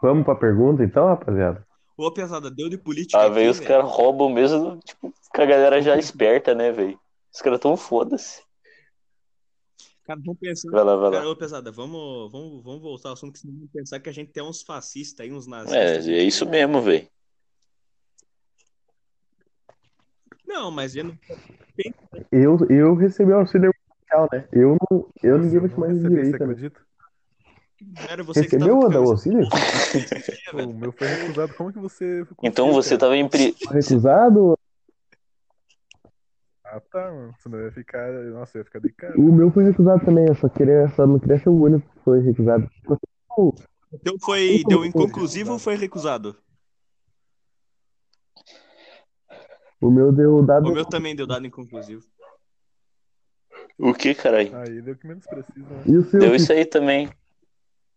Vamos 0.00 0.24
pra 0.24 0.34
pergunta 0.34 0.82
então, 0.84 1.06
rapaziada? 1.06 1.66
Ô, 1.96 2.10
pesada, 2.10 2.50
deu 2.50 2.68
de 2.68 2.78
política 2.78 3.20
Ah, 3.20 3.28
velho, 3.28 3.50
os 3.50 3.60
caras 3.60 3.88
roubam 3.90 4.28
mesmo, 4.28 4.78
tipo, 4.78 5.12
com 5.34 5.42
a 5.42 5.46
galera 5.46 5.80
já 5.82 5.96
esperta, 5.96 6.54
né, 6.54 6.70
velho? 6.72 6.98
Os 7.32 7.40
caras 7.40 7.60
tão 7.60 7.76
foda-se. 7.76 8.42
Cara, 10.04 10.20
vamos 10.24 10.38
pensar. 10.38 10.70
Vai 10.70 10.84
lá, 10.84 10.96
vai 10.96 11.10
Cara, 11.12 11.24
lá. 11.24 11.30
ô, 11.30 11.36
pesada, 11.36 11.72
vamos, 11.72 12.30
vamos, 12.30 12.62
vamos 12.62 12.82
voltar 12.82 13.08
ao 13.08 13.14
assunto, 13.14 13.32
que 13.32 13.38
senão 13.40 13.54
vamos 13.54 13.70
pensar 13.72 13.98
que 14.00 14.08
a 14.08 14.12
gente 14.12 14.32
tem 14.32 14.42
uns 14.42 14.62
fascistas 14.62 15.24
aí, 15.24 15.32
uns 15.32 15.46
É, 15.46 15.50
nazistas. 15.50 16.08
é 16.08 16.22
isso 16.22 16.46
mesmo, 16.48 16.80
velho. 16.80 17.08
Não, 20.54 20.70
mas 20.70 20.94
eu 20.94 21.04
não. 21.04 21.18
Eu, 22.30 22.56
eu 22.70 22.94
recebi 22.94 23.32
o 23.32 23.38
auxílio 23.38 23.72
emergencial, 23.72 24.28
né? 24.32 24.48
Eu 24.52 24.76
não. 24.88 25.08
Eu 25.20 25.38
ninguém 25.38 25.58
vai 25.58 25.68
de 25.68 25.76
não 25.76 25.88
recebi, 25.88 26.30
você 26.30 26.36
acredita? 26.36 26.80
não 27.80 28.04
era 28.08 28.22
você 28.22 28.46
que 28.46 28.56
Recebeu 28.56 28.80
tava 28.88 29.00
o 29.00 29.10
auxílio? 29.10 29.40
O 30.54 30.72
meu 30.72 30.92
foi 30.92 31.08
recusado. 31.08 31.54
Como 31.54 31.72
que 31.72 31.78
você. 31.80 32.24
Então 32.40 32.72
você 32.72 32.90
cara? 32.90 33.00
tava 33.00 33.16
em 33.16 33.28
pri... 33.28 33.56
Recusado? 33.68 34.56
Ah, 36.64 36.80
tá, 36.80 37.10
mano. 37.10 37.34
Senão 37.42 37.58
eu 37.58 37.64
ia 37.64 37.72
ficar. 37.72 38.12
Nossa, 38.12 38.56
eu 38.56 38.60
ia 38.60 38.64
ficar 38.64 38.78
de 38.78 38.92
cara. 38.92 39.18
O 39.18 39.32
meu 39.32 39.50
foi 39.50 39.64
recusado 39.64 40.04
também, 40.04 40.26
eu 40.28 40.36
só 40.36 40.48
queria, 40.48 40.88
só 40.94 41.04
não 41.04 41.18
queria 41.18 41.40
ser 41.40 41.48
o 41.48 41.60
único 41.60 41.88
que 41.88 42.00
foi 42.04 42.20
recusado. 42.20 42.70
Então 43.92 44.16
foi. 44.20 44.62
Deu 44.68 44.84
inconclusivo 44.84 45.54
ou 45.54 45.58
foi 45.58 45.74
recusado? 45.74 46.36
O 49.84 49.90
meu 49.90 50.10
deu 50.10 50.42
dado. 50.42 50.66
O 50.66 50.72
meu 50.72 50.86
também 50.86 51.14
deu 51.14 51.26
dado 51.26 51.46
inconclusivo. 51.46 52.02
O 53.78 53.92
que, 53.92 54.14
caralho? 54.14 54.56
Aí 54.56 54.80
deu 54.80 54.94
o 54.94 54.96
que 54.96 55.06
menos 55.06 55.26
precisa, 55.26 55.74
né? 55.74 55.82
E 55.86 55.96
o 55.98 56.04
seu? 56.08 56.20
Deu 56.20 56.34
isso 56.34 56.50
aí 56.52 56.64
também. 56.64 57.10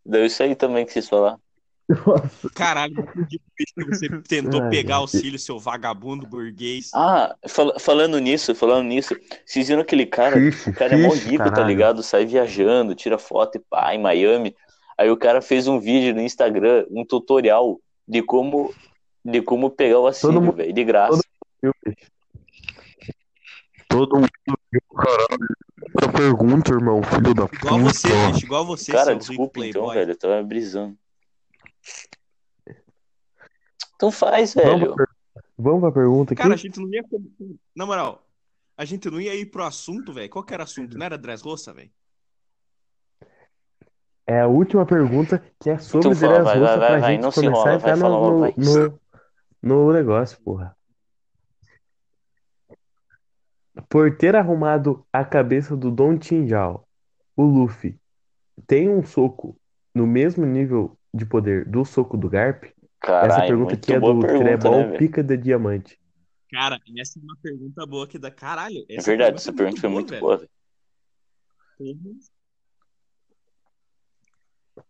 Deu 0.05 0.25
isso 0.25 0.43
aí 0.43 0.53
também 0.53 0.85
que 0.85 0.91
vocês 0.91 1.07
falaram. 1.07 1.39
Nossa, 1.88 2.49
Caralho, 2.53 2.93
que 3.29 3.85
você 3.85 4.09
tentou 4.23 4.61
Ai, 4.63 4.69
pegar 4.69 4.97
auxílio, 4.97 5.39
seu 5.39 5.57
vagabundo 5.57 6.27
burguês. 6.27 6.91
Ah, 6.93 7.33
fal- 7.47 7.79
falando 7.79 8.19
nisso, 8.19 8.53
falando 8.53 8.85
nisso, 8.85 9.15
vocês 9.45 9.69
viram 9.69 9.81
aquele 9.81 10.05
cara? 10.05 10.35
Fiche, 10.35 10.69
O 10.71 10.73
cara 10.73 10.95
é 10.95 10.97
mó 10.97 11.13
rico, 11.13 11.38
tá 11.38 11.49
caralho. 11.51 11.67
ligado? 11.67 12.03
Sai 12.03 12.25
viajando, 12.25 12.93
tira 12.93 13.17
foto 13.17 13.55
e 13.55 13.59
pá, 13.69 13.95
em 13.95 14.01
Miami. 14.01 14.53
Aí 14.97 15.09
o 15.09 15.15
cara 15.15 15.41
fez 15.41 15.69
um 15.69 15.79
vídeo 15.79 16.13
no 16.13 16.21
Instagram, 16.21 16.85
um 16.91 17.05
tutorial 17.05 17.79
de 18.05 18.21
como 18.21 18.73
de 19.23 19.41
como 19.41 19.69
pegar 19.69 19.99
o 19.99 20.07
auxílio, 20.07 20.51
velho, 20.51 20.73
de 20.73 20.83
graça. 20.83 21.21
Viu? 21.62 21.74
Todo 23.89 24.16
mundo 24.16 24.30
viu, 24.72 24.82
caralho. 24.95 25.47
Essa 25.97 26.12
pergunta, 26.12 26.72
irmão, 26.72 27.01
filho 27.03 27.34
da 27.34 27.45
Igual 27.45 27.80
você, 27.80 28.08
bicho, 28.32 28.45
igual 28.45 28.66
você, 28.66 28.91
Cara, 28.91 29.16
desculpa 29.16 29.60
então, 29.66 29.84
playboy. 29.84 29.95
velho, 29.95 30.12
eu 30.12 30.18
tava 30.18 30.43
brisando. 30.43 30.97
Então 33.95 34.12
faz, 34.12 34.53
Vamos 34.53 34.80
velho. 34.82 34.95
pra, 34.95 35.05
Vamos 35.58 35.82
pra 35.82 35.91
pergunta 35.91 36.34
aqui? 36.34 36.41
Cara, 36.41 36.53
a 36.53 36.58
gente 36.58 36.80
não 36.80 36.88
ia. 36.93 37.03
Na 37.76 37.86
moral, 37.86 38.28
a 38.78 38.86
gente 38.86 39.10
não 39.10 39.20
ia 39.20 39.34
ir 39.34 39.47
pro 39.47 39.64
assunto, 39.64 40.14
velho. 40.14 40.30
Qual 40.30 40.43
que 40.43 40.53
era 40.53 40.62
o 40.62 40.66
assunto? 40.66 40.97
Não 40.97 41.05
era 41.05 41.18
Dress 41.18 41.41
Roça, 41.43 41.74
velho? 41.74 41.89
É 44.28 44.41
a 44.41 44.47
última 44.47 44.86
pergunta 44.86 45.41
que 45.60 45.70
é 45.70 45.80
sobre 45.80 46.10
Então 46.10 46.16
fala, 46.20 46.34
Dress 46.34 46.43
vai, 46.43 46.60
Roça 46.60 46.70
vai, 46.70 46.78
vai, 46.80 46.89
pra 46.89 46.99
vai, 46.99 47.12
gente 47.14 47.22
não 47.22 47.32
se 47.32 47.36
começar 47.41 47.51
enrola, 47.60 47.72
a 47.72 47.76
entrar 47.76 47.91
vai, 47.95 48.01
fala 48.01 48.16
no, 48.16 48.22
logo, 48.22 48.39
vai. 48.41 48.53
no, 48.58 48.99
no, 49.64 49.86
no 49.88 49.93
negócio, 49.93 50.39
porra. 50.41 50.76
Por 53.89 54.17
ter 54.17 54.35
arrumado 54.35 55.05
a 55.11 55.23
cabeça 55.23 55.75
do 55.75 55.91
Don 55.91 56.17
Tinjal, 56.17 56.88
o 57.35 57.43
Luffy 57.43 57.99
tem 58.65 58.89
um 58.89 59.03
soco 59.03 59.59
no 59.93 60.05
mesmo 60.05 60.45
nível 60.45 60.97
de 61.13 61.25
poder 61.25 61.65
do 61.65 61.85
soco 61.85 62.17
do 62.17 62.29
Garp? 62.29 62.65
Essa 62.65 62.77
Caralho, 62.99 63.47
pergunta 63.47 63.73
aqui 63.75 63.93
é 63.93 63.99
do 63.99 64.19
Trebol 64.19 64.88
né? 64.88 64.97
Pica 64.97 65.23
de 65.23 65.38
Diamante. 65.38 65.99
Cara, 66.51 66.79
essa 66.97 67.19
é 67.19 67.21
uma 67.21 67.38
pergunta 67.41 67.85
boa 67.85 68.07
que 68.07 68.17
dá. 68.17 68.31
Caralho, 68.31 68.85
É 68.89 68.95
essa 68.95 69.07
verdade, 69.11 69.38
essa 69.38 69.53
pergunta 69.53 69.81
pergunta 69.81 69.81
foi 69.81 69.89
muito 69.89 70.19
boa, 70.19 70.38
velho. 70.38 70.49
Uhum. 71.79 72.19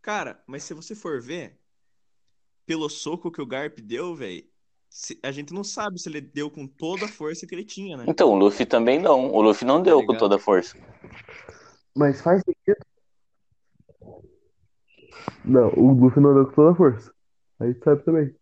Cara, 0.02 0.42
mas 0.48 0.64
se 0.64 0.74
você 0.74 0.96
for 0.96 1.22
ver, 1.22 1.60
pelo 2.66 2.90
soco 2.90 3.32
que 3.32 3.42
o 3.42 3.46
Garp 3.46 3.80
deu, 3.80 4.16
velho, 4.16 4.46
a 5.24 5.32
gente 5.32 5.54
não 5.54 5.64
sabe 5.64 6.00
se 6.00 6.10
ele 6.10 6.22
deu 6.22 6.50
com 6.50 6.68
toda 6.68 7.06
a 7.06 7.08
força 7.08 7.46
que 7.46 7.54
ele 7.54 7.66
tinha, 7.66 7.98
né? 7.98 8.06
Então, 8.08 8.32
o 8.32 8.36
Luffy 8.36 8.66
também 8.66 9.00
não. 9.00 9.32
O 9.32 9.42
Luffy 9.42 9.66
não 9.66 9.82
deu 9.82 9.98
com 9.98 10.08
ligado? 10.08 10.20
toda 10.20 10.36
a 10.36 10.40
força. 10.40 10.76
Mas 11.96 12.22
faz 12.22 12.42
sentido? 12.44 12.86
Não, 15.46 15.70
o 15.76 15.94
Luffy 15.94 16.22
não 16.22 16.34
deu 16.34 16.46
com 16.48 16.54
toda 16.54 16.72
a 16.72 16.76
força. 16.76 17.12
A 17.60 17.66
gente 17.68 17.84
sabe 17.84 18.04
também. 18.04 18.36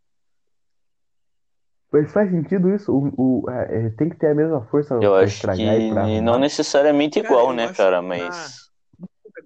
Mas 1.91 2.11
faz 2.11 2.29
sentido 2.29 2.73
isso? 2.73 2.91
O, 2.91 3.43
o- 3.43 3.49
é, 3.49 3.85
é, 3.85 3.89
tem 3.91 4.09
que 4.09 4.17
ter 4.17 4.27
a 4.27 4.35
mesma 4.35 4.65
força 4.65 4.95
Eu 4.95 5.11
pra 5.13 5.23
acho 5.23 5.35
estragar 5.35 5.79
e 5.79 5.89
pra 5.89 6.03
que 6.05 6.15
arrumar? 6.15 6.21
não 6.21 6.39
necessariamente 6.39 7.21
Cara, 7.21 7.33
igual, 7.33 7.49
eu 7.51 7.55
né, 7.55 7.73
cara? 7.73 8.01
que 8.01 8.07
Mas 8.07 8.69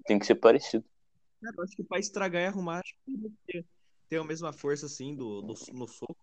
tem 0.04 0.18
que 0.18 0.26
ser 0.26 0.34
parecido. 0.34 0.84
Cara, 1.40 1.54
eu 1.56 1.64
acho 1.64 1.76
que 1.76 1.84
pra 1.84 1.98
estragar 1.98 2.42
e 2.42 2.46
arrumar, 2.46 2.80
acho 2.80 2.94
que 3.04 3.12
tem 3.12 3.30
que 3.30 3.36
ter, 3.46 3.66
ter 4.08 4.16
a 4.18 4.24
mesma 4.24 4.52
força, 4.52 4.86
assim, 4.86 5.14
do, 5.14 5.40
do, 5.42 5.54
no 5.72 5.86
soco. 5.86 6.16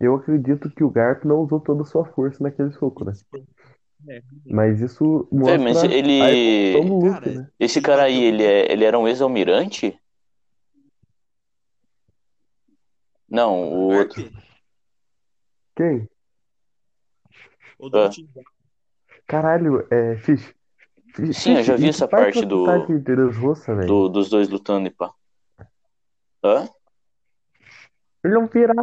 Eu 0.00 0.14
acredito 0.14 0.70
que 0.70 0.82
o 0.82 0.90
Garp 0.90 1.24
não 1.24 1.40
usou 1.42 1.60
toda 1.60 1.82
a 1.82 1.84
sua 1.84 2.06
força 2.06 2.42
naquele 2.42 2.72
soco, 2.72 3.04
né? 3.04 3.12
É, 4.08 4.22
Mas 4.46 4.80
isso 4.80 5.28
mas 5.30 5.60
mostra 5.60 5.88
a 5.90 5.94
ele. 5.94 6.70
evolução 6.70 6.88
do 7.00 7.06
Luffy, 7.06 7.20
Cara, 7.20 7.32
né? 7.34 7.50
Esse 7.60 7.82
cara 7.82 8.02
aí, 8.04 8.24
ele, 8.24 8.42
é... 8.42 8.72
ele 8.72 8.84
era 8.84 8.98
um 8.98 9.06
ex-almirante? 9.06 9.98
Não, 13.28 13.62
o 13.62 13.88
o 13.88 13.94
outro. 13.98 14.22
Garp, 14.22 14.34
Quem? 15.76 16.08
o 17.78 17.90
Ah. 17.94 18.10
Caralho, 19.26 19.86
é. 19.90 20.16
Fish. 20.16 20.54
Sim, 21.32 21.56
eu 21.56 21.62
já 21.62 21.76
vi 21.76 21.88
essa 21.88 22.06
parte 22.06 22.44
do- 22.44 22.86
velho? 23.74 23.86
do- 23.86 24.08
dos 24.08 24.28
dois 24.30 24.48
lutando 24.48 24.88
e 24.88 24.90
pá. 24.90 25.12
Hã? 26.44 26.68
Ele 28.24 28.34
é 28.34 28.38
um 28.38 28.46
pirata. 28.46 28.80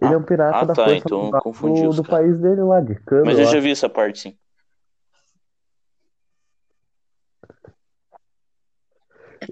Ele 0.00 0.14
é 0.14 0.16
um 0.16 0.22
pirata 0.22 0.60
ah, 0.60 0.64
da 0.64 0.74
tá, 0.74 0.84
força 0.84 1.08
então 1.08 1.30
confundi 1.40 1.82
do, 1.82 1.94
do 1.94 2.04
país 2.04 2.38
dele 2.38 2.62
lá, 2.62 2.80
de 2.80 2.94
Mas 3.24 3.38
eu 3.38 3.44
já 3.46 3.60
vi 3.60 3.70
essa 3.70 3.88
parte, 3.88 4.20
sim. 4.20 4.38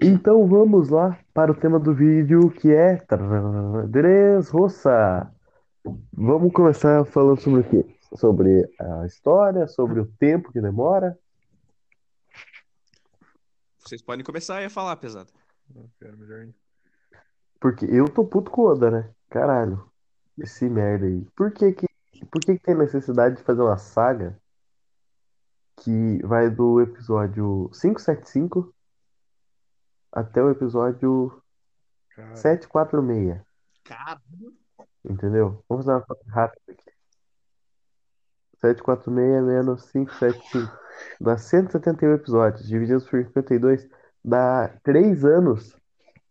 Então 0.01 0.47
vamos 0.47 0.89
lá 0.89 1.17
para 1.33 1.51
o 1.51 1.55
tema 1.55 1.79
do 1.79 1.93
vídeo 1.93 2.51
que 2.51 2.71
é 2.71 3.01
Dressrosa. 3.87 5.31
Vamos 6.13 6.51
começar 6.53 7.03
falando 7.05 7.39
sobre 7.39 7.61
o 7.61 7.63
quê? 7.63 7.85
Sobre 8.15 8.69
a 8.79 9.05
história, 9.05 9.67
sobre 9.67 9.99
o 9.99 10.05
tempo 10.19 10.51
que 10.51 10.61
demora. 10.61 11.17
Vocês 13.87 14.01
podem 14.01 14.25
começar 14.25 14.57
aí 14.57 14.65
a 14.65 14.69
falar, 14.69 14.97
pesado. 14.97 15.31
Não 15.73 15.89
quero 15.97 16.17
melhor 16.17 16.41
ainda. 16.41 16.55
Porque 17.57 17.85
eu 17.85 18.09
tô 18.09 18.25
puto 18.25 18.51
com 18.51 18.63
o 18.63 18.65
Oda, 18.65 18.91
né? 18.91 19.15
Caralho. 19.29 19.89
Esse 20.37 20.69
merda 20.69 21.05
aí. 21.05 21.25
Por 21.33 21.53
que 21.53 21.71
que, 21.71 21.87
por 22.29 22.41
que 22.41 22.57
que 22.57 22.63
tem 22.63 22.75
necessidade 22.75 23.37
de 23.37 23.43
fazer 23.43 23.61
uma 23.61 23.77
saga 23.77 24.37
que 25.77 26.21
vai 26.25 26.49
do 26.49 26.81
episódio 26.81 27.69
575 27.71 28.75
até 30.11 30.43
o 30.43 30.51
episódio 30.51 31.41
Cara, 32.09 32.35
746? 32.35 33.41
Cara, 33.85 34.21
Entendeu? 35.05 35.63
Vamos 35.69 35.85
fazer 35.85 35.97
uma 35.97 36.05
conta 36.05 36.29
rápida 36.29 36.73
aqui. 36.73 36.96
746 38.61 39.43
menos 39.43 39.91
575. 39.91 40.79
Dá 41.21 41.37
171 41.37 42.13
episódios. 42.13 42.67
Divididos 42.67 43.07
por 43.07 43.23
52. 43.23 43.87
Dá 44.23 44.69
3 44.83 45.25
anos. 45.25 45.75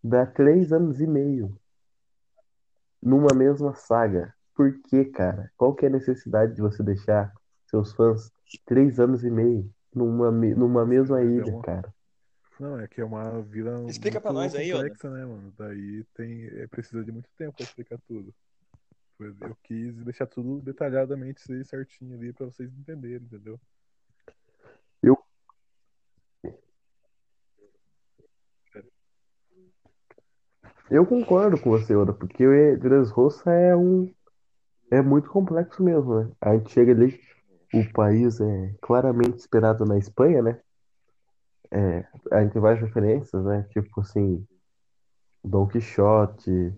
Dá 0.03 0.27
3 0.27 0.73
anos 0.73 1.01
e 1.01 1.07
meio. 1.07 1.57
Numa 3.03 3.35
mesma 3.35 3.75
saga. 3.75 4.35
Por 4.55 4.73
que, 4.83 5.05
cara? 5.07 5.51
Qual 5.57 5.75
que 5.75 5.85
é 5.85 5.89
a 5.89 5.93
necessidade 5.93 6.55
de 6.55 6.63
você 6.63 6.83
deixar 6.83 7.33
seus 7.67 7.93
fãs 7.93 8.33
3 8.65 8.99
anos 9.01 9.23
e 9.25 9.31
meio 9.31 9.71
numa, 9.95 10.31
numa 10.31 10.85
mesma 10.85 11.23
ilha, 11.23 11.61
cara? 11.63 11.93
não, 12.59 12.79
é 12.79 12.89
que 12.89 13.01
é 13.01 13.05
uma 13.05 13.43
vila 13.43 13.85
Explica 13.89 14.21
pra 14.21 14.33
nós 14.33 14.55
aí, 14.55 14.73
Oda. 14.73 14.83
complexa, 14.83 15.11
né, 15.11 15.27
mano? 15.27 15.53
Daí 15.59 16.05
tem, 16.15 16.47
é, 16.47 16.67
precisa 16.67 17.05
de 17.05 17.13
muito 17.13 17.29
tempo 17.37 17.55
pra 17.57 17.65
explicar 17.65 17.99
tudo. 18.09 18.35
Eu 19.19 19.57
quis 19.63 19.95
deixar 20.05 20.27
tudo 20.27 20.61
detalhadamente 20.61 21.41
certinho 21.65 22.15
ali 22.15 22.33
pra 22.33 22.47
vocês 22.47 22.71
entenderem, 22.77 23.27
entendeu? 23.27 23.59
Eu 30.91 31.05
concordo 31.05 31.61
com 31.61 31.71
você, 31.71 31.97
Oda, 31.97 32.13
porque 32.13 32.47
o 32.47 32.79
Dressrosa 32.79 33.51
é 33.51 33.77
um 33.77 34.13
é 34.89 35.03
muito 35.03 35.29
complexo 35.29 35.83
mesmo, 35.83 36.21
né? 36.21 36.31
A 36.41 36.57
gente 36.57 36.71
chega 36.71 36.93
ali, 36.93 37.21
o 37.75 37.93
país 37.93 38.41
é 38.41 38.75
claramente 38.81 39.37
inspirado 39.37 39.85
na 39.85 39.99
Espanha, 39.99 40.43
né? 40.43 40.61
É, 41.73 42.07
a 42.31 42.41
gente 42.41 42.53
tem 42.53 42.63
várias 42.63 42.81
referências, 42.81 43.45
né? 43.45 43.65
Tipo 43.71 44.01
assim, 44.01 44.47
Dom 45.43 45.67
Quixote, 45.67 46.73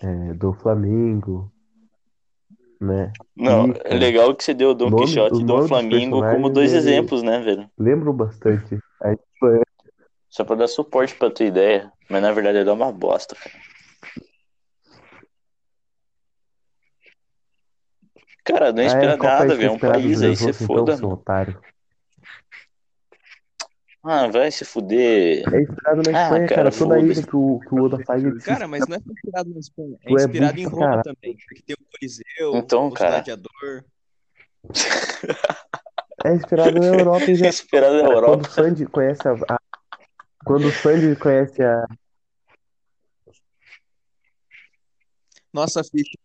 é, 0.00 0.34
do 0.34 0.52
Flamengo, 0.52 1.50
né? 2.82 3.12
Não, 3.36 3.68
Ica. 3.68 3.80
é 3.84 3.94
legal 3.94 4.34
que 4.34 4.42
você 4.42 4.52
deu 4.52 4.70
o 4.70 4.74
Don 4.74 4.90
Nome- 4.90 5.04
Quixote 5.04 5.40
e 5.40 5.44
Dom 5.44 5.68
Flamingo 5.68 6.20
como 6.20 6.50
dois 6.50 6.72
exemplos, 6.72 7.22
né, 7.22 7.40
velho? 7.40 7.70
Lembro 7.78 8.12
bastante 8.12 8.78
a 9.00 9.12
Espanha. 9.12 9.62
Só 10.28 10.44
pra 10.44 10.56
dar 10.56 10.66
suporte 10.66 11.14
pra 11.14 11.30
tua 11.30 11.46
ideia. 11.46 11.92
Mas 12.10 12.22
na 12.22 12.32
verdade 12.32 12.58
ele 12.58 12.68
é 12.68 12.72
uma 12.72 12.90
bosta, 12.90 13.36
cara. 13.36 13.54
Cara, 18.44 18.72
não 18.72 18.82
Ah, 18.82 18.86
é, 18.86 19.16
qual 19.16 19.30
nada, 19.30 19.54
velho. 19.54 19.68
É 19.68 19.70
um 19.70 19.74
inspirado 19.74 19.98
no 19.98 20.04
país 20.04 20.22
aí, 20.22 20.36
você 20.36 20.50
então, 20.50 20.66
foda, 20.66 20.96
seu 20.96 21.08
otário? 21.10 21.60
Ah, 24.04 24.26
vai 24.26 24.50
se 24.50 24.64
fuder. 24.64 25.44
É 25.54 25.62
inspirado 25.62 26.02
na 26.02 26.10
Ah, 26.10 26.22
Espanha, 26.24 26.48
cara, 26.48 26.70
cara. 26.70 26.70
Toda 26.72 26.98
ilha 26.98 27.22
que 27.22 27.36
o, 27.36 27.60
que 27.60 27.74
o 27.74 27.82
Oda 27.84 28.04
faz, 28.04 28.24
ele 28.24 28.40
cara, 28.40 28.66
mas 28.66 28.86
não 28.88 28.96
é 28.96 28.98
inspirado 28.98 29.50
na 29.50 29.60
Espanha. 29.60 29.96
É 30.04 30.10
é 30.10 30.14
inspirado 30.14 30.52
burro 30.54 30.60
em 30.60 30.64
Roma 30.66 30.80
caralho. 30.86 31.02
também. 31.04 31.36
Porque 31.46 31.62
tem 31.62 31.76
o 31.78 31.84
Coliseu, 31.92 32.54
Então, 32.58 32.88
o 32.88 32.92
cara. 32.92 33.10
Gladiador. 33.10 33.84
É 36.24 36.34
inspirado 36.34 36.80
na 36.80 36.86
Europa 36.86 37.30
em 37.30 37.34
geral. 37.36 37.50
Inspirado 37.54 37.94
na 37.94 38.02
Cara, 38.02 38.14
Europa. 38.14 38.26
Quando 38.32 38.42
o 38.46 38.50
Sandy 38.50 38.86
conhece 38.86 39.28
a, 39.28 39.32
a- 39.32 39.58
Quando 40.44 40.66
o 40.66 40.72
Sandy 40.72 41.16
conhece 41.16 41.62
a. 41.62 41.86
Nossa, 45.52 45.82
ficha. 45.84 46.18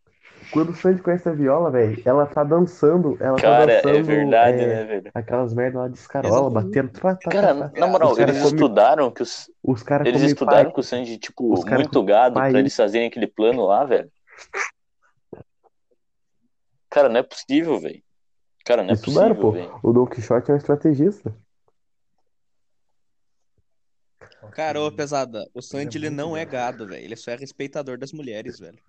Quando 0.51 0.69
o 0.69 0.75
Sandy 0.75 1.01
conhece 1.01 1.27
a 1.27 1.33
viola, 1.33 1.69
velho, 1.69 2.01
ela 2.05 2.25
tá 2.25 2.43
dançando. 2.43 3.17
Ela 3.19 3.35
tá 3.35 3.41
Cara, 3.41 3.71
é 3.73 3.81
dançando. 3.81 4.05
verdade, 4.05 4.59
é, 4.61 4.67
né, 4.67 4.83
velho? 4.85 5.11
Aquelas 5.13 5.53
merdas 5.53 5.81
lá 5.81 5.87
de 5.89 5.97
escarola, 5.97 6.49
batendo. 6.49 6.89
Tá, 6.89 7.15
tá, 7.15 7.29
Cara, 7.29 7.53
tá, 7.55 7.69
tá. 7.69 7.79
na 7.79 7.87
moral, 7.87 8.17
eles 8.17 8.37
comem- 8.37 8.53
estudaram 8.53 9.11
que 9.11 9.21
os. 9.23 9.51
Os 9.61 9.83
caras 9.83 10.07
Eles 10.07 10.21
estudaram 10.21 10.65
pai. 10.65 10.73
com 10.73 10.79
o 10.81 10.83
Sanji, 10.83 11.17
tipo, 11.17 11.53
Os 11.53 11.65
muito 11.65 12.01
gado 12.03 12.35
pai. 12.35 12.51
pra 12.51 12.59
eles 12.59 12.75
fazerem 12.75 13.07
aquele 13.07 13.27
plano 13.27 13.65
lá, 13.65 13.83
velho. 13.83 14.09
Cara, 16.89 17.09
não 17.09 17.17
é 17.19 17.23
possível, 17.23 17.79
velho. 17.79 18.01
Cara, 18.65 18.83
não 18.83 18.89
é 18.91 18.93
Estudaram, 18.93 19.35
possível, 19.35 19.79
pô. 19.81 19.89
O 19.89 19.93
Don 19.93 20.05
Quixote 20.07 20.49
é 20.49 20.53
um 20.53 20.57
estrategista. 20.57 21.35
Cara, 24.51 24.81
ô, 24.81 24.91
pesada, 24.91 25.45
o 25.53 25.61
Sandy 25.61 25.97
Ele 25.97 26.07
é 26.07 26.09
não 26.09 26.35
é 26.35 26.45
gado, 26.45 26.87
velho. 26.87 27.03
Ele 27.03 27.15
só 27.15 27.31
é 27.31 27.35
respeitador 27.35 27.97
das 27.97 28.11
mulheres, 28.13 28.59
velho. 28.59 28.79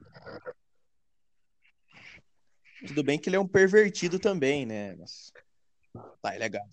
Tudo 2.86 3.02
bem 3.02 3.18
que 3.18 3.28
ele 3.28 3.36
é 3.36 3.40
um 3.40 3.46
pervertido 3.46 4.18
também, 4.18 4.64
né? 4.64 4.94
Mas... 4.96 5.32
Tá, 6.22 6.34
ele 6.34 6.44
é 6.44 6.48
gado. 6.48 6.68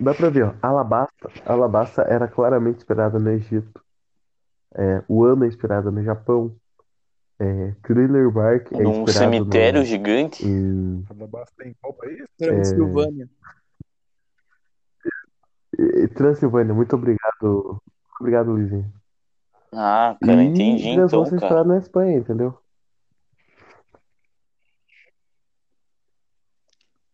Dá 0.00 0.12
pra 0.12 0.28
ver, 0.28 0.44
ó. 0.44 0.54
Alabasta. 0.60 1.30
Alabasta 1.46 2.02
era 2.02 2.26
claramente 2.26 2.78
inspirada 2.78 3.18
no 3.18 3.30
Egito. 3.30 3.84
É, 4.74 5.02
Wano 5.08 5.44
é 5.44 5.48
inspirada 5.48 5.90
no 5.90 6.02
Japão. 6.02 6.54
É, 7.38 7.72
Thriller 7.82 8.30
Bark 8.30 8.72
é 8.72 8.82
Num 8.82 9.02
inspirado 9.06 9.44
cemitério 9.44 9.80
no, 9.80 9.86
gigante. 9.86 10.44
em 10.44 11.04
Alabasta 11.10 11.64
em 11.64 11.74
qual 11.80 11.94
país? 11.94 12.24
Transilvânia. 12.36 13.28
E- 15.78 16.08
Transilvânia, 16.08 16.74
muito 16.74 16.94
obrigado. 16.94 17.42
Muito 17.42 18.20
obrigado, 18.20 18.52
Luizinho. 18.52 18.92
Ah, 19.72 20.16
cara, 20.20 20.42
E 20.42 20.46
entendi 20.46 20.88
então, 20.88 21.24
é 21.24 21.30
cara. 21.40 21.64
na 21.64 21.78
Espanha, 21.78 22.18
entendeu? 22.18 22.58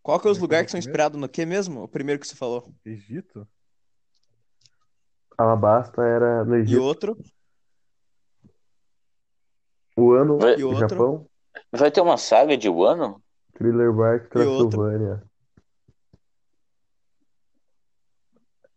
Qual 0.02 0.20
que 0.20 0.28
é 0.28 0.30
os 0.30 0.38
Como 0.38 0.40
é 0.40 0.40
é 0.40 0.44
o 0.44 0.46
lugares 0.48 0.66
que 0.66 0.70
são 0.72 0.78
inspirados 0.78 1.18
no 1.20 1.28
quê 1.28 1.44
mesmo? 1.46 1.82
O 1.82 1.88
primeiro 1.88 2.20
que 2.20 2.26
você 2.26 2.36
falou. 2.36 2.74
Egito? 2.84 3.48
Alabasta 5.36 6.02
era 6.04 6.44
no 6.44 6.54
E 6.64 6.76
Egito, 6.78 6.86
outro? 6.88 7.16
o 9.96 10.12
ano, 10.12 10.38
Vai, 10.40 10.56
E 10.56 10.64
no 10.68 10.74
outro? 10.76 10.98
Japão, 10.98 11.26
vai 11.72 11.90
ter 11.90 12.00
uma 12.00 12.16
saga 12.18 12.56
de 12.56 12.68
Wano? 12.68 13.22
Thriller 13.54 13.92
Bark, 13.92 14.28
E 14.34 14.44
outro? 14.44 14.80
Transilvânia. 14.80 15.22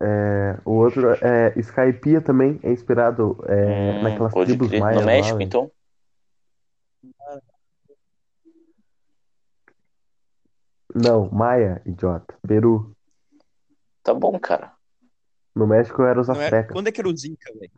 É, 0.01 0.59
o 0.65 0.71
outro 0.71 1.11
é 1.21 1.53
Skypiea 1.57 2.21
também 2.21 2.59
é 2.63 2.71
inspirado 2.71 3.37
é, 3.47 3.93
Hum, 3.93 4.01
naquelas 4.01 4.35
tribos 4.35 4.69
crer. 4.69 4.87
No 4.89 5.01
maias 5.01 5.11
lá, 5.11 5.33
México, 5.33 5.35
velho. 5.35 5.43
então? 5.43 5.71
Não, 10.95 11.29
Maia, 11.31 11.81
idiota. 11.85 12.37
Peru. 12.47 12.95
Tá 14.03 14.13
bom, 14.13 14.39
cara. 14.39 14.73
No 15.55 15.67
México 15.67 16.03
eram 16.03 16.21
os 16.21 16.27
Não 16.27 16.35
é... 16.35 16.43
astecas. 16.45 16.71
Quando 16.73 16.87
é 16.87 16.91
que 16.91 16.99
era 17.01 17.07
os 17.09 17.23
Inca, 17.23 17.51
velho? 17.53 17.71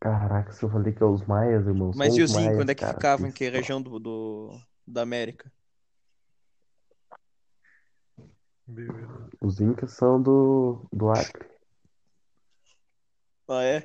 Caraca, 0.00 0.52
se 0.52 0.62
eu 0.62 0.68
falei 0.70 0.92
que 0.92 1.02
é 1.02 1.06
os 1.06 1.24
maias, 1.26 1.66
irmão, 1.66 1.90
Mas 1.94 2.12
são 2.12 2.18
e 2.20 2.22
os 2.22 2.30
os 2.30 2.36
Inca, 2.36 2.42
maias, 2.42 2.58
quando 2.58 2.70
é 2.70 2.74
que 2.74 2.80
cara. 2.82 2.92
ficavam? 2.94 3.28
Em 3.28 3.32
Que 3.32 3.48
região 3.48 3.80
do, 3.80 3.98
do... 3.98 4.60
da 4.86 5.02
América? 5.02 5.50
Beleza. 8.66 9.30
Os 9.40 9.60
incas 9.60 9.92
são 9.92 10.20
do, 10.20 10.86
do 10.92 11.10
Acre. 11.10 11.46
Ah, 13.48 13.62
é? 13.62 13.82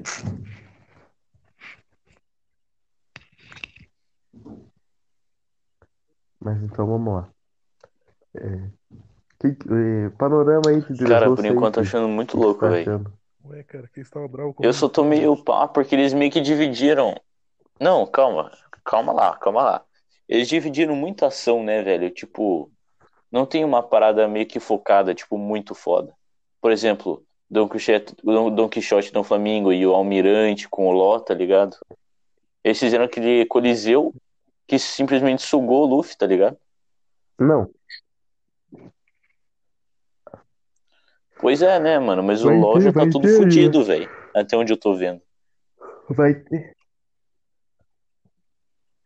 Mas 6.39 6.61
então 6.63 6.85
vamos 6.87 7.13
lá. 7.13 7.29
É, 8.35 8.69
que- 9.39 9.73
é, 9.73 10.09
panorama 10.11 10.69
aí 10.69 10.81
de 10.81 11.05
Cara, 11.05 11.31
por 11.31 11.45
enquanto 11.45 11.75
tô 11.75 11.81
achando 11.81 12.07
muito 12.07 12.31
que 12.31 12.37
você 12.37 12.43
louco, 12.45 12.61
tá 12.61 12.69
velho. 12.69 13.05
Ué, 13.45 13.63
cara, 13.63 13.89
quem 13.93 14.03
estava 14.03 14.27
bravo 14.27 14.49
Eu 14.49 14.55
comigo? 14.55 14.73
só 14.73 14.89
tô 14.89 15.03
meio 15.03 15.35
pá, 15.43 15.67
porque 15.67 15.95
eles 15.95 16.13
meio 16.13 16.31
que 16.31 16.41
dividiram. 16.41 17.15
Não, 17.79 18.05
calma, 18.05 18.51
calma 18.83 19.13
lá, 19.13 19.37
calma 19.37 19.63
lá. 19.63 19.85
Eles 20.27 20.47
dividiram 20.47 20.95
muita 20.95 21.27
ação, 21.27 21.63
né, 21.63 21.81
velho? 21.81 22.09
Tipo, 22.11 22.71
não 23.31 23.45
tem 23.45 23.63
uma 23.65 23.81
parada 23.81 24.27
meio 24.27 24.45
que 24.45 24.59
focada, 24.59 25.15
tipo, 25.15 25.37
muito 25.37 25.73
foda. 25.73 26.13
Por 26.61 26.71
exemplo, 26.71 27.23
Don 27.49 27.67
Quixote, 27.67 28.15
Don, 28.23 28.69
Quixote 28.69 29.11
do 29.11 29.23
Flamengo 29.23 29.71
e 29.73 29.85
o 29.87 29.95
Almirante 29.95 30.67
com 30.69 30.87
o 30.87 30.91
Ló, 30.91 31.19
tá 31.19 31.33
ligado? 31.33 31.77
Eles 32.63 32.79
fizeram 32.79 33.05
aquele 33.05 33.45
Coliseu 33.45 34.13
que 34.69 34.77
simplesmente 34.77 35.41
sugou 35.41 35.81
o 35.83 35.85
Luffy, 35.97 36.15
tá 36.15 36.27
ligado? 36.27 36.55
Não, 37.39 37.69
Pois 41.41 41.61
é, 41.61 41.79
né, 41.79 41.97
mano? 41.97 42.21
Mas 42.21 42.43
o 42.43 42.47
Vai 42.47 42.59
LoL 42.59 42.73
ter, 42.73 42.81
já 42.81 42.93
tá 42.93 43.05
tudo 43.09 43.21
ter. 43.21 43.37
fudido, 43.37 43.83
velho. 43.83 44.09
Até 44.35 44.57
onde 44.57 44.73
eu 44.73 44.77
tô 44.77 44.93
vendo. 44.93 45.21
vai 46.09 46.33
ter. 46.35 46.75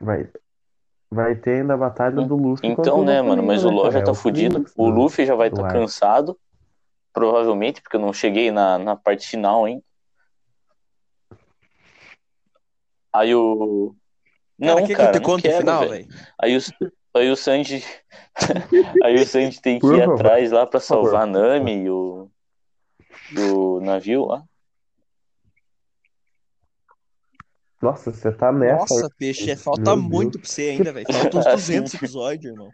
Vai, 0.01 0.29
vai 1.11 1.35
ter 1.35 1.61
ainda 1.61 1.75
a 1.75 1.77
batalha 1.77 2.15
do 2.25 2.35
Luffy 2.35 2.67
Então, 2.67 3.01
o 3.01 3.05
né, 3.05 3.21
mano? 3.21 3.43
Mas 3.43 3.63
o 3.63 3.69
né, 3.69 3.75
LoL 3.75 3.83
cara? 3.83 3.93
já 3.93 3.99
É 3.99 4.03
tá 4.03 4.11
o 4.11 4.15
fudido. 4.15 4.65
O 4.75 4.89
Luffy 4.89 5.25
já 5.27 5.35
vai 5.35 5.49
estar 5.49 5.63
arco. 5.63 5.79
cansado. 5.79 6.37
Provavelmente, 7.13 7.79
porque 7.81 7.95
eu 7.95 8.01
não 8.01 8.11
cheguei 8.11 8.49
na, 8.49 8.79
na 8.79 8.95
parte 8.95 9.27
final 9.27 9.65
ainda. 9.65 9.83
Aí 13.13 13.35
o. 13.35 13.95
Cara, 14.63 14.79
Não, 14.79 14.87
quer 14.87 14.95
que 14.95 15.01
eu 15.01 15.05
cara, 15.05 15.19
não 15.19 15.37
quero, 15.39 15.57
final? 15.57 15.83
Aí 16.41 16.57
o, 16.57 16.59
aí 17.15 17.29
o 17.31 17.35
Sanji. 17.35 17.83
aí 19.03 19.15
o 19.15 19.25
Sanji 19.27 19.61
tem 19.61 19.79
que 19.79 19.85
ir 19.85 19.99
favor, 19.99 20.13
atrás 20.15 20.51
lá 20.51 20.65
favor. 20.65 20.79
salvar 20.81 21.23
a 21.23 21.25
Nami 21.25 21.83
e 21.83 21.89
o. 21.89 22.29
Do 23.33 23.79
navio 23.81 24.25
lá. 24.25 24.43
Nossa, 27.81 28.11
você 28.11 28.31
tá 28.31 28.51
nessa. 28.51 28.93
Nossa, 28.93 29.09
peixe, 29.17 29.51
é, 29.51 29.55
falta 29.55 29.81
Meu 29.81 29.95
Deus. 29.95 30.09
muito 30.09 30.39
pra 30.39 30.47
você 30.47 30.69
ainda, 30.69 30.93
velho. 30.93 31.05
Falta 31.11 31.37
uns 31.37 31.45
200 31.51 31.93
episódios, 31.95 32.51
irmão. 32.53 32.71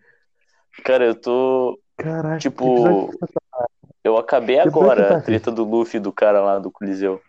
Cara, 0.83 1.05
eu 1.05 1.15
tô. 1.15 1.79
Caraca, 1.97 2.37
Tipo, 2.37 3.11
tá? 3.17 3.65
Eu 4.03 4.17
acabei 4.17 4.59
agora 4.59 5.05
que 5.07 5.13
a 5.13 5.15
tá, 5.17 5.21
treta 5.21 5.51
do 5.51 5.63
Luffy 5.63 5.99
do 5.99 6.13
cara 6.13 6.41
lá 6.41 6.59
do 6.59 6.71
Coliseu. 6.71 7.21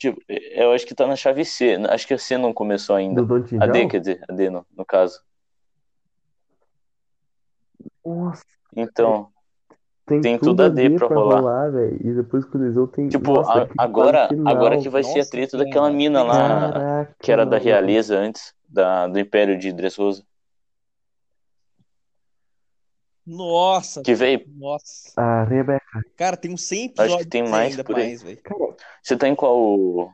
Tipo, 0.00 0.18
eu 0.28 0.72
acho 0.72 0.86
que 0.86 0.94
tá 0.94 1.06
na 1.06 1.14
chave 1.14 1.44
C. 1.44 1.76
Acho 1.90 2.06
que 2.08 2.14
a 2.14 2.18
C 2.18 2.38
não 2.38 2.54
começou 2.54 2.96
ainda. 2.96 3.22
Do 3.22 3.34
A 3.60 3.66
D, 3.66 3.86
quer 3.86 4.00
dizer, 4.00 4.24
a 4.26 4.32
D 4.32 4.48
no, 4.48 4.66
no 4.74 4.82
caso. 4.82 5.20
Nossa, 8.04 8.42
Então, 8.74 9.28
tem, 10.06 10.22
Tem 10.22 10.38
tudo 10.38 10.48
tudo 10.52 10.62
a 10.64 10.68
D 10.70 10.88
pra 10.98 11.06
pra 11.06 11.16
rolar. 11.16 11.40
rolar. 11.40 11.92
E 12.00 12.14
depois 12.14 12.44
que 12.44 12.48
o 12.48 12.52
Coliseu 12.52 12.86
tem. 12.86 13.08
tipo, 13.10 13.30
Nossa, 13.30 13.62
a- 13.62 13.66
que 13.66 13.74
agora, 13.76 14.28
final. 14.28 14.56
agora 14.56 14.78
que 14.78 14.88
vai 14.88 15.02
ser 15.02 15.10
a 15.10 15.16
Nossa, 15.18 15.30
treta 15.30 15.58
daquela 15.58 15.90
mina 15.90 16.22
lá, 16.22 16.72
Caraca, 16.72 17.16
que 17.20 17.30
era 17.30 17.44
da 17.44 17.58
realeza 17.58 18.18
antes, 18.18 18.54
da, 18.66 19.06
do 19.06 19.18
Império 19.18 19.58
de 19.58 19.70
Dressrosa. 19.70 20.24
Nossa, 23.36 24.02
Que 24.02 24.14
veio. 24.14 24.44
nossa. 24.56 25.12
A 25.20 25.44
Rebeca. 25.44 25.84
Cara, 26.16 26.36
tem 26.36 26.52
uns 26.52 26.62
100 26.64 26.86
Acho 26.86 26.94
que 26.94 27.00
episódios 27.02 27.28
tem 27.28 27.48
mais 27.48 27.70
ainda 27.72 27.84
por 27.84 27.96
aí. 27.96 28.08
mais, 28.08 28.22
velho. 28.22 28.42
Cara, 28.42 28.74
Você 29.02 29.16
tá 29.16 29.28
em 29.28 29.34
qual. 29.36 30.12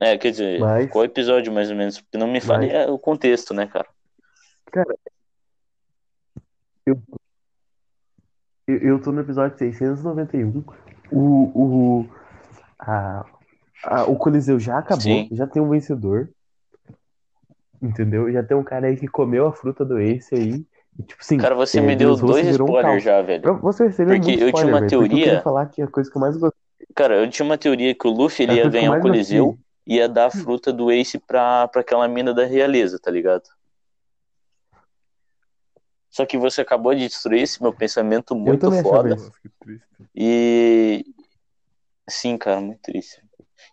É, 0.00 0.16
quer 0.18 0.30
dizer, 0.32 0.58
Mas- 0.60 0.90
qual 0.90 1.04
episódio 1.04 1.52
mais 1.52 1.70
ou 1.70 1.76
menos? 1.76 2.00
Porque 2.00 2.18
não 2.18 2.26
me 2.26 2.40
fale 2.40 2.66
Mas- 2.66 2.74
é, 2.74 2.90
o 2.90 2.98
contexto, 2.98 3.54
né, 3.54 3.66
cara? 3.66 3.86
eu, 6.86 7.00
eu 8.66 9.00
tô 9.02 9.12
no 9.12 9.20
episódio 9.20 9.56
691. 9.58 10.64
O, 11.10 11.18
o, 12.00 12.08
a, 12.78 13.24
a- 13.84 14.04
o 14.04 14.16
Coliseu 14.16 14.58
já 14.58 14.78
acabou. 14.78 15.02
Sim. 15.02 15.28
Já 15.32 15.46
tem 15.46 15.62
um 15.62 15.70
vencedor. 15.70 16.28
Entendeu? 17.80 18.30
Já 18.32 18.42
tem 18.42 18.56
um 18.56 18.64
cara 18.64 18.88
aí 18.88 18.96
que 18.96 19.06
comeu 19.06 19.46
a 19.46 19.52
fruta 19.52 19.84
do 19.84 19.98
Ace 19.98 20.34
aí. 20.34 20.66
Tipo 21.06 21.20
assim, 21.20 21.36
Cara, 21.38 21.54
você 21.54 21.78
é, 21.78 21.82
me 21.82 21.94
deu 21.96 22.16
dois 22.16 22.46
um 22.46 22.50
spoilers 22.50 22.82
caos. 22.82 23.02
já, 23.04 23.22
velho. 23.22 23.58
Você 23.60 23.84
receber 23.86 24.14
Porque 24.16 24.30
muito 24.30 24.42
eu 24.42 24.52
tinha 24.52 24.62
spoiler, 24.66 24.74
uma 24.74 24.80
velho, 24.80 24.86
eu 24.86 24.88
teoria- 24.90 25.24
queria 25.24 25.40
falar 25.42 25.66
que 25.66 25.82
a 25.82 25.86
coisa 25.86 26.10
que 26.10 26.16
eu 26.16 26.20
mais 26.20 26.36
gostei. 26.36 26.58
Cara, 26.94 27.16
eu 27.16 27.30
tinha 27.30 27.46
uma 27.46 27.56
teoria 27.58 27.94
que 27.94 28.06
o 28.06 28.10
Luffy 28.10 28.44
ele 28.44 28.54
ia 28.54 28.64
eu 28.64 28.70
ganhar 28.70 28.98
o 28.98 29.00
Coliseu 29.00 29.46
gostei. 29.46 29.64
e 29.86 29.96
ia 29.96 30.08
dar 30.08 30.26
a 30.26 30.30
fruta 30.30 30.72
do 30.72 30.90
Ace 30.90 31.18
pra, 31.18 31.68
pra 31.68 31.80
aquela 31.82 32.08
mina 32.08 32.34
da 32.34 32.44
realeza, 32.44 32.98
tá 32.98 33.10
ligado? 33.10 33.44
Só 36.10 36.26
que 36.26 36.36
você 36.38 36.60
acabou 36.62 36.94
de 36.94 37.06
destruir 37.06 37.42
esse 37.42 37.62
meu 37.62 37.72
pensamento 37.72 38.34
muito 38.34 38.70
foda. 38.82 39.16
E. 40.14 41.04
Sim, 42.08 42.36
cara, 42.38 42.60
muito 42.60 42.80
triste. 42.80 43.22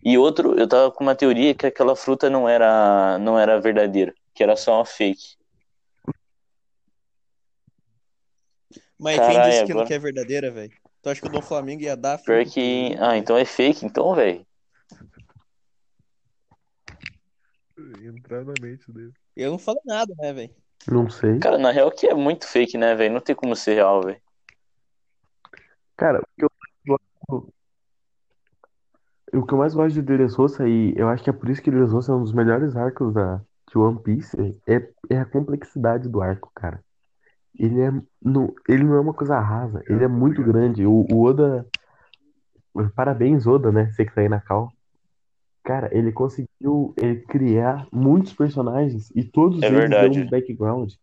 E 0.03 0.17
outro, 0.17 0.59
eu 0.59 0.67
tava 0.67 0.91
com 0.91 1.03
uma 1.03 1.15
teoria 1.15 1.55
que 1.55 1.65
aquela 1.65 1.95
fruta 1.95 2.29
não 2.29 2.47
era, 2.47 3.17
não 3.17 3.39
era 3.39 3.59
verdadeira, 3.59 4.13
que 4.33 4.43
era 4.43 4.55
só 4.55 4.75
uma 4.77 4.85
fake. 4.85 5.37
Mas 8.99 9.17
Caralho, 9.17 9.41
quem 9.41 9.49
disse 9.51 9.65
que, 9.65 9.71
agora- 9.71 9.87
que 9.87 9.93
é 9.93 9.99
verdadeira, 9.99 10.51
velho? 10.51 10.71
Tu 11.01 11.09
acha 11.09 11.21
que 11.21 11.27
o 11.27 11.31
Dom 11.31 11.41
Flamengo 11.41 11.81
ia 11.83 11.95
dar 11.95 12.17
Pior 12.17 12.43
que. 12.45 12.93
pro- 12.95 13.03
Ah, 13.05 13.17
então 13.17 13.37
é 13.37 13.45
fake, 13.45 13.85
então, 13.85 14.15
velho. 14.15 14.45
Entrar 18.03 18.43
na 18.45 18.53
mente 18.59 18.89
dele. 18.91 19.11
Eu 19.35 19.51
não 19.51 19.59
falo 19.59 19.79
nada, 19.85 20.13
né, 20.17 20.31
velho? 20.31 20.55
Não 20.87 21.09
sei. 21.09 21.39
Cara, 21.39 21.57
na 21.57 21.71
real 21.71 21.91
que 21.91 22.07
é 22.07 22.13
muito 22.13 22.47
fake, 22.47 22.77
né, 22.77 22.95
velho? 22.95 23.13
Não 23.13 23.19
tem 23.21 23.35
como 23.35 23.55
ser 23.55 23.75
real, 23.75 24.01
velho. 24.01 24.21
Cara, 25.97 26.19
o 26.19 26.23
que 26.37 26.45
eu 26.45 26.49
mais 26.57 26.73
gosto. 27.27 27.53
O 29.33 29.45
que 29.45 29.53
eu 29.53 29.57
mais 29.57 29.73
gosto 29.73 29.95
de 29.95 30.01
Dressrosa, 30.01 30.67
e 30.69 30.93
eu 30.95 31.09
acho 31.09 31.23
que 31.23 31.29
é 31.29 31.33
por 31.33 31.49
isso 31.49 31.61
que 31.61 31.71
Dressrosa 31.71 32.13
é 32.13 32.15
um 32.15 32.23
dos 32.23 32.31
melhores 32.31 32.75
arcos 32.77 33.13
da, 33.13 33.41
de 33.69 33.77
One 33.77 34.01
Piece, 34.01 34.37
é, 34.67 34.87
é 35.09 35.17
a 35.19 35.25
complexidade 35.25 36.07
do 36.07 36.21
arco, 36.21 36.51
cara. 36.55 36.81
Ele 37.57 37.81
é, 37.81 37.91
não, 38.21 38.53
ele 38.67 38.83
não 38.83 38.95
é 38.95 38.99
uma 38.99 39.13
coisa 39.13 39.39
rasa, 39.39 39.81
ele 39.87 40.03
é 40.03 40.07
muito 40.07 40.43
grande. 40.43 40.85
O, 40.85 41.05
o 41.11 41.23
Oda. 41.23 41.65
Parabéns, 42.95 43.47
Oda, 43.47 43.71
né? 43.71 43.91
Você 43.91 44.05
que 44.05 44.13
tá 44.13 44.21
aí 44.21 44.29
na 44.29 44.41
cal. 44.41 44.71
Cara, 45.63 45.89
ele 45.97 46.11
conseguiu 46.11 46.93
ele 46.97 47.21
criar 47.21 47.87
muitos 47.91 48.33
personagens 48.33 49.09
e 49.15 49.23
todos 49.23 49.63
É 49.63 49.67
eles 49.67 49.79
verdade. 49.79 50.13
têm 50.13 50.23
um 50.23 50.29
background 50.29 50.93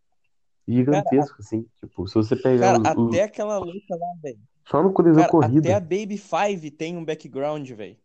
gigantesco, 0.69 1.37
assim. 1.41 1.67
Tipo, 1.81 2.07
se 2.07 2.15
você 2.15 2.37
pegar 2.37 2.79
Cara, 2.79 2.97
o- 2.97 3.03
o- 3.05 3.09
até 3.09 3.23
aquela 3.25 3.59
luta 3.59 3.97
lá, 3.97 4.07
velho. 4.23 4.39
só 4.69 4.83
no 4.83 4.93
Coliseu 4.93 5.23
Cara, 5.23 5.33
Corrida. 5.33 5.59
até 5.61 5.75
a 5.75 5.81
Baby 5.81 6.17
Five 6.19 6.71
tem 6.71 6.97
um 6.97 7.05
background, 7.05 7.69
velho. 7.71 7.97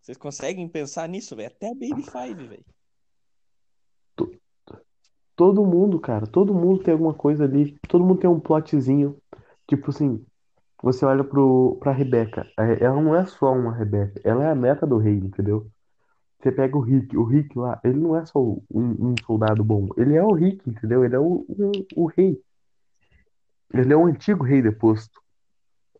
Vocês 0.00 0.18
conseguem 0.18 0.68
pensar 0.68 1.08
nisso, 1.08 1.34
velho? 1.34 1.48
Até 1.48 1.68
a 1.68 1.74
Baby 1.74 2.02
Five, 2.02 2.46
velho. 2.46 2.64
Todo 5.36 5.64
mundo, 5.66 5.98
cara, 6.00 6.26
todo 6.26 6.54
mundo 6.54 6.82
tem 6.82 6.92
alguma 6.92 7.14
coisa 7.14 7.44
ali, 7.44 7.76
todo 7.88 8.04
mundo 8.04 8.20
tem 8.20 8.30
um 8.30 8.38
plotzinho. 8.40 9.16
Tipo 9.68 9.90
assim, 9.90 10.24
você 10.82 11.04
olha 11.06 11.24
pro, 11.24 11.78
pra 11.80 11.92
Rebeca. 11.92 12.46
É- 12.58 12.84
Ela 12.84 13.00
não 13.02 13.16
é 13.16 13.26
só 13.26 13.52
uma 13.54 13.74
Rebeca, 13.74 14.20
ela 14.24 14.44
é 14.44 14.50
a 14.50 14.54
neta 14.54 14.86
do 14.86 14.98
rei, 14.98 15.14
entendeu? 15.16 15.68
Você 16.40 16.52
pega 16.52 16.76
o 16.76 16.80
Rick, 16.80 17.16
o 17.16 17.24
Rick 17.24 17.58
lá, 17.58 17.80
ele 17.84 17.98
não 18.00 18.16
é 18.16 18.26
só 18.26 18.40
um, 18.40 18.62
um 18.72 19.16
soldado 19.26 19.64
bom, 19.64 19.88
ele 19.96 20.14
é 20.16 20.22
o 20.22 20.32
Rick, 20.34 20.68
entendeu? 20.70 21.04
Ele 21.04 21.14
é 21.16 21.18
o, 21.20 21.44
o, 21.48 21.86
o 21.96 22.06
rei. 22.06 22.40
Ele 23.72 23.92
é 23.92 23.96
o 23.96 24.06
antigo 24.06 24.44
rei 24.44 24.62
deposto. 24.62 25.20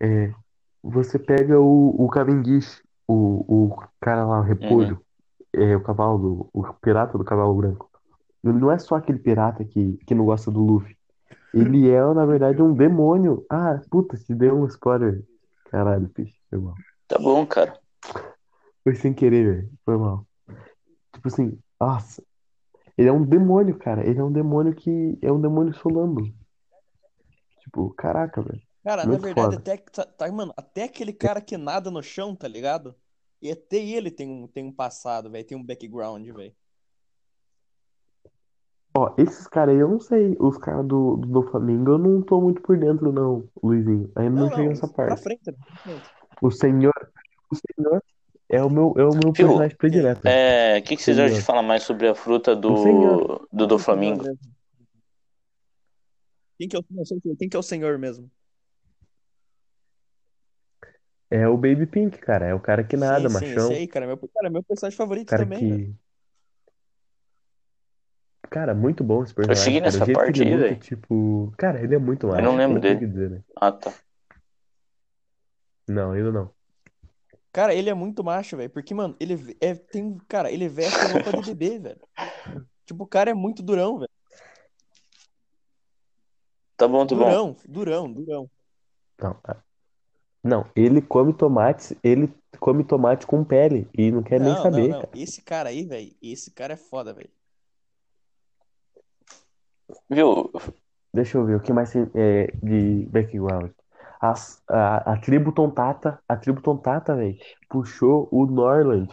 É, 0.03 0.35
você 0.83 1.19
pega 1.19 1.61
o, 1.61 2.05
o 2.05 2.09
Cavendish, 2.11 2.83
o, 3.09 3.67
o 3.73 3.85
cara 4.01 4.27
lá, 4.27 4.41
o 4.41 4.43
repolho, 4.43 5.05
é, 5.55 5.77
o 5.77 5.83
cavalo, 5.83 6.49
o 6.53 6.65
pirata 6.75 7.19
do 7.19 7.25
cavalo 7.25 7.55
branco. 7.57 7.91
Ele 8.45 8.59
não 8.59 8.71
é 8.71 8.79
só 8.79 8.97
aquele 8.97 9.19
pirata 9.19 9.65
que, 9.65 9.97
que 10.07 10.15
não 10.15 10.27
gosta 10.27 10.51
do 10.51 10.61
Luffy. 10.61 10.97
Ele 11.55 11.89
é, 11.89 12.01
na 12.13 12.27
verdade, 12.27 12.61
um 12.61 12.75
demônio. 12.75 13.47
Ah, 13.49 13.81
puta, 13.91 14.17
te 14.19 14.35
deu 14.35 14.55
um 14.61 14.67
spoiler. 14.67 15.25
Caralho, 15.71 16.09
peixe, 16.09 16.39
foi 16.51 16.59
mal. 16.59 16.75
Tá 17.09 17.19
bom, 17.19 17.47
cara. 17.47 17.79
Foi 18.83 18.95
sem 18.95 19.15
querer, 19.15 19.45
velho. 19.45 19.71
Foi 19.85 19.97
mal. 19.97 20.27
Tipo 21.15 21.29
assim, 21.29 21.59
nossa. 21.81 22.23
Ele 22.99 23.09
é 23.09 23.13
um 23.13 23.25
demônio, 23.25 23.79
cara. 23.79 24.07
Ele 24.07 24.19
é 24.19 24.25
um 24.25 24.33
demônio 24.33 24.75
que 24.75 25.19
é 25.23 25.33
um 25.33 25.41
demônio 25.41 25.73
solâmbulo. 25.75 26.31
Tipo, 27.61 27.91
caraca, 27.95 28.43
velho. 28.43 28.61
Cara, 28.85 29.05
na 29.05 29.09
Muito 29.09 29.23
verdade, 29.23 29.47
foda. 29.47 29.59
até, 29.59 29.77
que 29.79 29.91
tá, 29.91 30.05
tá, 30.05 30.31
mano, 30.31 30.53
até 30.57 30.85
aquele 30.85 31.13
cara 31.13 31.41
que 31.41 31.57
nada 31.57 31.91
no 31.91 32.03
chão, 32.03 32.37
tá 32.37 32.47
ligado? 32.47 32.95
E 33.41 33.51
até 33.51 33.79
ele 33.79 34.11
tem 34.11 34.29
um, 34.29 34.47
tem 34.47 34.65
um 34.65 34.73
passado, 34.73 35.31
velho, 35.31 35.47
tem 35.47 35.57
um 35.57 35.65
background, 35.65 36.29
velho. 36.29 36.55
Ó, 38.97 39.13
esses 39.19 39.49
caras 39.49 39.75
aí 39.75 39.81
eu 39.81 39.89
não 39.89 39.99
sei. 39.99 40.37
Os 40.39 40.57
caras 40.57 40.87
do, 40.87 41.17
do 41.17 41.43
Flamengo 41.43 41.93
eu 41.93 41.99
não 41.99 42.23
tô 42.23 42.41
muito 42.41 42.63
por 42.63 42.79
dentro, 42.79 43.13
não, 43.13 43.49
Luizinho. 43.63 44.11
Ainda 44.15 44.31
não, 44.31 44.47
Não, 44.47 44.51
cheguei 44.51 44.69
nessa 44.69 44.87
pra 44.87 45.07
parte. 45.09 45.23
frente, 45.23 45.41
né? 45.47 45.55
pra 45.67 45.77
frente. 45.83 46.09
O 46.41 46.51
senhor. 46.51 47.11
O 47.51 47.55
senhor 47.57 48.03
é 48.49 48.63
o 48.63 48.71
meu, 48.71 48.95
é 48.97 49.05
o 49.05 49.11
meu 49.11 49.33
Viu? 49.33 49.33
personagem 49.33 49.77
predileto. 49.77 50.29
É, 50.29 50.79
o 50.79 50.83
que, 50.83 50.97
que 50.97 51.03
vocês 51.03 51.19
acham 51.19 51.37
de 51.37 51.43
falar 51.45 51.63
mais 51.63 51.83
sobre 51.83 52.09
a 52.09 52.15
fruta 52.15 52.53
O 52.53 52.55
do, 52.55 52.77
senhor. 52.77 53.49
do, 53.53 53.67
do 53.67 53.79
Flamengo? 53.79 54.25
Quem 56.57 56.69
que 56.69 56.77
é 56.77 56.79
o, 56.79 57.05
segundo, 57.05 57.37
quem 57.37 57.49
que 57.49 57.57
é 57.57 57.59
o 57.59 57.63
senhor 57.63 57.99
mesmo? 57.99 58.31
É 61.31 61.49
o 61.49 61.57
Baby 61.57 61.87
Pink, 61.87 62.19
cara. 62.19 62.47
É 62.47 62.55
o 62.55 62.61
cara 62.61 62.85
que 62.85 62.97
nada, 62.97 63.29
sim, 63.29 63.39
sim, 63.41 63.47
machão. 63.47 63.71
aí, 63.73 63.89
cara, 63.89 64.07
meu, 64.07 64.17
cara, 64.17 64.51
meu 64.51 64.63
personagem 64.63 64.97
favorito 64.97 65.31
cara 65.31 65.43
também, 65.43 65.59
que. 65.59 66.04
Cara, 68.55 68.73
muito 68.73 69.03
bom 69.03 69.25
esse 69.25 69.33
Eu 69.33 69.37
personagem, 69.37 69.65
cheguei 69.65 69.81
cara. 69.81 69.97
O 69.97 69.99
nessa 69.99 70.13
parte 70.13 70.41
ele 70.41 70.49
aí, 70.51 70.57
luta, 70.57 70.69
velho. 70.69 70.81
tipo. 70.81 71.53
Cara, 71.59 71.83
ele 71.83 71.93
é 71.97 71.99
muito 71.99 72.29
Eu 72.29 72.31
macho. 72.31 72.45
não 72.45 72.57
lembro 72.57 72.75
não 72.75 72.81
dele. 72.81 73.05
dizer, 73.05 73.31
né? 73.31 73.41
Ah, 73.57 73.73
tá. 73.73 73.93
Não, 75.89 76.13
ainda 76.13 76.31
não. 76.31 76.51
Cara, 77.53 77.75
ele 77.75 77.91
é 77.91 77.95
muito 77.95 78.23
macho, 78.23 78.57
velho, 78.57 78.71
porque, 78.71 78.95
mano, 78.95 79.17
ele 79.19 79.57
é, 79.61 79.75
tem, 79.75 80.17
cara, 80.29 80.53
ele 80.53 80.69
veste 80.69 80.97
roupa 81.13 81.33
de 81.43 81.53
bebê, 81.53 81.79
velho. 81.83 82.01
Tipo, 82.87 83.03
o 83.03 83.07
cara 83.09 83.29
é 83.33 83.35
muito 83.35 83.61
durão, 83.61 83.99
velho. 83.99 84.11
Tá 86.77 86.87
bom, 86.87 87.05
tá 87.05 87.15
bom. 87.17 87.25
Durão, 87.25 87.57
durão, 87.69 88.13
durão. 88.13 88.51
Não, 89.21 89.37
ah, 89.45 89.57
não, 90.45 90.71
ele 90.77 91.03
come 91.03 91.33
tomates, 91.33 91.93
ele 92.05 92.33
come 92.61 92.85
tomate 92.85 93.27
com 93.27 93.45
pele 93.45 93.89
e 93.99 94.13
não 94.13 94.23
quer 94.23 94.39
nem 94.39 94.51
Não, 94.51 94.57
não, 94.57 94.63
saber, 94.63 94.89
não. 94.89 95.01
cara. 95.01 95.11
Esse 95.17 95.43
cara 95.43 95.69
aí, 95.71 95.85
velho, 95.85 96.15
esse 96.23 96.53
cara 96.53 96.75
é 96.75 96.77
foda, 96.77 97.13
velho. 97.13 97.31
Viu? 100.11 100.51
Deixa 101.13 101.39
eu 101.39 101.47
ver 101.47 101.57
o 101.57 101.61
que 101.61 101.73
mais 101.73 101.93
tem 101.93 102.11
é, 102.15 102.47
de 102.63 103.07
background. 103.07 103.71
As- 104.21 104.63
a, 104.69 105.13
a 105.13 105.17
tribo 105.21 105.53
Tontata, 105.53 106.19
a 106.29 106.37
tribo 106.37 106.61
Tontata, 106.63 107.15
velho, 107.15 107.37
puxou 107.69 108.29
o 108.33 108.47
Norland, 108.47 109.09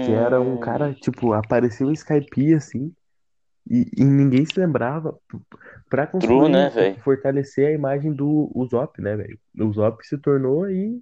que 0.00 0.12
era 0.14 0.40
um 0.40 0.56
Hum, 0.56 0.58
cara, 0.58 0.94
tipo, 0.94 1.32
apareceu 1.32 1.90
em 1.90 1.94
Skype 1.94 2.54
assim, 2.54 2.94
e, 3.70 3.90
e 3.98 4.04
ninguém 4.04 4.44
se 4.46 4.58
lembrava, 4.60 5.18
pra 5.90 6.06
True, 6.18 6.48
construir, 6.48 6.48
né, 6.48 6.70
velho? 6.70 7.00
fortalecer 7.04 7.68
a 7.68 7.72
imagem 7.72 8.12
do 8.14 8.50
Usopp, 8.54 9.00
né, 9.02 9.16
velho? 9.16 9.38
O 9.60 9.64
Usopp 9.66 10.02
se 10.06 10.18
tornou 10.18 10.64
aí, 10.64 11.00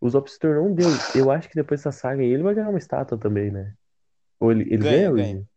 o 0.00 0.06
Usopp 0.06 0.28
se 0.30 0.38
tornou 0.38 0.66
um 0.68 0.74
deus. 0.74 1.10
Eu 1.14 1.30
acho 1.30 1.48
que 1.48 1.54
depois 1.54 1.80
dessa 1.80 1.92
saga 1.92 2.22
aí 2.22 2.28
ele 2.28 2.42
vai 2.42 2.54
ganhar 2.54 2.68
uma 2.70 2.78
estátua 2.78 3.18
também, 3.18 3.50
né? 3.50 3.74
Ou 4.40 4.52
ele, 4.52 4.64
ele 4.72 4.84
Ganha, 4.84 4.86
ganha, 4.86 5.10
ganha. 5.12 5.12
Luizinho? 5.12 5.48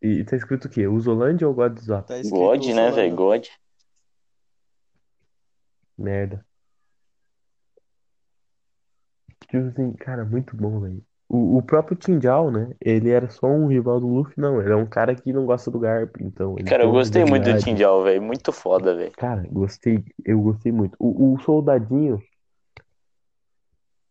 E 0.00 0.24
tá 0.24 0.36
escrito 0.36 0.66
o 0.66 0.70
quê? 0.70 0.86
Usolândia 0.86 1.48
ou 1.48 1.54
God 1.54 1.76
Usopp? 1.78 2.06
Tá 2.06 2.18
escrito 2.18 2.38
God, 2.38 2.64
né, 2.66 2.90
velho? 2.90 3.16
God. 3.16 3.46
Merda. 5.96 6.44
Tipo 9.48 9.66
assim, 9.68 9.92
cara, 9.94 10.24
muito 10.24 10.56
bom, 10.56 10.80
velho. 10.80 11.02
O, 11.28 11.58
o 11.58 11.62
próprio 11.62 11.96
Tinjal, 11.96 12.50
né? 12.50 12.70
Ele 12.80 13.10
era 13.10 13.28
só 13.28 13.46
um 13.48 13.66
rival 13.66 14.00
do 14.00 14.06
Luffy, 14.06 14.34
não. 14.38 14.60
Ele 14.62 14.72
é 14.72 14.76
um 14.76 14.86
cara 14.86 15.14
que 15.14 15.32
não 15.32 15.44
gosta 15.44 15.70
do 15.70 15.78
Garp, 15.78 16.16
então 16.20 16.54
ele 16.58 16.68
Cara, 16.68 16.82
tem 16.82 16.88
eu 16.88 16.92
uma 16.92 17.00
gostei 17.00 17.24
muito 17.24 17.52
do. 17.52 17.58
Tinjal, 17.58 18.02
velho. 18.02 18.22
Muito 18.22 18.52
foda, 18.52 18.94
velho. 18.94 19.12
Cara, 19.12 19.46
gostei, 19.50 20.02
eu 20.24 20.40
gostei 20.40 20.72
muito. 20.72 20.96
O, 20.98 21.34
o 21.34 21.40
soldadinho, 21.40 22.22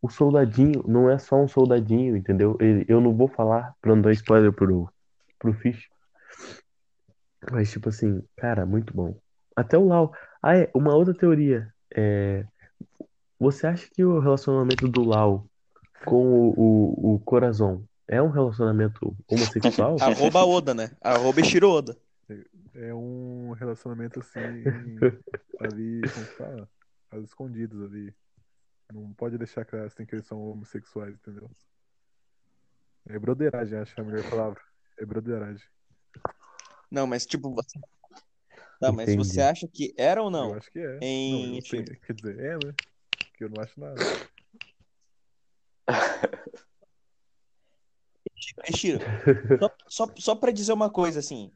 o 0.01 0.09
soldadinho 0.09 0.83
não 0.87 1.09
é 1.09 1.17
só 1.17 1.37
um 1.37 1.47
soldadinho, 1.47 2.15
entendeu? 2.15 2.55
Ele, 2.59 2.85
eu 2.87 3.01
não 3.01 3.15
vou 3.15 3.27
falar 3.27 3.73
pra 3.81 3.95
não 3.95 4.01
dar 4.01 4.11
spoiler 4.11 4.53
pro, 4.53 4.87
pro 5.39 5.53
Fish. 5.53 5.87
Mas, 7.51 7.71
tipo 7.71 7.89
assim, 7.89 8.23
cara, 8.35 8.65
muito 8.65 8.93
bom. 8.93 9.17
Até 9.55 9.77
o 9.77 9.85
Lau. 9.85 10.13
Ah, 10.41 10.57
é, 10.57 10.69
uma 10.73 10.95
outra 10.95 11.13
teoria. 11.13 11.73
É, 11.95 12.45
você 13.39 13.67
acha 13.67 13.87
que 13.91 14.03
o 14.03 14.19
relacionamento 14.19 14.87
do 14.87 15.03
Lau 15.03 15.47
com 16.05 16.25
o, 16.25 16.53
o, 16.57 17.15
o 17.15 17.19
Corazon 17.19 17.83
é 18.07 18.21
um 18.21 18.29
relacionamento 18.29 19.15
homossexual? 19.27 19.97
Arroba 20.01 20.45
Oda, 20.45 20.73
né? 20.73 20.91
Arroba 21.01 21.41
Ishiro 21.41 21.69
Oda. 21.69 21.97
É 22.75 22.93
um 22.93 23.51
relacionamento 23.51 24.19
assim, 24.19 24.39
ali, 25.59 26.01
como 26.13 26.25
que 26.25 26.33
fala? 26.33 26.69
Às 27.11 27.23
escondidas 27.23 27.81
ali. 27.81 28.13
Não 28.93 29.13
pode 29.13 29.37
deixar 29.37 29.65
claro 29.65 29.85
assim, 29.85 30.05
que 30.05 30.15
eles 30.15 30.25
são 30.25 30.39
homossexuais, 30.39 31.15
entendeu? 31.15 31.49
É 33.07 33.17
broderagem, 33.17 33.79
acho 33.79 33.93
que 33.93 33.99
é 33.99 34.03
a 34.03 34.07
melhor 34.07 34.29
palavra. 34.29 34.61
É 34.99 35.05
broderagem. 35.05 35.65
Não, 36.89 37.05
mas 37.05 37.25
tipo, 37.25 37.53
você... 37.53 37.79
Tá, 38.79 38.91
mas 38.91 39.09
Entendi. 39.09 39.17
você 39.17 39.41
acha 39.41 39.67
que 39.67 39.93
era 39.97 40.21
ou 40.21 40.27
Eu 40.27 40.31
não? 40.31 40.53
acho 40.53 40.71
que 40.71 40.79
é. 40.79 40.99
Em 41.01 41.49
Não, 41.49 41.55
eu 41.55 41.61
sei- 41.65 41.83
quer 41.83 42.13
dizer, 42.13 42.39
é, 42.39 42.57
né? 42.57 42.73
Porque 43.17 43.43
eu 43.43 43.49
não 43.49 43.61
acho 43.61 43.79
nada. 43.79 43.95
Ishiro, 48.69 48.99
só, 49.59 49.75
só, 49.87 50.13
só 50.17 50.35
pra 50.35 50.51
dizer 50.51 50.73
uma 50.73 50.89
coisa, 50.89 51.19
assim. 51.19 51.51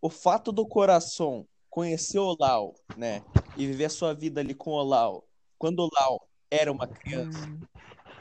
O 0.00 0.08
fato 0.08 0.50
do 0.52 0.66
coração 0.66 1.46
conhecer 1.68 2.18
o 2.18 2.36
Lau, 2.38 2.74
né? 2.96 3.22
E 3.56 3.66
viver 3.66 3.86
a 3.86 3.90
sua 3.90 4.14
vida 4.14 4.40
ali 4.40 4.54
com 4.54 4.70
o 4.70 4.82
Lau, 4.82 5.26
quando 5.58 5.80
o 5.80 5.88
Lau 5.92 6.28
era 6.50 6.70
uma 6.70 6.86
criança, 6.86 7.48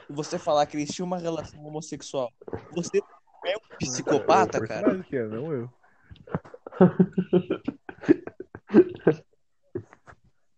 e 0.09 0.13
você 0.13 0.38
falar 0.39 0.65
que 0.65 0.77
eles 0.77 0.93
tinham 0.93 1.05
uma 1.07 1.17
relação 1.17 1.61
homossexual, 1.63 2.32
você 2.71 3.01
é 3.45 3.57
um 3.57 3.77
psicopata, 3.77 4.57
é 4.63 4.67
cara? 4.67 5.03
que 5.03 5.15
é, 5.17 5.27
não 5.27 5.53
eu. 5.53 5.69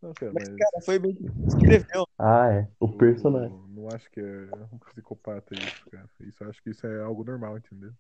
Mas, 0.02 0.18
mas 0.34 0.50
cara, 0.50 0.82
foi 0.84 1.00
bem 1.00 1.16
que 1.16 1.26
escreveu. 1.48 2.06
Ah, 2.20 2.52
é. 2.52 2.68
O 2.80 2.88
eu 2.88 2.98
personagem. 2.98 3.58
não 3.70 3.88
acho 3.90 4.10
que 4.12 4.20
é 4.20 4.48
um 4.72 4.78
psicopata 4.80 5.56
isso, 5.56 5.90
cara. 5.90 6.10
Isso 6.20 6.44
eu 6.44 6.50
acho 6.50 6.62
que 6.62 6.72
isso 6.72 6.86
é 6.86 7.02
algo 7.02 7.24
normal, 7.24 7.58
entendeu? 7.58 7.94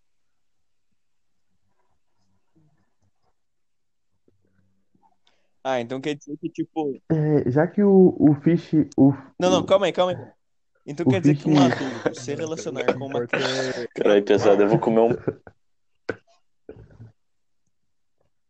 Ah, 5.63 5.79
então 5.79 6.01
quer 6.01 6.15
dizer 6.15 6.35
que, 6.37 6.49
tipo. 6.49 7.01
É, 7.09 7.49
já 7.49 7.65
que 7.65 7.81
o, 7.81 8.17
o 8.19 8.35
Fish. 8.41 8.73
O, 8.97 9.13
Não, 9.39 9.49
não, 9.49 9.65
calma 9.65 9.85
aí, 9.85 9.93
calma 9.93 10.11
aí. 10.11 10.42
Então 10.85 11.05
O 11.05 11.09
quer 11.09 11.21
dizer 11.21 11.37
que 11.37 11.49
um 11.49 11.57
adulto 11.57 12.19
se 12.19 12.35
relacionar 12.35 12.81
O 12.81 12.85
que 12.85 12.93
com 12.93 13.05
uma 13.05 13.23
é, 13.23 13.87
Caralho, 13.95 14.25
pesado. 14.25 14.63
Eu 14.63 14.69
vou 14.69 14.79
comer 14.79 14.99
um. 14.99 15.11
o 15.11 15.17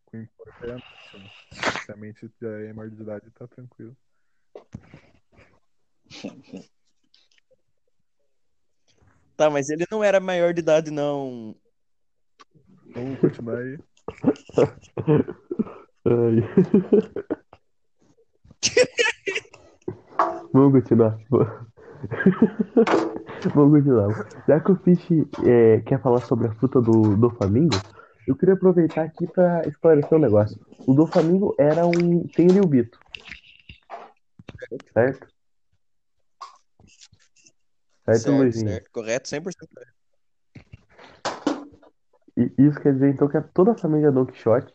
que 0.10 0.18
importa 0.18 0.66
é 0.66 0.72
a 0.72 0.76
mente, 0.76 1.18
né? 1.18 1.30
Se 1.86 1.92
a 1.92 1.96
mente 1.96 2.32
já 2.42 2.50
é 2.50 2.74
maior 2.74 2.90
de 2.90 3.02
idade, 3.02 3.32
tá 3.32 3.48
tranquilo. 3.48 3.96
Tá, 9.36 9.50
mas 9.50 9.70
ele 9.70 9.86
não 9.92 10.04
era 10.04 10.20
maior 10.20 10.54
de 10.54 10.60
idade, 10.62 10.92
não. 10.92 11.56
Vamos 12.96 13.20
continuar 13.20 13.58
aí. 13.58 13.78
Vamos 20.54 20.74
continuar. 20.74 21.20
Vamos 23.54 23.80
continuar. 23.80 24.28
Já 24.48 24.60
que 24.60 24.72
o 24.72 24.76
Fish 24.78 25.08
é, 25.46 25.82
quer 25.82 26.02
falar 26.02 26.22
sobre 26.22 26.48
a 26.48 26.54
fruta 26.54 26.82
do, 26.82 27.16
do 27.16 27.30
Flamingo, 27.32 27.76
eu 28.28 28.36
queria 28.36 28.54
aproveitar 28.56 29.04
aqui 29.04 29.28
pra 29.28 29.68
esclarecer 29.68 30.18
um 30.18 30.22
negócio. 30.22 30.60
O 30.88 30.94
Doflamingo 30.94 31.56
era 31.58 31.86
um 31.86 32.28
Tenryubito. 32.28 33.00
Certo? 34.94 35.28
Certo, 38.06 38.22
Certo, 38.22 38.32
Luizinho? 38.32 38.70
certo. 38.70 38.92
Correto, 38.92 39.30
100% 39.30 39.44
correto. 39.68 39.94
E 42.36 42.52
isso 42.58 42.80
quer 42.82 42.94
dizer 42.94 43.10
então 43.10 43.28
que 43.28 43.40
toda 43.54 43.74
a 43.74 43.78
família 43.78 44.12
Don 44.12 44.26
Quixote 44.26 44.74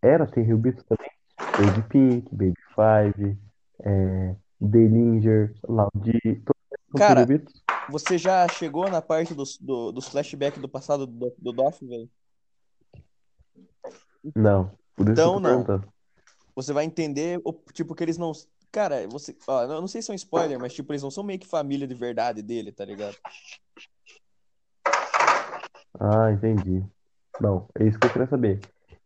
era 0.00 0.26
Tenryubito 0.26 0.84
também? 0.84 1.10
Baby 1.38 1.88
Pink, 1.88 2.30
Baby 2.30 2.54
Five, 2.74 3.38
é, 3.80 4.36
Delinger, 4.60 5.54
Laudi, 5.66 6.42
Cara? 6.96 7.26
Você 7.90 8.16
já 8.16 8.48
chegou 8.48 8.90
na 8.90 9.02
parte 9.02 9.34
dos, 9.34 9.58
do, 9.58 9.92
dos 9.92 10.08
flashbacks 10.08 10.60
do 10.60 10.68
passado 10.68 11.06
do, 11.06 11.34
do 11.38 11.52
Doff, 11.52 11.84
velho? 11.86 12.08
Não, 14.34 14.72
Então 14.98 15.38
não. 15.40 15.64
perguntando. 15.64 15.88
Você 16.54 16.72
vai 16.72 16.84
entender, 16.84 17.40
o, 17.44 17.52
tipo, 17.72 17.94
que 17.94 18.02
eles 18.02 18.18
não. 18.18 18.32
Cara, 18.72 19.06
você. 19.08 19.36
Ó, 19.46 19.62
eu 19.62 19.80
não 19.80 19.86
sei 19.86 20.02
se 20.02 20.10
é 20.10 20.12
um 20.12 20.16
spoiler, 20.16 20.58
mas, 20.58 20.74
tipo, 20.74 20.92
eles 20.92 21.02
não 21.02 21.10
são 21.10 21.22
meio 21.22 21.38
que 21.38 21.46
família 21.46 21.86
de 21.86 21.94
verdade 21.94 22.42
dele, 22.42 22.72
tá 22.72 22.84
ligado? 22.84 23.16
Ah, 25.98 26.32
entendi. 26.32 26.84
Não, 27.40 27.68
é 27.78 27.84
isso 27.84 27.98
que 27.98 28.06
eu 28.06 28.10
queria 28.10 28.26
saber. 28.26 28.60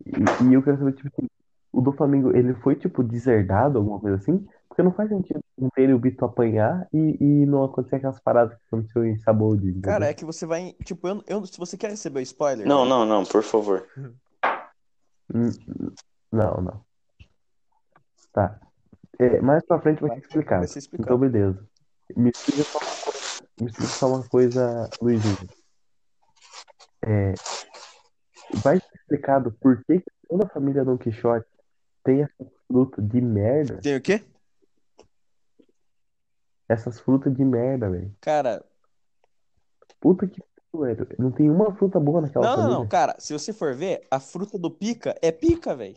E, 0.04 0.48
e 0.48 0.54
eu 0.54 0.62
quero 0.62 0.78
saber, 0.78 0.92
tipo 0.94 1.08
assim, 1.08 1.28
o 1.70 1.80
do 1.80 1.92
Flamengo, 1.92 2.34
ele 2.34 2.54
foi, 2.54 2.74
tipo, 2.74 3.02
deserdado, 3.02 3.78
alguma 3.78 4.00
coisa 4.00 4.16
assim? 4.16 4.46
Porque 4.72 4.82
não 4.82 4.92
faz 4.94 5.10
sentido 5.10 5.38
um 5.58 5.68
Tenryubito 5.68 6.24
apanhar 6.24 6.88
e, 6.94 7.18
e 7.20 7.44
não 7.46 7.62
acontecer 7.62 7.96
aquelas 7.96 8.18
paradas 8.20 8.56
que 8.56 8.64
aconteceu 8.68 9.04
em 9.04 9.18
Sabold, 9.18 9.70
Cara, 9.82 10.06
é 10.06 10.14
que 10.14 10.24
você 10.24 10.46
vai. 10.46 10.72
Tipo, 10.82 11.08
eu, 11.08 11.22
eu- 11.26 11.44
se 11.44 11.58
você 11.58 11.76
quer 11.76 11.90
receber 11.90 12.20
o 12.20 12.22
spoiler. 12.22 12.66
Não, 12.66 12.78
velho, 12.78 12.88
não, 12.88 13.04
não, 13.04 13.22
por 13.22 13.42
favor. 13.42 13.86
Hum, 15.34 15.50
Não, 16.32 16.54
não. 16.62 16.84
Tá. 18.32 18.58
É, 19.18 19.42
mais 19.42 19.62
pra 19.66 19.78
frente 19.78 20.00
vai 20.00 20.10
ser 20.18 20.20
explicado. 20.20 20.60
Vai 20.60 20.68
ser 20.68 20.78
explicado. 20.78 21.08
Então, 21.10 21.18
beleza. 21.18 21.68
Me 22.16 22.30
explica 22.30 22.64
só 22.64 22.78
uma 22.78 22.96
coisa, 23.04 23.48
me 23.60 23.66
explica 23.66 23.92
só 23.92 24.06
uma 24.08 24.28
coisa, 24.28 24.90
Luizinho. 25.02 25.48
É, 27.04 27.34
vai 28.62 28.78
ser 28.80 28.94
explicado 28.94 29.52
por 29.60 29.84
que 29.84 29.98
que 30.00 30.10
toda 30.26 30.46
a 30.46 30.48
família 30.48 30.82
Don 30.82 30.96
Quixote 30.96 31.46
tem 32.02 32.22
essa 32.22 32.50
fruta 32.66 33.02
de 33.02 33.20
merda? 33.20 33.76
Tem 33.82 33.96
o 33.96 34.00
quê? 34.00 34.22
Essas 36.72 36.98
frutas 37.00 37.34
de 37.34 37.44
merda, 37.44 37.90
velho. 37.90 38.14
Cara, 38.20 38.64
Puta 40.00 40.26
que 40.26 40.40
velho. 40.74 41.06
Não 41.18 41.30
tem 41.30 41.50
uma 41.50 41.74
fruta 41.74 42.00
boa 42.00 42.22
naquela 42.22 42.46
não, 42.46 42.52
não, 42.52 42.62
família. 42.62 42.78
não, 42.78 42.88
cara, 42.88 43.14
se 43.18 43.32
você 43.32 43.52
for 43.52 43.74
ver, 43.74 44.06
a 44.10 44.18
fruta 44.18 44.58
do 44.58 44.70
pica 44.70 45.14
é 45.20 45.30
pica, 45.30 45.76
velho. 45.76 45.96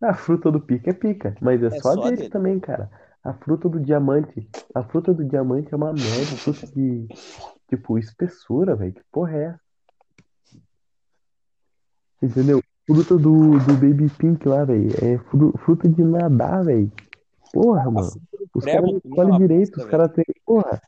A 0.00 0.14
fruta 0.14 0.50
do 0.50 0.60
pica 0.60 0.90
é 0.90 0.92
pica, 0.94 1.36
mas 1.40 1.62
é, 1.62 1.66
É 1.66 1.70
só 1.80 1.94
só 1.94 2.02
dele 2.04 2.16
dele. 2.16 2.28
também, 2.30 2.58
cara. 2.58 2.90
A 3.22 3.32
fruta 3.34 3.68
do 3.68 3.78
diamante. 3.80 4.48
A 4.74 4.82
fruta 4.82 5.12
do 5.12 5.24
diamante 5.24 5.72
é 5.72 5.76
uma 5.76 5.92
merda. 5.92 6.36
Fruta 6.38 6.66
de, 6.66 7.06
tipo, 7.68 7.98
espessura, 7.98 8.74
velho. 8.76 8.92
Que 8.94 9.02
porra 9.12 9.36
é 9.36 9.42
essa? 9.44 9.60
Entendeu? 12.22 12.62
Fruta 12.86 13.16
do, 13.16 13.58
do 13.58 13.72
Baby 13.74 14.08
Pink 14.16 14.46
lá, 14.48 14.64
velho. 14.64 14.90
É 15.04 15.18
fru- 15.18 15.52
fruta 15.58 15.88
de 15.88 16.02
nadar, 16.02 16.64
velho. 16.64 16.90
Porra, 17.52 17.90
mano. 17.90 18.10
Os 18.54 18.64
caras 18.64 18.90
escolhem 19.04 19.38
direito. 19.38 19.70
bosta, 19.70 19.84
Os 19.84 19.90
caras 19.90 20.12
têm. 20.12 20.24
Porra. 20.44 20.80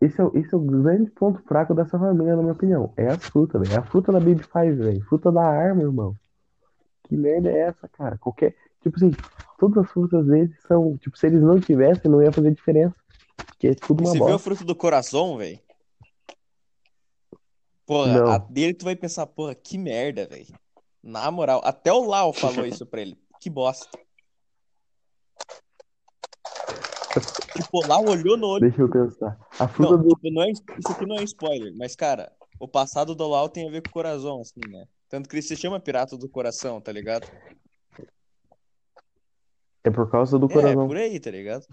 Esse 0.00 0.20
é, 0.20 0.24
o- 0.24 0.36
esse 0.36 0.52
é 0.52 0.56
o 0.56 0.60
grande 0.60 1.10
ponto 1.12 1.40
fraco 1.42 1.74
dessa 1.74 1.98
família, 1.98 2.34
na 2.34 2.42
minha 2.42 2.54
opinião. 2.54 2.92
É 2.96 3.08
a 3.08 3.18
fruta, 3.18 3.58
velho. 3.58 3.72
É 3.74 3.78
a 3.78 3.82
fruta 3.84 4.10
da 4.10 4.18
Baby 4.18 4.42
Five, 4.42 4.72
velho. 4.72 5.04
Fruta 5.04 5.30
da 5.30 5.42
arma, 5.44 5.82
irmão. 5.82 6.16
Que 7.04 7.16
merda 7.16 7.50
é 7.50 7.58
essa, 7.60 7.88
cara? 7.88 8.18
Qualquer. 8.18 8.56
Tipo 8.82 8.96
assim, 8.96 9.12
todas 9.58 9.84
as 9.84 9.90
frutas 9.92 10.26
deles 10.26 10.50
são. 10.66 10.96
Tipo, 10.98 11.16
se 11.16 11.26
eles 11.26 11.40
não 11.40 11.60
tivessem, 11.60 12.10
não 12.10 12.20
ia 12.22 12.32
fazer 12.32 12.50
diferença. 12.52 12.94
Porque 13.36 13.68
é 13.68 13.74
tudo 13.74 14.00
uma 14.02 14.10
você 14.10 14.18
viu 14.18 14.26
a 14.26 14.30
bosta. 14.32 14.44
fruta 14.44 14.64
do 14.64 14.74
coração, 14.74 15.36
velho? 15.36 15.60
Porra, 17.86 18.12
Não. 18.20 18.30
a 18.30 18.38
dele 18.38 18.74
tu 18.74 18.84
vai 18.84 18.96
pensar, 18.96 19.26
porra, 19.26 19.54
que 19.54 19.78
merda, 19.78 20.26
velho. 20.26 20.46
Na 21.02 21.30
moral, 21.30 21.60
até 21.64 21.92
o 21.92 22.04
Lau 22.04 22.32
falou 22.32 22.64
isso 22.66 22.84
pra 22.86 23.00
ele. 23.02 23.16
Que 23.40 23.48
bosta. 23.50 23.86
Tipo, 23.88 24.02
o 27.72 27.86
Lau 27.86 28.04
olhou 28.06 28.36
no 28.36 28.46
olho. 28.46 28.62
Deixa 28.62 28.82
eu 28.82 28.90
pensar. 28.90 29.38
A 29.58 29.68
fruta 29.68 29.96
Não, 29.96 30.02
do. 30.02 30.08
tipo, 30.10 30.30
não 30.30 30.42
é, 30.42 30.50
isso 30.50 30.92
aqui 30.92 31.06
não 31.06 31.16
é 31.16 31.22
spoiler, 31.24 31.72
mas, 31.76 31.94
cara, 31.96 32.32
o 32.58 32.66
passado 32.68 33.14
do 33.14 33.26
Lau 33.26 33.48
tem 33.48 33.68
a 33.68 33.70
ver 33.70 33.82
com 33.82 33.88
o 33.88 33.92
coração, 33.92 34.40
assim, 34.40 34.60
né? 34.68 34.86
Tanto 35.08 35.28
que 35.28 35.34
ele 35.34 35.42
se 35.42 35.56
chama 35.56 35.78
Pirata 35.80 36.16
do 36.16 36.28
Coração, 36.28 36.80
tá 36.80 36.90
ligado? 36.90 37.26
É 39.84 39.90
por 39.90 40.10
causa 40.10 40.38
do 40.38 40.46
É, 40.46 40.48
coração. 40.48 40.86
por 40.86 40.96
aí, 40.96 41.18
tá 41.20 41.30
ligado? 41.30 41.66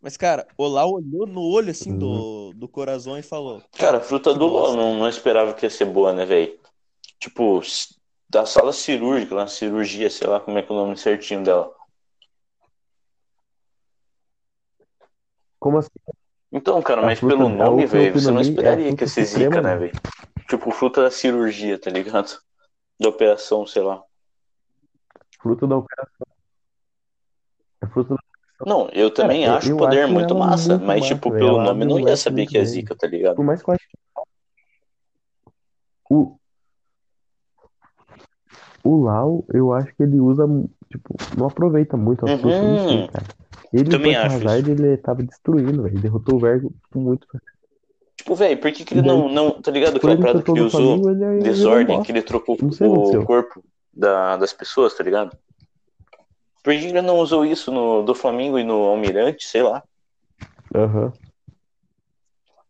Mas, 0.00 0.16
cara, 0.16 0.46
o 0.56 0.66
Lau 0.66 0.94
olhou 0.94 1.26
no 1.26 1.42
olho, 1.42 1.70
assim, 1.70 1.90
Uhum. 1.92 1.98
do, 1.98 2.52
do 2.54 2.68
coração 2.68 3.18
e 3.18 3.22
falou. 3.22 3.62
Cara, 3.78 3.98
a 3.98 4.00
fruta 4.00 4.32
do 4.34 4.48
bosta. 4.48 4.76
não, 4.76 4.98
não 4.98 5.08
esperava 5.08 5.54
que 5.54 5.66
ia 5.66 5.70
ser 5.70 5.84
boa, 5.84 6.12
né, 6.12 6.24
velho? 6.24 6.58
Tipo, 7.20 7.60
da 8.28 8.46
sala 8.46 8.72
cirúrgica, 8.72 9.34
na 9.34 9.46
cirurgia, 9.46 10.08
sei 10.10 10.26
lá 10.26 10.40
como 10.40 10.58
é 10.58 10.62
que 10.62 10.72
é 10.72 10.74
o 10.74 10.78
nome 10.78 10.96
certinho 10.96 11.44
dela. 11.44 11.72
Como 15.62 15.78
assim? 15.78 15.90
Então, 16.50 16.82
cara, 16.82 17.02
A 17.02 17.04
mas 17.06 17.20
pelo 17.20 17.48
nome, 17.48 17.86
velho, 17.86 18.12
você 18.12 18.32
não 18.32 18.40
é 18.40 18.42
esperaria 18.42 18.86
fruta 18.88 18.96
que 18.96 19.04
ia 19.04 19.08
ser 19.08 19.24
suprema, 19.26 19.54
zica, 19.54 19.62
né, 19.62 19.76
velho? 19.76 19.92
Tipo, 20.48 20.70
fruta 20.72 21.02
da 21.02 21.10
cirurgia, 21.10 21.78
tá 21.78 21.88
ligado? 21.88 22.36
Da 22.98 23.08
operação, 23.08 23.64
sei 23.64 23.80
lá. 23.80 24.02
Fruta 25.40 25.64
da 25.68 25.76
operação. 25.76 26.26
É 27.80 27.86
fruta 27.86 28.14
da... 28.14 28.20
Não, 28.66 28.88
eu 28.88 29.08
também 29.14 29.44
Cara, 29.44 29.58
acho 29.58 29.70
eu 29.70 29.76
o 29.76 29.78
poder 29.78 30.02
acho 30.02 30.12
muito 30.12 30.34
massa, 30.34 30.68
muito 30.70 30.84
mas, 30.84 31.00
massa, 31.00 31.14
tipo, 31.14 31.30
velho. 31.30 31.46
pelo 31.46 31.62
nome 31.62 31.84
eu 31.84 31.88
não 31.88 31.98
ia 32.00 32.04
leque 32.06 32.16
saber 32.16 32.46
que 32.46 32.58
é 32.58 32.64
zica, 32.64 32.96
tá 32.96 33.06
ligado? 33.06 33.36
Por 33.36 33.44
mais 33.44 33.62
que 33.62 33.70
eu 33.70 33.74
acho 33.74 33.86
que 33.88 33.96
o, 36.10 36.36
o 38.82 39.02
Lau, 39.04 39.44
eu 39.54 39.72
acho 39.72 39.94
que 39.94 40.02
ele 40.02 40.18
usa, 40.18 40.44
tipo, 40.90 41.14
não 41.38 41.46
aproveita 41.46 41.96
muito 41.96 42.26
as 42.26 42.40
frutas, 42.40 42.60
Uhum. 42.60 43.06
cara. 43.06 43.41
Ele, 43.72 43.88
Também 43.88 44.14
com 44.14 44.20
acho 44.20 44.36
Hazard, 44.36 44.70
ele 44.70 44.96
tava 44.98 45.22
destruindo, 45.22 45.82
velho. 45.82 45.98
Derrotou 45.98 46.36
o 46.36 46.38
Vergo 46.38 46.74
muito. 46.94 47.26
Tipo, 48.16 48.34
velho, 48.34 48.60
por 48.60 48.70
que 48.70 48.84
que 48.84 48.94
ele 48.94 49.02
não, 49.02 49.28
não, 49.28 49.62
tá 49.62 49.70
ligado 49.70 49.98
Por 49.98 50.10
aquela 50.10 50.26
parada 50.26 50.42
que 50.42 50.50
ele 50.50 50.60
usou? 50.60 50.98
Flamengo, 50.98 51.10
ele, 51.10 51.42
Desordem, 51.42 52.02
que 52.02 52.12
ele 52.12 52.22
trocou 52.22 52.56
sei 52.70 52.86
o 52.86 53.24
corpo 53.24 53.64
da, 53.92 54.36
das 54.36 54.52
pessoas, 54.52 54.94
tá 54.94 55.02
ligado? 55.02 55.36
Por 56.62 56.72
que 56.72 56.86
ele 56.86 57.02
não 57.02 57.18
usou 57.18 57.44
isso 57.44 57.72
no, 57.72 58.02
do 58.02 58.14
Flamengo 58.14 58.58
e 58.58 58.64
no 58.64 58.84
Almirante, 58.84 59.46
sei 59.46 59.62
lá? 59.62 59.82
Aham. 60.74 61.12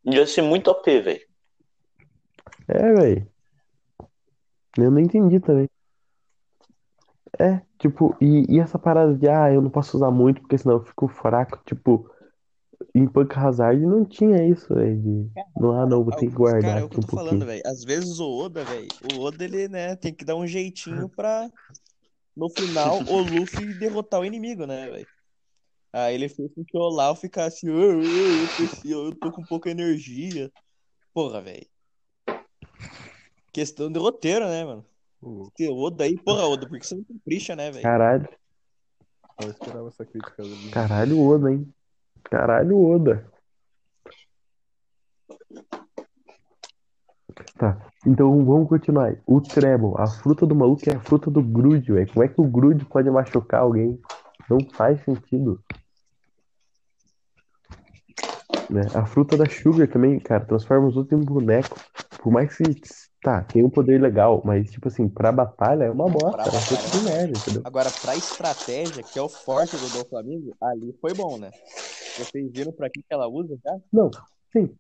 Ia 0.05 0.27
ser 0.27 0.43
muito 0.43 0.71
OP, 0.71 1.01
velho. 1.01 1.21
É, 2.69 2.93
velho. 2.93 3.29
Eu 4.79 4.91
não 4.91 5.01
entendi 5.01 5.39
também. 5.41 5.69
É, 7.39 7.61
tipo, 7.83 8.17
e, 8.21 8.47
e 8.49 8.61
essa 8.61 8.79
parada 8.79 9.15
de, 9.15 9.29
ah, 9.29 9.53
eu 9.53 9.61
não 9.61 9.71
posso 9.71 9.97
usar 9.97 10.11
muito 10.11 10.41
porque 10.41 10.57
senão 10.57 10.77
eu 10.77 10.85
fico 10.85 11.09
fraco, 11.09 11.61
tipo, 11.67 12.09
em 12.95 13.07
Punk 13.09 13.37
Hazard 13.37 13.81
não 13.85 14.05
tinha 14.05 14.47
isso, 14.49 14.75
velho, 14.75 15.01
de, 15.01 15.31
não, 15.57 15.73
ah, 15.73 15.87
não, 15.87 16.05
vou 16.05 16.13
ter 16.13 16.27
que 16.27 16.33
Cara, 16.33 16.39
guardar 16.39 16.81
é 16.81 16.85
o 16.85 16.89
que 16.89 16.97
eu 16.97 16.99
um 16.99 17.07
tô 17.07 17.09
falando, 17.09 17.41
pouquinho. 17.41 17.47
velho. 17.47 17.63
Às 17.67 17.85
vezes 17.85 18.19
o 18.21 18.31
Oda, 18.39 18.65
velho, 18.65 18.89
o 19.01 19.21
Oda, 19.21 19.45
ele, 19.45 19.69
né, 19.69 19.97
tem 19.97 20.15
que 20.15 20.25
dar 20.25 20.37
um 20.37 20.47
jeitinho 20.47 21.09
pra, 21.09 21.51
no 22.37 22.49
final, 22.51 23.03
o 23.07 23.19
Luffy 23.23 23.75
derrotar 23.75 24.21
o 24.21 24.25
inimigo, 24.25 24.67
né, 24.67 24.91
velho? 24.91 25.09
Aí 25.93 26.15
ele 26.15 26.29
fez 26.29 26.51
com 26.55 26.65
que 26.65 26.77
o 26.79 26.89
Lau 26.89 27.17
ficasse, 27.17 27.69
"Ah, 27.69 27.73
ah, 27.73 27.75
eu, 27.75 28.49
preciso, 28.57 29.07
eu 29.09 29.17
tô 29.17 29.31
com 29.33 29.45
pouca 29.45 29.71
energia. 29.71 30.51
Porra, 31.15 31.41
velho. 31.43 31.67
Questão 33.53 33.91
de 33.91 33.99
roteiro, 33.99 34.47
né, 34.47 34.65
mano? 34.65 34.85
Porque 35.23 35.69
o 35.69 35.77
Oda 35.79 36.03
aí, 36.03 36.19
porra, 36.19 36.49
Oda, 36.49 36.69
por 36.69 36.77
que 36.81 36.85
você 36.85 36.97
não 36.97 37.05
capricha, 37.05 37.55
né, 37.55 37.71
velho? 37.71 37.83
Caralho, 37.85 38.29
eu 39.41 39.51
esperava 39.51 39.87
essa 39.87 40.05
crítica. 40.05 40.43
caralho, 40.73 41.21
Oda, 41.21 41.53
hein? 41.53 41.73
Caralho, 42.25 42.77
Oda. 42.77 43.31
Tá, 47.57 47.89
então 48.05 48.45
vamos 48.45 48.69
continuar. 48.69 49.17
O 49.25 49.41
Treble, 49.41 49.93
a 49.97 50.09
fruta 50.09 50.45
do 50.45 50.57
maluco 50.57 50.83
é 50.91 50.97
a 50.97 51.01
fruta 51.01 51.31
do 51.31 51.41
Grude, 51.41 51.93
velho. 51.93 52.13
Como 52.13 52.25
é 52.25 52.29
que 52.29 52.41
o 52.41 52.49
Grude 52.49 52.85
pode 52.85 53.09
machucar 53.09 53.61
alguém? 53.61 54.01
Não 54.51 54.59
faz 54.73 55.01
sentido. 55.05 55.63
Né? 58.73 58.83
A 58.95 59.05
fruta 59.05 59.37
da 59.37 59.47
Sugar 59.49 59.87
também, 59.89 60.19
cara, 60.19 60.45
transforma 60.45 60.89
os 60.89 60.97
outros 60.97 61.21
em 61.21 61.25
boneco. 61.25 61.79
Por 62.19 62.33
mais 62.33 62.57
que, 62.57 62.65
tá, 63.23 63.43
tem 63.43 63.65
um 63.65 63.71
poder 63.71 64.01
legal, 64.01 64.41
mas, 64.45 64.71
tipo 64.71 64.89
assim, 64.89 65.09
pra 65.09 65.31
batalha 65.31 65.85
é 65.85 65.91
uma 65.91 66.09
bosta. 66.09 66.49
É 66.49 66.75
uma 66.75 66.91
de 66.91 67.01
merda, 67.01 67.37
entendeu? 67.37 67.63
Agora, 67.65 67.91
pra 67.91 68.17
estratégia, 68.17 69.03
que 69.03 69.19
é 69.19 69.23
o 69.23 69.29
forte 69.29 69.77
do 69.77 69.91
Dom 69.91 70.05
Flamengo, 70.05 70.57
ali 70.61 70.93
foi 71.01 71.13
bom, 71.13 71.37
né? 71.37 71.53
Vocês 72.17 72.51
viram 72.53 72.73
pra 72.73 72.89
que 72.89 73.01
que 73.03 73.13
ela 73.13 73.27
usa 73.29 73.59
já? 73.63 73.77
Não, 73.93 74.11
sim. 74.53 74.75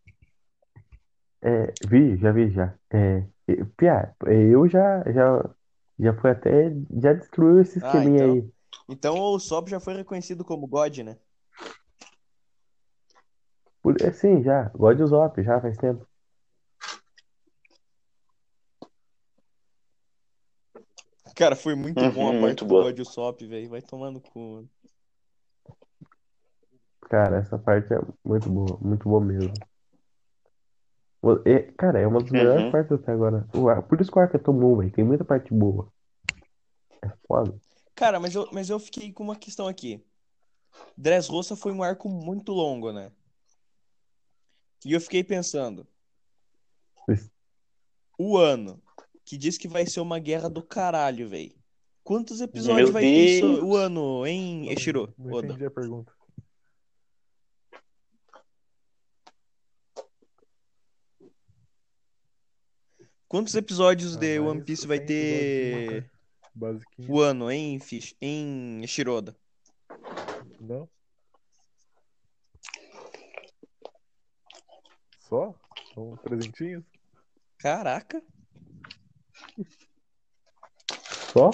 É, 1.43 1.75
vi, 1.87 2.17
já 2.17 2.33
vi 2.33 2.51
já. 2.51 2.75
É, 2.93 3.25
Pia, 3.77 4.15
eu 4.27 4.69
já, 4.69 5.03
já, 5.13 5.51
já 5.99 6.15
fui 6.15 6.31
até, 6.31 6.71
já 7.01 7.13
destruiu 7.13 7.61
esse 7.61 7.79
Ah, 7.81 7.97
esqueminha 7.97 8.25
então. 8.25 8.37
aí. 8.37 8.51
Então 8.89 9.17
o 9.19 9.35
Usopp 9.35 9.69
já 9.71 9.81
foi 9.81 9.95
reconhecido 9.95 10.45
como 10.45 10.67
God, 10.67 10.99
né? 10.99 11.17
Por, 13.83 14.01
é, 14.01 14.13
sim, 14.13 14.43
já. 14.43 14.69
God 14.75 15.01
Usopp, 15.01 15.43
já 15.43 15.61
faz 15.61 15.77
tempo. 15.77 16.07
Cara, 21.35 21.57
foi 21.57 21.75
muito 21.75 21.99
Uhum, 21.99 22.13
bom 22.13 22.29
a 22.29 22.31
parte 22.33 22.41
muito 22.41 22.65
do 22.65 22.69
boa. 22.69 22.85
God 22.85 23.01
Usopp, 23.01 23.47
velho. 23.47 23.69
Vai 23.69 23.83
tomando 23.83 24.21
cu. 24.21 24.69
Cara, 27.09 27.39
essa 27.39 27.59
parte 27.59 27.93
é 27.93 27.99
muito 28.25 28.49
boa, 28.49 28.79
muito 28.81 29.09
boa 29.09 29.21
mesmo. 29.21 29.53
É- 31.45 31.71
cara, 31.73 32.01
é 32.01 32.07
uma 32.07 32.21
das 32.21 32.31
melhores 32.31 32.65
Uhum. 32.65 32.73
partes 32.73 32.93
até 32.93 33.13
agora. 33.13 33.47
Por 33.89 34.01
isso 34.01 34.11
que 34.11 34.19
o 34.19 34.21
arco 34.23 34.37
é 34.37 34.41
tão 34.41 34.55
bom, 34.55 34.77
velho. 34.77 34.91
Tem 34.93 35.05
muita 35.05 35.25
parte 35.25 35.53
boa. 35.53 35.93
É 37.03 37.09
foda. 37.27 37.55
Cara, 37.95 38.19
mas 38.19 38.35
eu, 38.35 38.49
mas 38.53 38.71
eu 38.71 38.79
fiquei 38.79 39.13
com 39.13 39.23
uma 39.25 39.37
questão 39.37 39.69
aqui. 39.69 40.05
Dressrosa 40.97 41.55
foi 41.55 41.73
um 41.73 41.83
arco 41.83 42.09
muito 42.09 42.53
longo, 42.53 42.93
né? 42.93 43.11
E 44.85 44.93
eu 44.93 45.01
fiquei 45.01 45.23
pensando, 45.23 45.87
o 48.19 48.37
ano 48.37 48.83
que 49.25 49.37
diz 49.37 49.57
que 49.57 49.69
vai 49.69 49.87
ser 49.87 50.01
uma 50.01 50.19
guerra 50.19 50.49
do 50.51 50.63
caralho, 50.63 51.29
velho. 51.29 51.55
Quantos 52.03 52.41
episódios 52.41 52.87
Meu 52.91 52.93
vai 52.93 53.03
ter 53.03 53.37
isso, 53.39 53.47
Deus. 53.47 53.63
o 53.63 53.77
ano, 53.77 54.27
hein, 54.27 54.69
Eshiro? 54.73 55.15
Não 55.17 55.33
Oda? 55.33 55.47
entendi 55.49 55.65
a 55.67 55.71
pergunta. 55.71 56.13
Quantos 63.29 63.55
episódios 63.55 64.17
Ah, 64.17 64.21
de 64.21 64.39
One 64.41 64.63
Piece 64.63 64.87
vai 64.87 64.99
100 64.99 65.05
episódios 65.07 66.05
ter. 66.05 66.11
Basiquinho. 66.55 67.11
o 67.11 67.21
ano, 67.21 67.51
hein, 67.51 67.79
Fish? 67.81 68.15
Em 68.21 68.87
Shiroda? 68.87 69.35
Não? 70.61 70.89
Só? 75.33 75.55
São 75.95 76.15
trezentinhos? 76.23 76.85
Caraca. 77.59 78.23
Só? 81.33 81.51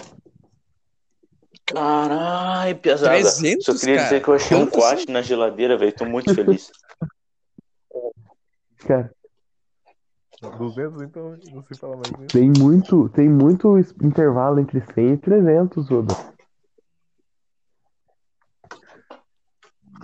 Caralho, 1.64 2.76
pesada. 2.81 3.12
300, 3.12 3.64
Só 3.64 3.79
queria 3.79 3.95
cara? 3.95 4.09
dizer 4.09 4.20
que 4.20 4.29
eu 4.29 4.35
achei 4.35 4.57
um 4.57 4.66
Quanto 4.66 4.85
assim? 4.85 5.12
na 5.12 5.22
geladeira, 5.22 5.79
velho. 5.79 5.93
Tô 5.93 6.07
muito 6.07 6.35
feliz. 6.35 6.72
Cara, 8.85 9.12
200 10.59 11.03
então, 11.03 11.39
não 11.53 11.62
sei 11.62 11.76
falar 11.76 11.99
mais 11.99 12.11
nisso. 12.18 12.33
tem 12.33 12.51
muito, 12.51 13.09
tem 13.11 13.29
muito 13.29 13.79
intervalo 14.03 14.59
entre 14.59 14.81
100 14.93 15.12
e 15.12 15.16
300, 15.18 15.89
Oda. 15.89 16.16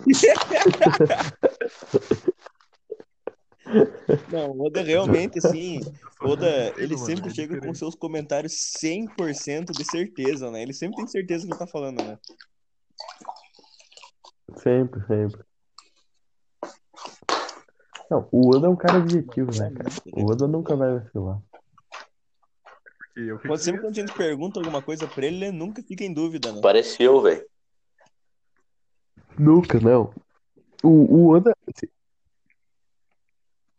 Não, 4.31 4.51
o 4.51 4.67
Oda 4.67 4.83
realmente, 4.83 5.39
assim, 5.39 5.83
sou 6.19 6.31
Oda, 6.31 6.73
ele 6.77 6.97
sempre 6.97 7.31
é 7.31 7.35
chega 7.35 7.61
com 7.61 7.75
seus 7.75 7.95
comentários 7.95 8.53
100% 8.53 9.73
de 9.73 9.85
certeza, 9.85 10.51
né? 10.51 10.63
Ele 10.63 10.73
sempre 10.73 10.97
tem 10.97 11.07
certeza 11.07 11.47
do 11.47 11.53
que 11.53 11.59
tá 11.59 11.67
falando, 11.67 12.03
né? 12.03 12.19
Sempre, 14.57 15.01
sempre. 15.07 15.41
Não, 18.11 18.29
o 18.31 18.55
Oda 18.55 18.67
é 18.67 18.71
um 18.71 18.77
cara 18.77 18.99
objetivo, 18.99 19.51
né, 19.59 19.71
cara? 19.71 19.89
O 20.13 20.31
Oda 20.31 20.47
nunca 20.47 20.77
vai 20.77 20.99
vacilar. 20.99 21.41
Quando, 23.15 23.39
sempre 23.39 23.53
assim, 23.55 23.73
quando 23.79 23.93
a 23.93 24.01
gente 24.01 24.13
pergunta 24.13 24.59
alguma 24.59 24.83
coisa 24.83 25.07
pra 25.07 25.25
ele, 25.25 25.45
ele 25.45 25.53
nunca 25.57 25.83
fica 25.83 26.05
em 26.05 26.13
dúvida, 26.13 26.53
né? 26.53 26.61
Parece 26.61 27.03
eu, 27.03 27.21
velho. 27.23 27.45
Nunca, 29.39 29.79
não. 29.79 30.13
O, 30.83 30.89
o 30.89 31.29
Oda. 31.29 31.57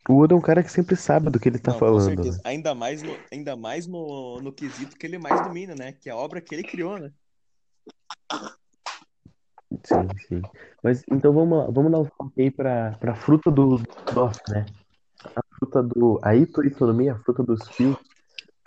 O 0.08 0.18
Oda 0.18 0.34
é 0.34 0.36
um 0.36 0.40
cara 0.40 0.62
que 0.62 0.70
sempre 0.70 0.94
sabe 0.94 1.30
do 1.30 1.40
que 1.40 1.48
ele 1.48 1.58
tá 1.58 1.72
Não, 1.72 1.78
com 1.78 1.86
falando, 1.86 2.04
certeza. 2.04 2.36
né? 2.36 2.42
Ainda 2.44 2.74
mais, 2.74 3.02
no, 3.02 3.16
ainda 3.32 3.56
mais 3.56 3.86
no, 3.86 4.40
no 4.40 4.52
quesito 4.52 4.96
que 4.96 5.06
ele 5.06 5.18
mais 5.18 5.40
domina, 5.42 5.74
né? 5.74 5.92
Que 5.92 6.08
é 6.08 6.12
a 6.12 6.16
obra 6.16 6.40
que 6.40 6.54
ele 6.54 6.62
criou, 6.62 6.98
né? 6.98 7.10
Sim, 9.84 10.08
sim. 10.28 10.42
Mas 10.82 11.02
então 11.10 11.32
vamos 11.32 11.58
lá, 11.58 11.66
vamos 11.70 11.90
dar 11.90 11.98
um 11.98 12.04
foco 12.04 12.32
aí 12.38 12.50
pra, 12.50 12.92
pra 13.00 13.14
fruta 13.14 13.50
do 13.50 13.82
Doff, 14.14 14.40
né? 14.48 14.64
A 15.24 15.40
fruta 15.58 15.82
do. 15.82 16.20
A 16.22 16.36
Ito 16.36 16.64
Itonomia, 16.64 17.14
a 17.14 17.18
fruta 17.18 17.42
dos 17.42 17.66
fios. 17.68 17.96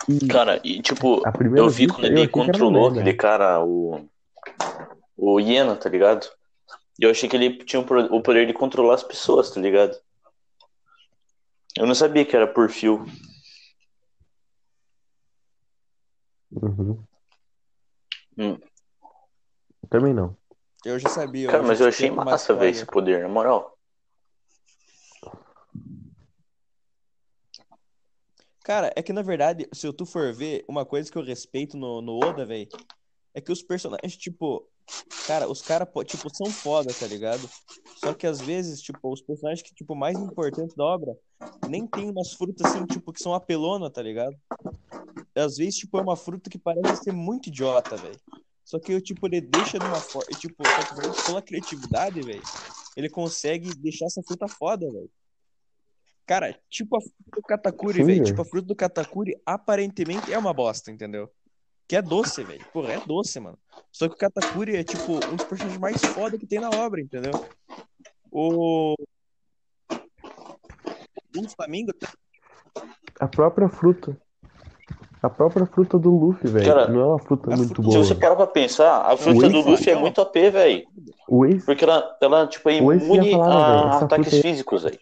Que 0.04 0.28
Cara, 0.28 0.60
e 0.62 0.80
tipo, 0.80 1.26
a 1.26 1.32
primeira 1.32 1.66
eu 1.66 1.70
vi 1.70 1.86
quando 1.86 2.04
ele 2.04 2.28
controlou 2.28 2.88
aquele 2.88 3.14
cara, 3.14 3.64
o. 3.64 4.08
O 5.16 5.38
Hiena, 5.38 5.76
tá 5.76 5.88
ligado? 5.88 6.26
E 6.98 7.04
eu 7.04 7.10
achei 7.10 7.28
que 7.28 7.36
ele 7.36 7.58
tinha 7.64 7.80
o 7.80 8.22
poder 8.22 8.46
de 8.46 8.52
controlar 8.52 8.94
as 8.94 9.02
pessoas, 9.02 9.50
tá 9.50 9.60
ligado? 9.60 9.96
Eu 11.76 11.86
não 11.86 11.94
sabia 11.94 12.24
que 12.24 12.34
era 12.34 12.46
por 12.46 12.68
fio. 12.68 13.04
Uhum. 16.50 17.04
Hum. 18.36 18.58
Também 19.88 20.12
não. 20.12 20.36
Eu 20.84 20.98
já 20.98 21.08
sabia. 21.08 21.48
Cara, 21.48 21.62
mas 21.62 21.80
eu 21.80 21.88
achei 21.88 22.10
massa, 22.10 22.54
velho, 22.54 22.70
história. 22.70 22.70
esse 22.70 22.86
poder, 22.86 23.22
na 23.22 23.28
moral. 23.28 23.76
Cara, 28.62 28.92
é 28.94 29.02
que 29.02 29.12
na 29.12 29.22
verdade, 29.22 29.68
se 29.72 29.92
tu 29.92 30.04
for 30.06 30.32
ver, 30.32 30.64
uma 30.68 30.84
coisa 30.84 31.10
que 31.10 31.16
eu 31.16 31.24
respeito 31.24 31.76
no, 31.76 32.00
no 32.00 32.18
Oda, 32.18 32.44
velho, 32.44 32.68
é 33.34 33.40
que 33.40 33.52
os 33.52 33.62
personagens, 33.62 34.16
tipo, 34.16 34.66
cara, 35.26 35.48
os 35.48 35.62
caras, 35.62 35.88
tipo, 36.06 36.34
são 36.34 36.50
foda, 36.50 36.92
tá 36.92 37.06
ligado? 37.06 37.48
Só 37.96 38.12
que 38.12 38.26
às 38.26 38.40
vezes, 38.40 38.80
tipo, 38.80 39.12
os 39.12 39.20
personagens 39.20 39.62
que, 39.62 39.74
tipo, 39.74 39.94
mais 39.94 40.18
importantes 40.18 40.74
da 40.74 40.84
obra, 40.84 41.16
nem 41.68 41.86
tem 41.86 42.10
umas 42.10 42.32
frutas 42.32 42.66
assim, 42.66 42.84
tipo, 42.86 43.12
que 43.12 43.22
são 43.22 43.34
apelona, 43.34 43.90
tá 43.90 44.02
ligado? 44.02 44.36
Às 45.34 45.56
vezes, 45.56 45.76
tipo, 45.76 45.98
é 45.98 46.02
uma 46.02 46.16
fruta 46.16 46.50
que 46.50 46.58
parece 46.58 47.04
ser 47.04 47.12
muito 47.12 47.48
idiota, 47.48 47.96
velho. 47.96 48.18
Só 48.64 48.78
que, 48.78 49.00
tipo, 49.00 49.26
ele 49.26 49.40
deixa 49.40 49.78
de 49.78 49.86
uma 49.86 50.00
forma, 50.00 50.28
tipo, 50.38 50.62
só 50.64 51.12
que 51.12 51.26
pela 51.26 51.42
criatividade, 51.42 52.22
velho, 52.22 52.42
ele 52.96 53.08
consegue 53.08 53.74
deixar 53.74 54.06
essa 54.06 54.22
fruta 54.22 54.48
foda, 54.48 54.90
velho. 54.90 55.10
Cara, 56.26 56.56
tipo 56.68 56.96
a 56.96 57.00
fruta 57.00 57.16
do 57.34 57.42
Katakuri, 57.42 58.04
velho. 58.04 58.24
Tipo, 58.24 58.42
a 58.42 58.44
fruta 58.44 58.66
do 58.68 58.76
Katakuri 58.76 59.40
aparentemente 59.44 60.32
é 60.32 60.38
uma 60.38 60.54
bosta, 60.54 60.92
entendeu? 60.92 61.28
Que 61.90 61.96
é 61.96 62.02
doce, 62.02 62.44
velho. 62.44 62.64
Porra, 62.72 62.92
é 62.92 63.00
doce, 63.04 63.40
mano. 63.40 63.58
Só 63.90 64.06
que 64.08 64.14
o 64.14 64.16
Katakuri 64.16 64.76
é, 64.76 64.84
tipo, 64.84 65.14
um 65.14 65.34
dos 65.34 65.44
personagens 65.44 65.80
mais 65.80 66.00
foda 66.00 66.38
que 66.38 66.46
tem 66.46 66.60
na 66.60 66.70
obra, 66.70 67.00
entendeu? 67.00 67.32
O. 68.30 68.94
O 71.36 71.48
Flamengo. 71.56 71.90
A 73.18 73.26
própria 73.26 73.68
fruta. 73.68 74.16
A 75.20 75.28
própria 75.28 75.66
fruta 75.66 75.98
do 75.98 76.10
Luffy, 76.16 76.48
velho. 76.48 76.92
Não 76.92 77.00
é 77.00 77.06
uma 77.06 77.18
fruta 77.18 77.52
a 77.52 77.56
muito 77.56 77.74
fruta- 77.74 77.90
Se 77.90 77.96
boa. 77.96 78.04
você 78.06 78.14
parar 78.14 78.36
pra 78.36 78.46
pensar, 78.46 79.00
a 79.00 79.16
fruta 79.16 79.46
Ace, 79.48 79.52
do 79.52 79.68
Luffy 79.68 79.90
é 79.90 79.96
muito 79.96 80.20
AP, 80.20 80.48
velho. 80.48 80.86
Porque 81.66 81.82
ela, 81.82 82.16
ela 82.22 82.46
tipo, 82.46 82.70
é 82.70 82.76
imune 82.76 83.30
velho, 83.30 83.42
a 83.42 83.98
ataques 83.98 84.40
físicos, 84.40 84.84
velho. 84.84 85.00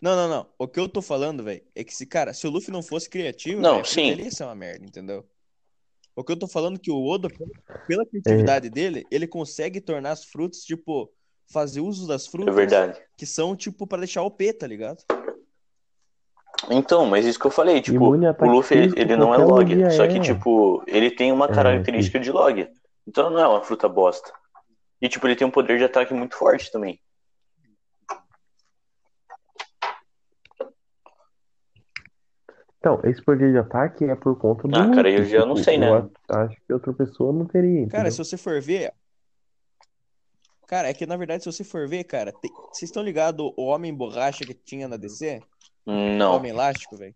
Não, 0.00 0.16
não, 0.16 0.28
não. 0.28 0.46
O 0.58 0.66
que 0.66 0.80
eu 0.80 0.88
tô 0.88 1.02
falando, 1.02 1.42
velho, 1.44 1.62
é 1.74 1.84
que 1.84 1.94
se, 1.94 2.06
cara, 2.06 2.32
se 2.32 2.46
o 2.46 2.50
Luffy 2.50 2.72
não 2.72 2.82
fosse 2.82 3.08
criativo, 3.08 3.60
Não, 3.60 3.74
fruta 3.76 3.88
sim. 3.90 4.08
dele 4.08 4.22
ia 4.24 4.30
ser 4.30 4.44
uma 4.44 4.54
merda, 4.54 4.84
entendeu? 4.86 5.26
O 6.16 6.24
que 6.24 6.32
eu 6.32 6.38
tô 6.38 6.46
falando 6.48 6.76
é 6.76 6.78
que 6.78 6.90
o 6.90 7.04
Oda, 7.06 7.28
pela 7.86 8.04
criatividade 8.06 8.68
dele, 8.70 9.06
ele 9.10 9.26
consegue 9.26 9.80
tornar 9.80 10.12
as 10.12 10.24
frutas, 10.24 10.60
tipo, 10.60 11.12
fazer 11.52 11.80
uso 11.80 12.06
das 12.06 12.26
É 12.26 12.30
frutas 12.30 12.54
verdade. 12.54 13.00
que 13.16 13.26
são, 13.26 13.54
tipo, 13.54 13.86
pra 13.86 13.98
deixar 13.98 14.22
OP, 14.22 14.52
tá 14.54 14.66
ligado? 14.66 15.02
Então, 16.70 17.06
mas 17.06 17.24
isso 17.24 17.38
que 17.38 17.46
eu 17.46 17.50
falei, 17.50 17.80
tipo, 17.80 18.04
o 18.04 18.46
Luffy, 18.50 18.76
ele, 18.76 19.00
ele 19.00 19.16
não 19.16 19.32
é 19.34 19.38
log, 19.38 19.90
só 19.92 20.06
que, 20.06 20.16
é. 20.18 20.20
tipo, 20.20 20.82
ele 20.86 21.10
tem 21.10 21.32
uma 21.32 21.46
É, 21.46 21.54
característica 21.54 22.18
de 22.20 22.30
log. 22.30 22.68
Então 23.06 23.30
não 23.30 23.38
é 23.40 23.46
uma 23.48 23.62
fruta 23.62 23.88
bosta. 23.88 24.30
E, 25.00 25.08
tipo, 25.08 25.26
ele 25.26 25.36
tem 25.36 25.46
um 25.46 25.50
poder 25.50 25.78
de 25.78 25.84
ataque 25.84 26.12
muito 26.12 26.36
forte 26.36 26.70
também. 26.70 27.00
Então, 32.80 32.98
esse 33.04 33.22
poder 33.22 33.52
de 33.52 33.58
ataque 33.58 34.06
é 34.06 34.16
por 34.16 34.38
conta 34.38 34.66
do 34.66 34.74
Ah, 34.74 34.90
cara, 34.94 35.10
eu 35.10 35.22
já 35.22 35.44
não 35.44 35.54
sei, 35.54 35.76
né? 35.76 35.90
eu 35.90 36.10
acho 36.34 36.56
que 36.66 36.72
outra 36.72 36.94
pessoa 36.94 37.30
não 37.30 37.44
teria, 37.44 37.86
Cara, 37.88 38.08
entendeu? 38.08 38.12
se 38.12 38.18
você 38.18 38.36
for 38.38 38.58
ver. 38.60 38.90
Cara, 40.66 40.88
é 40.88 40.94
que 40.94 41.04
na 41.04 41.16
verdade, 41.16 41.42
se 41.42 41.52
você 41.52 41.62
for 41.62 41.86
ver, 41.86 42.04
cara, 42.04 42.32
tem- 42.32 42.50
vocês 42.72 42.88
estão 42.88 43.02
ligados 43.02 43.52
o 43.54 43.66
Homem 43.66 43.92
Borracha 43.94 44.46
que 44.46 44.54
tinha 44.54 44.88
na 44.88 44.96
DC? 44.96 45.42
O 45.84 45.92
Não. 45.92 46.36
Homem 46.36 46.52
Elástico, 46.52 46.96
velho? 46.96 47.14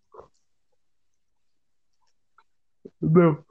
Não. 3.01 3.43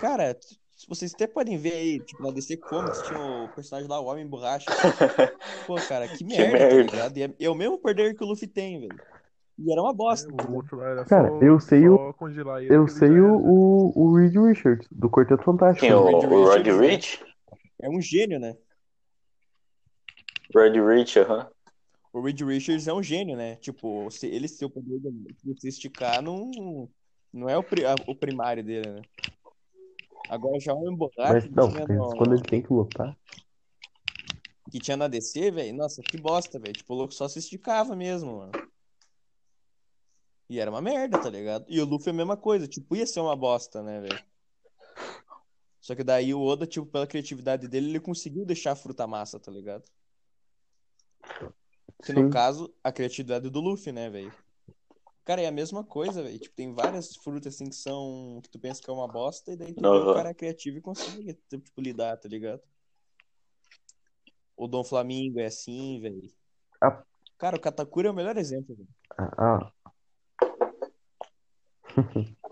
Cara, 0.00 0.36
Se 0.76 0.88
Vocês 0.88 1.14
até 1.14 1.26
podem 1.26 1.56
ver 1.56 1.72
aí, 1.74 2.00
tipo, 2.00 2.22
na 2.22 2.30
DC 2.30 2.56
Comics 2.56 3.00
tinha 3.02 3.18
o 3.18 3.48
personagem 3.48 3.88
lá, 3.88 4.00
o 4.00 4.06
Homem 4.06 4.26
Borracha. 4.26 4.66
Pô, 5.66 5.76
cara, 5.88 6.06
que 6.08 6.24
merda, 6.24 6.58
tá 6.58 6.74
merda. 6.74 6.90
ligado? 6.90 7.16
E 7.18 7.22
é, 7.22 7.34
é 7.46 7.50
o 7.50 7.54
mesmo 7.54 7.78
poder 7.78 8.14
que 8.14 8.22
o 8.24 8.26
Luffy 8.26 8.46
tem, 8.48 8.80
velho. 8.80 9.00
E 9.58 9.72
era 9.72 9.80
uma 9.80 9.94
bosta. 9.94 10.28
É, 10.28 10.46
o 10.46 10.54
outro 10.56 10.76
lá 10.76 10.88
era 10.88 11.04
Cara, 11.04 11.28
só, 11.28 11.40
eu 11.42 11.60
sei 11.60 11.86
só 11.86 12.12
congelar 12.14 12.62
ele. 12.62 12.74
Eu 12.74 12.88
sei 12.88 13.20
o, 13.20 13.36
o, 13.36 13.92
o 13.94 14.16
Reed 14.16 14.34
Richards, 14.36 14.88
do 14.90 15.08
Quarteto 15.08 15.44
Fantástico. 15.44 15.86
Quem? 15.86 15.94
O, 15.94 16.04
Reed 16.06 16.24
o 16.24 16.28
Rod 16.28 16.56
Richards, 16.58 16.80
né? 16.80 16.86
Rich? 16.88 17.24
É 17.82 17.88
um 17.88 18.00
gênio, 18.00 18.40
né? 18.40 18.56
Rod 20.54 20.74
Rich, 20.76 21.18
aham. 21.20 21.48
O 22.12 22.20
Reed 22.20 22.40
Richards 22.42 22.86
é 22.86 22.92
um 22.92 23.02
gênio, 23.02 23.36
né? 23.36 23.56
Tipo, 23.56 24.10
se 24.10 24.26
ele 24.26 24.46
o 24.62 24.70
poder 24.70 25.00
de 25.00 25.60
se 25.60 25.68
esticar, 25.68 26.22
não, 26.22 26.88
não 27.32 27.48
é 27.48 27.58
o, 27.58 27.62
pri- 27.62 27.84
a- 27.84 27.96
o 28.06 28.14
primário 28.14 28.62
dele, 28.62 28.92
né? 28.92 29.02
Agora 30.28 30.58
já 30.60 30.72
o 30.72 30.78
Homem 30.78 30.96
Borracha 30.96 31.48
Mas 31.50 31.50
não, 31.50 31.70
no- 31.86 32.16
quando 32.16 32.34
ele 32.34 32.44
tem 32.44 32.62
que 32.62 32.72
lutar. 32.72 33.16
que 34.70 34.80
tinha 34.80 34.96
na 34.96 35.08
DC, 35.08 35.50
velho, 35.50 35.76
nossa, 35.76 36.02
que 36.02 36.16
bosta, 36.16 36.58
velho. 36.58 36.74
Tipo, 36.74 36.94
o 36.94 36.96
louco 36.96 37.12
só 37.12 37.28
se 37.28 37.38
esticava 37.38 37.94
mesmo, 37.94 38.38
mano. 38.38 38.52
E 40.48 40.60
era 40.60 40.70
uma 40.70 40.80
merda, 40.80 41.18
tá 41.18 41.30
ligado? 41.30 41.64
E 41.68 41.80
o 41.80 41.84
Luffy 41.84 42.08
é 42.08 42.10
a 42.10 42.14
mesma 42.14 42.36
coisa, 42.36 42.68
tipo, 42.68 42.94
ia 42.94 43.06
ser 43.06 43.20
uma 43.20 43.34
bosta, 43.34 43.82
né, 43.82 44.00
velho? 44.00 44.22
Só 45.80 45.94
que 45.94 46.04
daí 46.04 46.32
o 46.32 46.42
Oda, 46.42 46.66
tipo, 46.66 46.86
pela 46.86 47.06
criatividade 47.06 47.68
dele, 47.68 47.90
ele 47.90 48.00
conseguiu 48.00 48.44
deixar 48.44 48.72
a 48.72 48.76
fruta 48.76 49.06
massa, 49.06 49.38
tá 49.38 49.50
ligado? 49.50 49.84
Que 52.02 52.12
no 52.12 52.24
Sim. 52.24 52.30
caso, 52.30 52.74
a 52.82 52.92
criatividade 52.92 53.48
do 53.50 53.60
Luffy, 53.60 53.92
né, 53.92 54.08
velho? 54.10 54.32
Cara, 55.24 55.40
é 55.40 55.46
a 55.46 55.52
mesma 55.52 55.82
coisa, 55.82 56.22
velho. 56.22 56.38
Tipo, 56.38 56.54
tem 56.54 56.72
várias 56.74 57.16
frutas 57.16 57.54
assim 57.54 57.68
que 57.68 57.74
são. 57.74 58.40
que 58.42 58.50
tu 58.50 58.58
pensa 58.58 58.82
que 58.82 58.90
é 58.90 58.92
uma 58.92 59.08
bosta, 59.08 59.52
e 59.52 59.56
daí 59.56 59.72
tu 59.72 59.80
vê 59.80 59.88
o 59.88 60.14
cara 60.14 60.30
é 60.30 60.34
criativo 60.34 60.78
e 60.78 60.82
consegue, 60.82 61.34
tipo, 61.48 61.80
lidar, 61.80 62.16
tá 62.18 62.28
ligado? 62.28 62.60
O 64.56 64.68
Dom 64.68 64.84
Flamingo 64.84 65.40
é 65.40 65.46
assim, 65.46 66.00
velho. 66.00 66.30
Ah. 66.80 67.02
Cara, 67.38 67.56
o 67.56 67.60
Katakuri 67.60 68.06
é 68.06 68.10
o 68.10 68.14
melhor 68.14 68.36
exemplo, 68.36 68.76
velho. 68.76 68.88
Ah, 69.18 69.34
ah. 69.38 69.83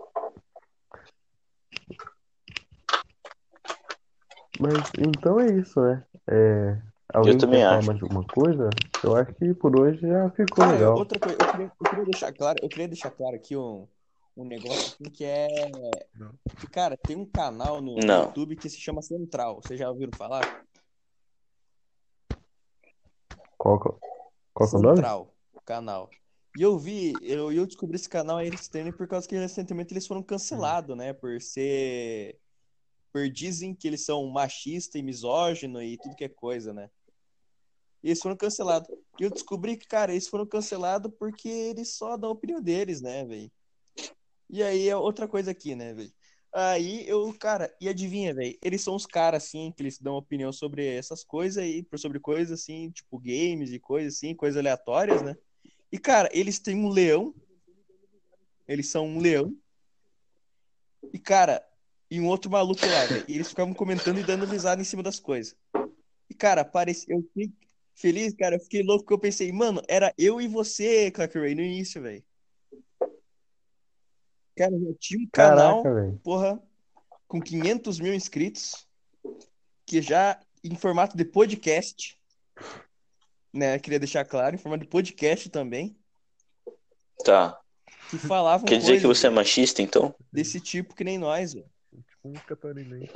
Mas 4.59 4.73
então 4.99 5.39
é 5.39 5.47
isso, 5.59 5.79
né? 5.81 6.05
É, 6.29 6.81
alguém 7.13 7.37
também 7.37 7.59
quer 7.59 7.65
falar 7.65 7.77
acho. 7.79 7.87
mais 7.87 7.97
de 7.97 8.03
alguma 8.03 8.23
coisa? 8.25 8.69
Eu 9.03 9.15
acho 9.15 9.33
que 9.33 9.53
por 9.53 9.77
hoje 9.77 9.99
já 10.01 10.29
ficou 10.31 10.63
Cara, 10.63 10.73
legal. 10.77 10.97
outra 10.97 11.19
coisa, 11.19 11.37
eu 11.41 11.51
queria, 11.51 11.71
eu 11.81 11.89
queria 11.89 12.05
deixar 12.05 12.31
claro, 12.33 12.59
eu 12.61 12.69
queria 12.69 12.87
deixar 12.87 13.11
claro 13.11 13.35
aqui 13.35 13.57
um, 13.57 13.87
um 14.37 14.45
negócio 14.45 14.79
assim 14.93 15.03
que 15.05 15.25
é. 15.25 15.47
Que, 16.59 16.67
cara, 16.67 16.95
tem 16.95 17.17
um 17.17 17.25
canal 17.25 17.81
no, 17.81 17.95
Não. 17.95 18.25
YouTube 18.27 18.55
que 18.55 18.69
se 18.69 18.79
chama 18.79 19.01
Central. 19.01 19.55
Vocês 19.55 19.79
já 19.79 19.89
ouviram 19.89 20.13
falar? 20.13 20.43
Qual, 23.57 23.79
que- 23.79 23.89
qual 24.53 24.69
que 24.69 24.75
é 24.75 24.79
o 24.79 24.81
nome? 24.81 24.95
Central, 24.95 25.33
o 25.53 25.61
canal. 25.61 26.09
E 26.55 26.61
eu 26.61 26.77
vi, 26.77 27.19
eu, 27.23 27.51
eu 27.51 27.65
descobri 27.65 27.95
esse 27.95 28.07
canal 28.07 28.37
aí 28.37 28.51
tempo 28.71 28.95
por 28.95 29.07
causa 29.07 29.27
que 29.27 29.35
recentemente 29.35 29.91
eles 29.91 30.05
foram 30.05 30.21
cancelados, 30.21 30.95
né? 30.95 31.11
Por 31.11 31.41
ser. 31.41 32.39
Por 33.11 33.29
dizem 33.29 33.73
que 33.73 33.87
eles 33.87 34.05
são 34.05 34.27
machista 34.27 34.97
e 34.97 35.03
misógino 35.03 35.81
e 35.81 35.97
tudo 35.97 36.15
que 36.15 36.23
é 36.23 36.29
coisa, 36.29 36.73
né? 36.73 36.89
E 38.03 38.09
eles 38.09 38.19
foram 38.19 38.35
cancelados. 38.35 38.87
E 39.19 39.23
eu 39.23 39.31
descobri 39.31 39.77
que, 39.77 39.87
cara, 39.87 40.11
eles 40.11 40.27
foram 40.27 40.45
cancelados 40.45 41.11
porque 41.17 41.47
eles 41.47 41.95
só 41.95 42.17
dão 42.17 42.29
a 42.29 42.33
opinião 42.33 42.61
deles, 42.61 43.01
né, 43.01 43.25
velho? 43.25 43.51
E 44.49 44.61
aí 44.61 44.89
é 44.89 44.95
outra 44.95 45.27
coisa 45.27 45.51
aqui, 45.51 45.75
né, 45.75 45.93
velho? 45.93 46.11
Aí 46.53 47.07
eu, 47.07 47.33
cara, 47.39 47.73
e 47.81 47.87
adivinha, 47.89 48.33
velho? 48.33 48.55
Eles 48.61 48.81
são 48.81 48.95
os 48.95 49.07
caras, 49.07 49.43
assim, 49.43 49.71
que 49.71 49.81
eles 49.81 49.97
dão 49.97 50.15
opinião 50.15 50.51
sobre 50.51 50.85
essas 50.85 51.23
coisas 51.23 51.63
aí, 51.63 51.83
sobre 51.95 52.19
coisas 52.19 52.61
assim, 52.61 52.91
tipo 52.91 53.17
games 53.17 53.71
e 53.71 53.79
coisas 53.79 54.15
assim, 54.15 54.35
coisas 54.35 54.59
aleatórias, 54.59 55.23
né? 55.23 55.35
E, 55.93 55.99
cara, 55.99 56.27
eles 56.33 56.57
têm 56.57 56.75
um 56.75 56.89
leão. 56.89 57.35
Eles 58.67 58.89
são 58.89 59.05
um 59.05 59.19
leão. 59.19 59.55
E, 61.13 61.19
cara, 61.19 61.63
e 62.09 62.19
um 62.19 62.25
outro 62.25 62.49
maluco 62.49 62.83
lá, 62.83 63.05
velho. 63.05 63.23
E 63.27 63.35
eles 63.35 63.49
ficavam 63.49 63.75
comentando 63.75 64.19
e 64.19 64.23
dando 64.23 64.47
risada 64.47 64.81
em 64.81 64.85
cima 64.85 65.03
das 65.03 65.19
coisas. 65.19 65.55
E, 66.27 66.33
cara, 66.33 66.65
parecia. 66.65 67.13
Eu 67.13 67.21
fiquei 67.21 67.53
feliz, 67.93 68.33
cara. 68.33 68.55
Eu 68.55 68.59
fiquei 68.59 68.81
louco 68.81 69.05
que 69.05 69.13
eu 69.13 69.19
pensei, 69.19 69.51
mano, 69.51 69.83
era 69.87 70.11
eu 70.17 70.41
e 70.41 70.47
você, 70.47 71.11
Clack 71.11 71.37
Ray, 71.37 71.53
no 71.53 71.61
início, 71.61 72.01
velho. 72.01 72.23
Cara, 74.57 74.73
eu 74.73 74.95
tinha 74.99 75.23
um 75.23 75.29
canal, 75.31 75.83
Caraca, 75.83 76.19
porra, 76.23 76.63
com 77.27 77.39
500 77.39 77.99
mil 77.99 78.15
inscritos, 78.15 78.87
que 79.85 80.01
já 80.01 80.41
em 80.63 80.75
formato 80.75 81.15
de 81.15 81.23
podcast, 81.23 82.17
né? 83.53 83.77
Queria 83.79 83.99
deixar 83.99 84.25
claro, 84.25 84.55
em 84.55 84.59
formato 84.59 84.83
de 84.83 84.89
podcast 84.89 85.49
também, 85.49 85.95
Tá. 87.23 87.59
que 88.09 88.17
falavam 88.17 88.65
Quer 88.65 88.79
dizer 88.79 88.99
que 88.99 89.07
você 89.07 89.27
é 89.27 89.29
machista, 89.29 89.81
então? 89.81 90.13
desse 90.31 90.59
tipo 90.59 90.95
que 90.95 91.03
nem 91.03 91.17
nós, 91.17 91.53
velho. 91.53 91.65
Tipo 91.91 92.29
um 92.29 92.33
catarinense. 92.33 93.13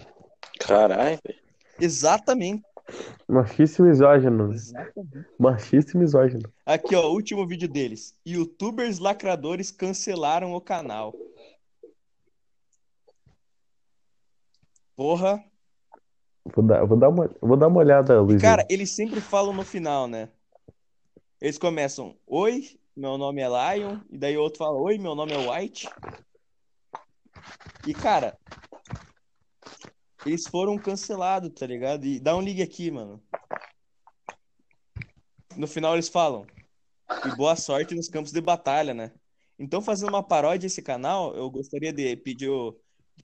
Caralho, 0.59 1.19
velho. 1.26 1.39
Exatamente. 1.80 2.64
Machista 3.27 3.81
e 3.81 3.85
misógino. 3.85 4.53
Exatamente. 4.53 5.26
Machista 5.38 5.91
e 5.93 5.99
misógino. 5.99 6.53
Aqui, 6.65 6.95
ó, 6.95 7.09
último 7.11 7.45
vídeo 7.45 7.68
deles. 7.68 8.15
Youtubers 8.26 8.97
lacradores 8.99 9.72
cancelaram 9.72 10.53
o 10.53 10.61
canal. 10.61 11.14
Porra. 14.95 15.43
Vou 16.56 16.65
dar, 16.65 16.86
vou 16.86 16.98
dar, 16.98 17.10
uma, 17.10 17.30
vou 17.41 17.57
dar 17.57 17.68
uma 17.68 17.80
olhada, 17.80 18.22
Luizinho. 18.22 18.41
Cara, 18.41 18.65
eles 18.69 18.90
sempre 18.91 19.22
falam 19.22 19.53
no 19.53 19.64
final, 19.64 20.07
né? 20.07 20.30
Eles 21.41 21.57
começam, 21.57 22.15
oi, 22.26 22.78
meu 22.95 23.18
nome 23.18 23.41
é 23.41 23.48
Lion, 23.48 23.98
e 24.10 24.18
daí 24.18 24.38
o 24.38 24.41
outro 24.41 24.57
fala, 24.60 24.78
oi, 24.80 24.98
meu 24.98 25.14
nome 25.14 25.34
é 25.34 25.38
White. 25.38 25.88
E, 27.86 27.94
cara, 27.94 28.36
eles 30.26 30.48
foram 30.48 30.78
cancelados, 30.78 31.52
tá 31.53 31.65
ligado? 31.68 32.06
E 32.06 32.19
dá 32.19 32.36
um 32.36 32.41
ligue 32.41 32.61
aqui, 32.64 32.90
mano. 32.90 33.22
No 35.56 35.68
final 35.68 35.94
eles 35.94 36.10
falam, 36.10 36.45
e 37.26 37.32
boa 37.36 37.56
sorte 37.56 37.95
nos 37.95 38.07
campos 38.10 38.32
de 38.32 38.41
batalha, 38.41 38.94
né? 38.94 39.11
Então, 39.60 39.82
fazendo 39.82 40.10
uma 40.10 40.22
paródia 40.24 40.68
esse 40.68 40.82
canal, 40.82 41.36
eu 41.36 41.49
gostaria 41.49 41.91
de 41.91 42.15
pedir, 42.15 42.49
o- 42.49 42.76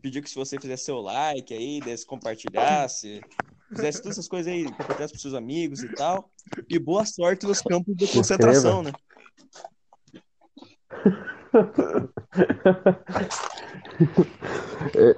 de 0.03 0.09
pedir 0.09 0.21
que 0.21 0.29
se 0.29 0.35
você 0.35 0.59
fizesse 0.59 0.83
seu 0.85 0.99
like 0.99 1.53
aí, 1.53 1.79
desse 1.79 2.05
compartilhasse, 2.05 3.21
fizesse 3.69 4.01
todas 4.01 4.17
essas 4.17 4.27
coisas 4.27 4.51
aí, 4.51 4.65
compartilhasse 4.65 5.13
pros 5.13 5.21
seus 5.21 5.33
amigos 5.33 5.81
e 5.81 5.89
tal. 5.93 6.29
E 6.69 6.77
boa 6.77 7.05
sorte 7.05 7.45
nos 7.45 7.61
campos 7.61 7.95
de 7.95 8.07
concentração, 8.07 8.83
né? 8.83 8.91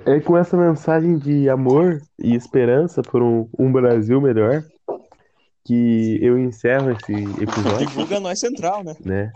É, 0.06 0.18
é 0.18 0.20
com 0.20 0.38
essa 0.38 0.56
mensagem 0.56 1.18
de 1.18 1.50
amor 1.50 2.02
e 2.20 2.36
esperança 2.36 3.02
por 3.02 3.24
um, 3.24 3.50
um 3.58 3.72
Brasil 3.72 4.22
melhor 4.22 4.64
que 5.64 6.20
eu 6.22 6.38
encerro 6.38 6.92
esse 6.92 7.14
episódio, 7.42 7.88
Divulga 7.88 8.20
nós 8.20 8.40
central, 8.40 8.84
né? 8.84 8.96
né? 9.04 9.34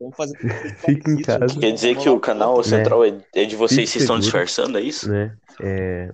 Vamos 0.00 0.16
fazer. 0.16 0.38
Fique 0.84 1.10
em 1.10 1.22
casa. 1.22 1.58
Quer 1.58 1.72
dizer 1.72 1.96
que 1.96 2.08
o 2.08 2.20
canal 2.20 2.62
central 2.62 3.04
é, 3.04 3.20
é 3.34 3.44
de 3.44 3.56
vocês, 3.56 3.80
Fique 3.80 3.92
vocês 3.92 4.02
estão 4.02 4.18
disfarçando, 4.18 4.78
é 4.78 4.82
isso? 4.82 5.10
né? 5.10 5.36
É, 5.60 6.10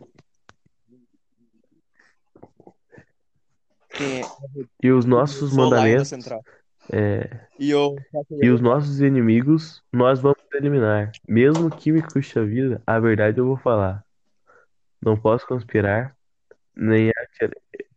é? 4.01 4.23
e 4.83 4.91
os 4.91 5.05
nossos 5.05 5.51
Sou 5.51 5.59
mandamentos 5.59 6.13
é, 6.93 7.47
E 7.59 7.71
eu. 7.71 7.97
e 8.31 8.51
os 8.51 8.61
nossos 8.61 9.01
inimigos 9.01 9.83
nós 9.93 10.21
vamos 10.21 10.39
eliminar. 10.53 11.13
Mesmo 11.29 11.71
que 11.71 11.93
me 11.93 12.03
custe 12.03 12.39
a 12.39 12.43
vida, 12.43 12.83
a 12.87 12.99
verdade 12.99 13.39
eu 13.39 13.47
vou 13.47 13.57
falar. 13.57 14.05
Não 15.01 15.17
posso 15.17 15.47
conspirar, 15.47 16.17
nem, 16.75 17.11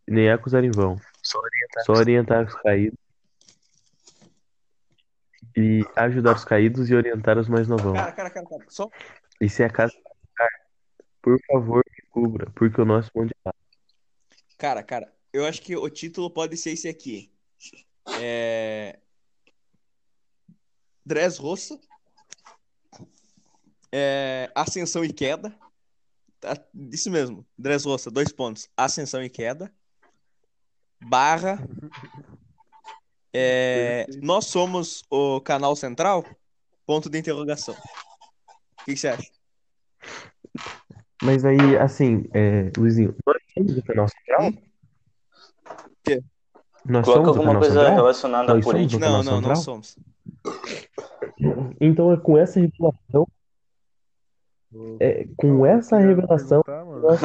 nem 0.06 0.30
acusar 0.30 0.62
em 0.64 0.70
vão. 0.70 0.96
Só 1.84 1.92
orientar 1.92 2.46
os 2.46 2.54
caídos. 2.54 2.98
E 5.58 5.84
ajudar 5.96 6.36
os 6.36 6.44
caídos 6.44 6.88
e 6.88 6.94
orientar 6.94 7.36
os 7.36 7.48
mais 7.48 7.66
novão. 7.66 7.94
Cara, 7.94 8.12
cara, 8.12 8.30
cara, 8.30 8.46
cara. 8.46 8.64
Só. 8.68 8.88
E 9.40 9.48
se 9.48 9.64
a 9.64 9.70
casa 9.70 9.92
por 11.20 11.38
favor, 11.46 11.84
me 11.90 12.02
cubra, 12.10 12.50
porque 12.52 12.80
o 12.80 12.84
nosso 12.84 13.10
mundo 13.14 13.32
é 13.44 13.50
Cara, 14.56 14.82
cara, 14.82 15.12
eu 15.32 15.44
acho 15.44 15.60
que 15.62 15.76
o 15.76 15.90
título 15.90 16.30
pode 16.30 16.56
ser 16.56 16.70
esse 16.70 16.88
aqui. 16.88 17.30
É. 18.20 18.98
Dress 21.04 21.38
Roça. 21.38 21.78
É... 23.92 24.50
Ascensão 24.54 25.04
e 25.04 25.12
queda. 25.12 25.54
Tá, 26.40 26.56
Isso 26.92 27.10
mesmo. 27.10 27.46
Dress 27.56 27.86
Roça, 27.86 28.10
dois 28.10 28.32
pontos. 28.32 28.68
Ascensão 28.76 29.22
e 29.22 29.28
queda. 29.28 29.72
Barra. 31.00 31.58
É... 33.32 34.06
Nós 34.22 34.46
somos 34.46 35.02
o 35.10 35.40
canal 35.40 35.76
central? 35.76 36.24
Ponto 36.86 37.10
de 37.10 37.18
interrogação. 37.18 37.74
O 37.74 38.84
que 38.84 38.94
que 38.94 38.96
você 38.96 39.08
acha? 39.08 39.28
Mas 41.22 41.44
aí, 41.44 41.76
assim, 41.78 42.24
é, 42.32 42.70
Luizinho, 42.76 43.14
nós 43.26 43.36
somos 43.52 43.76
o 43.76 43.82
canal 43.82 44.06
central? 44.08 44.52
Quê? 46.04 46.22
Nós 46.86 47.04
Coloca 47.04 47.24
somos 47.24 47.36
o 47.36 47.40
alguma 47.40 47.46
canal 47.46 47.60
coisa 47.60 47.74
central? 47.74 47.96
relacionada 47.96 48.52
à 48.52 48.54
Nós 48.54 48.64
somos 48.64 48.76
política. 48.78 48.96
o 49.06 49.10
Não, 49.10 49.22
não, 49.22 49.24
não 49.24 49.34
central? 49.34 49.56
somos. 49.56 49.98
Então 51.80 52.12
é 52.12 52.16
com 52.16 52.38
essa 52.38 52.60
revelação, 52.60 53.26
é, 55.00 55.26
com 55.36 55.66
essa 55.66 55.98
revelação, 55.98 56.62
nós 56.66 57.20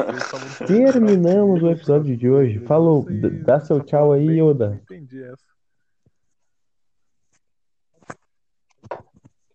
terminamos 0.68 1.62
o 1.64 1.70
episódio 1.70 2.18
de 2.18 2.30
hoje. 2.30 2.60
Falou, 2.60 3.06
dá 3.46 3.60
seu 3.60 3.80
tchau 3.82 4.12
aí, 4.12 4.42
Yoda. 4.42 4.82
Entendi 4.84 5.24
essa. 5.24 5.53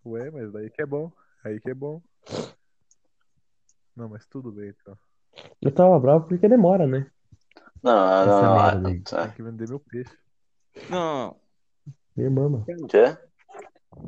Ué, 0.08 0.30
mas 0.30 0.50
daí 0.50 0.70
que 0.70 0.80
é 0.80 0.86
bom. 0.86 1.12
Aí 1.44 1.60
que 1.60 1.70
é 1.70 1.74
bom. 1.74 2.00
Não, 3.94 4.08
mas 4.08 4.26
tudo 4.26 4.50
bem, 4.50 4.72
então. 4.80 4.96
Eu 5.60 5.70
tava 5.70 5.98
bravo 5.98 6.26
porque 6.26 6.48
demora, 6.48 6.86
né? 6.86 7.10
Não, 7.82 8.22
Essa 8.22 8.42
não, 8.42 8.54
merda 8.54 8.80
não. 8.80 9.02
Tá. 9.02 9.22
Tem 9.26 9.36
que 9.36 9.42
vender 9.42 9.68
meu 9.68 9.78
peixe. 9.80 10.10
Não, 10.88 11.36
Minha 12.16 12.28
irmã, 12.28 12.48
mano. 12.48 12.64
Já? 12.90 13.20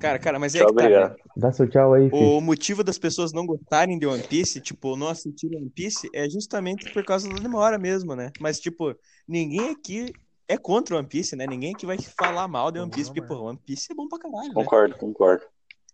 cara, 0.00 0.18
cara, 0.18 0.38
mas 0.38 0.54
é 0.54 0.60
Tchau, 0.60 0.68
que 0.68 0.74
tá, 0.74 0.80
obrigado. 0.84 1.10
né? 1.10 1.16
Dá 1.36 1.52
seu 1.52 1.68
tchau 1.68 1.92
aí, 1.92 2.08
filho. 2.08 2.22
O 2.22 2.40
motivo 2.40 2.82
das 2.82 2.98
pessoas 2.98 3.32
não 3.32 3.44
gostarem 3.44 3.98
de 3.98 4.06
One 4.06 4.22
Piece, 4.22 4.60
tipo, 4.60 4.96
não 4.96 5.08
assistirem 5.08 5.58
One 5.58 5.70
Piece, 5.70 6.08
é 6.14 6.28
justamente 6.30 6.92
por 6.92 7.04
causa 7.04 7.28
da 7.28 7.34
demora 7.36 7.78
mesmo, 7.78 8.14
né? 8.14 8.30
Mas, 8.40 8.58
tipo, 8.58 8.94
ninguém 9.28 9.70
aqui 9.70 10.14
é 10.48 10.56
contra 10.56 10.96
One 10.96 11.06
Piece, 11.06 11.36
né? 11.36 11.46
Ninguém 11.46 11.74
aqui 11.74 11.84
vai 11.84 11.98
falar 11.98 12.48
mal 12.48 12.70
de 12.70 12.80
One 12.80 12.90
Piece, 12.90 13.10
porque, 13.10 13.22
pô, 13.22 13.42
One 13.42 13.58
Piece 13.58 13.92
é 13.92 13.94
bom 13.94 14.08
pra 14.08 14.18
caralho, 14.18 14.48
né? 14.48 14.54
Concordo, 14.54 14.96
concordo. 14.96 15.44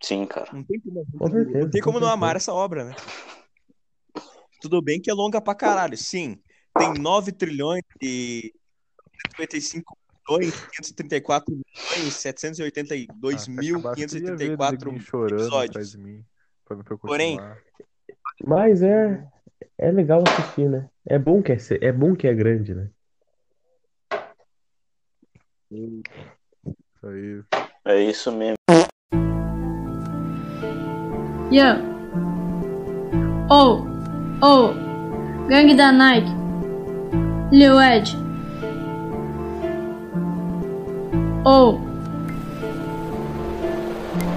Sim, 0.06 0.24
cara. 0.24 0.48
Não 0.52 0.62
tem 0.62 0.78
como, 0.78 1.04
Com 1.18 1.30
certeza, 1.32 1.58
não 1.58 1.70
tem 1.70 1.82
como 1.82 1.98
com 1.98 2.04
não 2.04 2.12
amar 2.12 2.36
essa 2.36 2.52
obra, 2.52 2.84
né? 2.84 2.94
Tudo 4.60 4.80
bem 4.80 5.00
que 5.00 5.10
é 5.10 5.12
longa 5.12 5.40
pra 5.40 5.52
caralho, 5.52 5.96
sim. 5.96 6.40
Tem 6.78 6.94
9 6.94 7.32
trilhões 7.32 7.82
e 8.00 8.54
55 9.32 9.98
milhões, 10.28 10.54
534 10.76 11.52
milhões, 11.52 12.14
782 12.14 13.48
mil, 13.48 13.80
Acabasse, 13.80 14.00
eu 14.00 14.20
ia 14.20 14.36
ver 14.36 14.56
534 14.56 14.92
neguinho 14.92 15.04
chorando 15.04 15.42
atrás 15.42 15.66
episódios. 15.66 15.96
mim. 15.96 16.24
Porém. 17.00 17.40
Mas 18.44 18.82
é, 18.82 19.26
é 19.76 19.90
legal 19.90 20.22
assistir, 20.24 20.68
né? 20.68 20.88
É 21.04 21.18
bom 21.18 21.42
que 21.42 21.50
é, 21.50 21.56
é 21.80 21.90
bom 21.90 22.14
que 22.14 22.28
é 22.28 22.34
grande, 22.34 22.76
né? 22.76 22.90
Isso 25.68 27.06
aí. 27.08 27.42
É 27.84 28.00
isso 28.00 28.30
mesmo. 28.30 28.56
Yeah. 31.56 31.80
Oh, 33.48 33.88
oh, 34.42 34.74
gangue 35.48 35.74
da 35.74 35.90
Nike. 35.90 36.28
Lil 37.50 37.80
Ed. 37.80 38.10
Oh. 41.46 41.80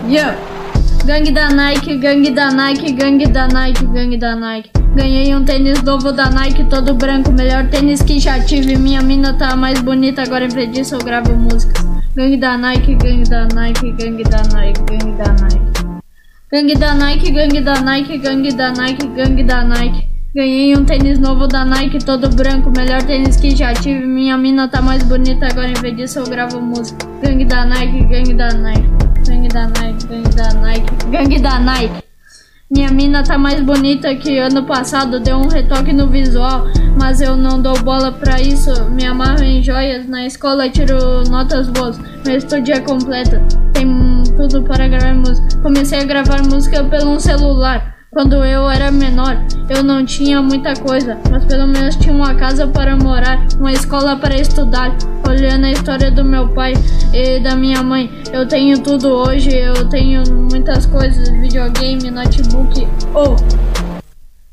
Yeah. 0.08 0.40
Gangue 1.06 1.34
da 1.34 1.50
Nike, 1.50 1.98
gangue 1.98 2.32
da 2.32 2.52
Nike, 2.52 2.94
gangue 2.94 3.28
da 3.28 3.48
Nike, 3.50 3.86
gangue 3.88 4.18
da 4.18 4.34
Nike. 4.38 4.72
Ganhei 4.96 5.36
um 5.36 5.44
tênis 5.44 5.84
novo 5.84 6.14
da 6.14 6.30
Nike, 6.30 6.64
todo 6.70 6.94
branco, 6.94 7.34
melhor 7.34 7.68
tênis 7.68 8.02
que 8.02 8.18
já 8.18 8.40
tive. 8.40 8.78
Minha 8.78 9.02
mina 9.02 9.34
tá 9.34 9.58
mais 9.58 9.82
bonita, 9.82 10.22
agora 10.22 10.46
em 10.46 10.48
vez 10.48 10.72
disso 10.72 10.96
eu 10.96 11.00
gravo 11.00 11.36
músicas. 11.36 11.86
Gangue 12.16 12.38
da 12.38 12.58
Nike, 12.58 12.96
gangue 12.96 13.30
da 13.30 13.46
Nike, 13.54 13.91
gangue 13.91 14.24
da 14.24 14.41
Nike, 14.56 14.82
gangue 14.88 15.18
da 15.18 15.34
Nike. 15.34 15.79
Gangue 16.52 16.74
da 16.74 16.96
Nike, 16.96 17.30
gangue 17.32 17.62
da 17.62 17.80
Nike, 17.80 18.18
gangue 18.18 18.52
da 18.52 18.72
Nike, 18.72 19.08
gangue 19.10 19.44
da 19.44 19.64
Nike. 19.64 20.10
Ganhei 20.34 20.76
um 20.76 20.84
tênis 20.84 21.20
novo 21.20 21.46
da 21.46 21.64
Nike, 21.64 22.00
todo 22.04 22.28
branco, 22.28 22.72
melhor 22.76 23.04
tênis 23.04 23.36
que 23.38 23.56
já 23.56 23.72
tive. 23.72 24.04
Minha 24.04 24.36
mina 24.36 24.68
tá 24.68 24.82
mais 24.82 25.04
bonita, 25.04 25.46
agora 25.46 25.70
em 25.70 25.76
vez 25.76 25.96
disso 25.96 26.18
eu 26.18 26.26
gravo 26.26 26.60
música. 26.60 27.06
Gangue 27.22 27.46
da 27.46 27.66
Nike, 27.66 28.04
gangue 28.06 28.34
da 28.34 28.52
Nike, 28.52 28.90
gangue 29.28 29.48
da 29.48 29.68
Nike, 29.68 30.08
gangue 30.08 30.36
da 30.36 30.54
Nike, 30.56 31.06
gangue 31.12 31.40
da 31.40 31.60
Nike. 31.60 32.04
Minha 32.72 32.90
mina 32.90 33.24
tá 33.24 33.38
mais 33.38 33.62
bonita 33.62 34.16
que 34.16 34.40
ano 34.40 34.64
passado, 34.64 35.20
deu 35.20 35.38
um 35.38 35.48
retoque 35.48 35.94
no 35.94 36.08
visual, 36.08 36.66
mas 37.00 37.22
eu 37.22 37.36
não 37.36 37.62
dou 37.62 37.80
bola 37.84 38.12
pra 38.12 38.42
isso. 38.42 38.90
Me 38.90 39.06
amarro 39.06 39.44
em 39.44 39.62
joias, 39.62 40.08
na 40.08 40.26
escola 40.26 40.68
tiro 40.68 41.24
notas 41.30 41.70
boas, 41.70 42.00
meu 42.26 42.38
estúdio 42.38 42.74
é 42.74 42.80
completo, 42.80 43.40
tem 43.72 43.86
tudo 44.40 44.64
para 44.64 44.88
gravar 44.88 45.14
música. 45.14 45.48
Comecei 45.61 45.99
a 45.99 46.06
gravar 46.06 46.41
música 46.44 46.82
pelo 46.86 47.20
celular. 47.20 47.98
Quando 48.11 48.44
eu 48.44 48.70
era 48.70 48.90
menor, 48.90 49.38
eu 49.70 49.84
não 49.84 50.03
tinha 50.06 50.41
muita 50.41 50.74
coisa, 50.76 51.20
mas 51.30 51.44
pelo 51.45 51.68
menos 51.68 51.98
tinha 51.98 52.14
uma 52.14 52.34
casa 52.34 52.66
para 52.66 52.95
morar, 52.95 53.45
uma 53.60 53.72
escola 53.72 54.16
para 54.16 54.40
estudar. 54.40 54.95
Olhando 55.28 55.66
a 55.66 55.72
história 55.72 56.10
do 56.10 56.24
meu 56.24 56.48
pai 56.48 56.74
e 57.14 57.40
da 57.41 57.56
minha 57.56 57.84
mãe, 57.84 58.10
eu 58.32 58.48
tenho 58.48 58.82
tudo 58.82 59.10
hoje, 59.10 59.53
eu 59.53 59.88
tenho 59.90 60.24
muitas 60.49 60.86
coisas, 60.86 61.30
videogame, 61.30 62.10
notebook. 62.10 62.88
Oh! 63.14 63.36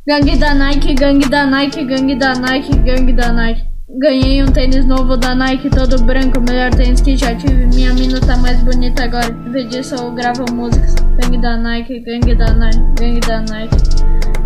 Gangue 0.06 0.36
da 0.36 0.52
Nike, 0.52 0.94
gangue 0.94 1.28
da 1.28 1.46
Nike, 1.46 1.84
gangue 1.84 2.14
da 2.16 2.34
Nike, 2.34 2.76
gangue 2.78 3.12
da 3.12 3.32
Nike. 3.32 3.75
Ganhei 3.98 4.42
um 4.42 4.46
tênis 4.46 4.84
novo 4.84 5.16
da 5.16 5.34
Nike, 5.34 5.70
todo 5.70 6.02
branco, 6.02 6.38
melhor 6.38 6.70
tênis 6.70 7.00
que 7.00 7.16
já 7.16 7.34
tive. 7.34 7.64
Minha 7.66 7.94
mina 7.94 8.20
tá 8.20 8.36
mais 8.36 8.62
bonita 8.62 9.04
agora. 9.04 9.30
Em 9.30 9.50
vez 9.50 9.70
disso, 9.70 9.94
eu 9.94 10.12
gravo 10.12 10.44
músicas. 10.52 10.94
Gangue 11.16 11.38
da 11.38 11.56
Nike, 11.56 12.00
gangue 12.00 12.34
da 12.34 12.52
Nike, 12.52 12.78
gangue 13.00 13.20
da 13.20 13.40
Nike. 13.40 13.76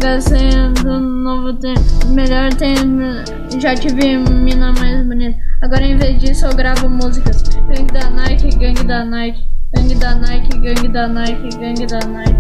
Gastei 0.00 0.50
um 0.86 1.00
novo 1.00 1.52
tênis, 1.54 2.04
melhor 2.04 2.54
tênis. 2.54 3.24
Já 3.60 3.74
tive 3.74 4.18
mina 4.18 4.72
mais 4.72 5.04
bonita. 5.04 5.36
Agora, 5.62 5.82
em 5.82 5.96
vez 5.96 6.20
disso, 6.20 6.46
eu 6.46 6.54
gravo 6.54 6.88
músicas. 6.88 7.42
Gangue 7.42 7.92
da 7.92 8.08
Nike, 8.08 8.56
gangue 8.56 8.84
da 8.84 9.04
Nike, 9.04 9.44
gangue 9.74 9.94
da 9.96 10.14
Nike, 10.14 10.58
gangue 10.58 10.88
da 10.88 11.08
Nike, 11.08 11.58
gangue 11.58 11.86
da 11.86 11.98
Nike. 12.06 12.36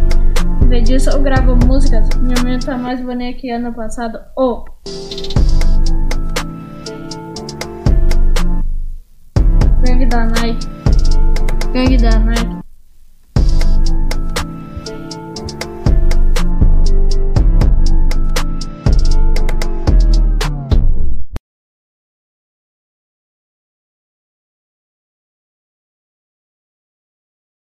Em 0.62 0.68
vez 0.68 0.84
disso, 0.84 1.10
eu 1.10 1.20
gravo 1.20 1.56
músicas. 1.66 2.08
Minha 2.20 2.40
mina 2.44 2.60
tá 2.60 2.78
mais 2.78 3.00
bonita 3.00 3.36
que 3.36 3.50
ano 3.50 3.74
passado. 3.74 4.16
Oh! 4.36 4.64
Gangue 9.82 10.06
da 10.06 10.26
Nike. 10.26 10.66
Gangue 11.72 11.96
da 11.96 12.18
Nike. 12.18 12.69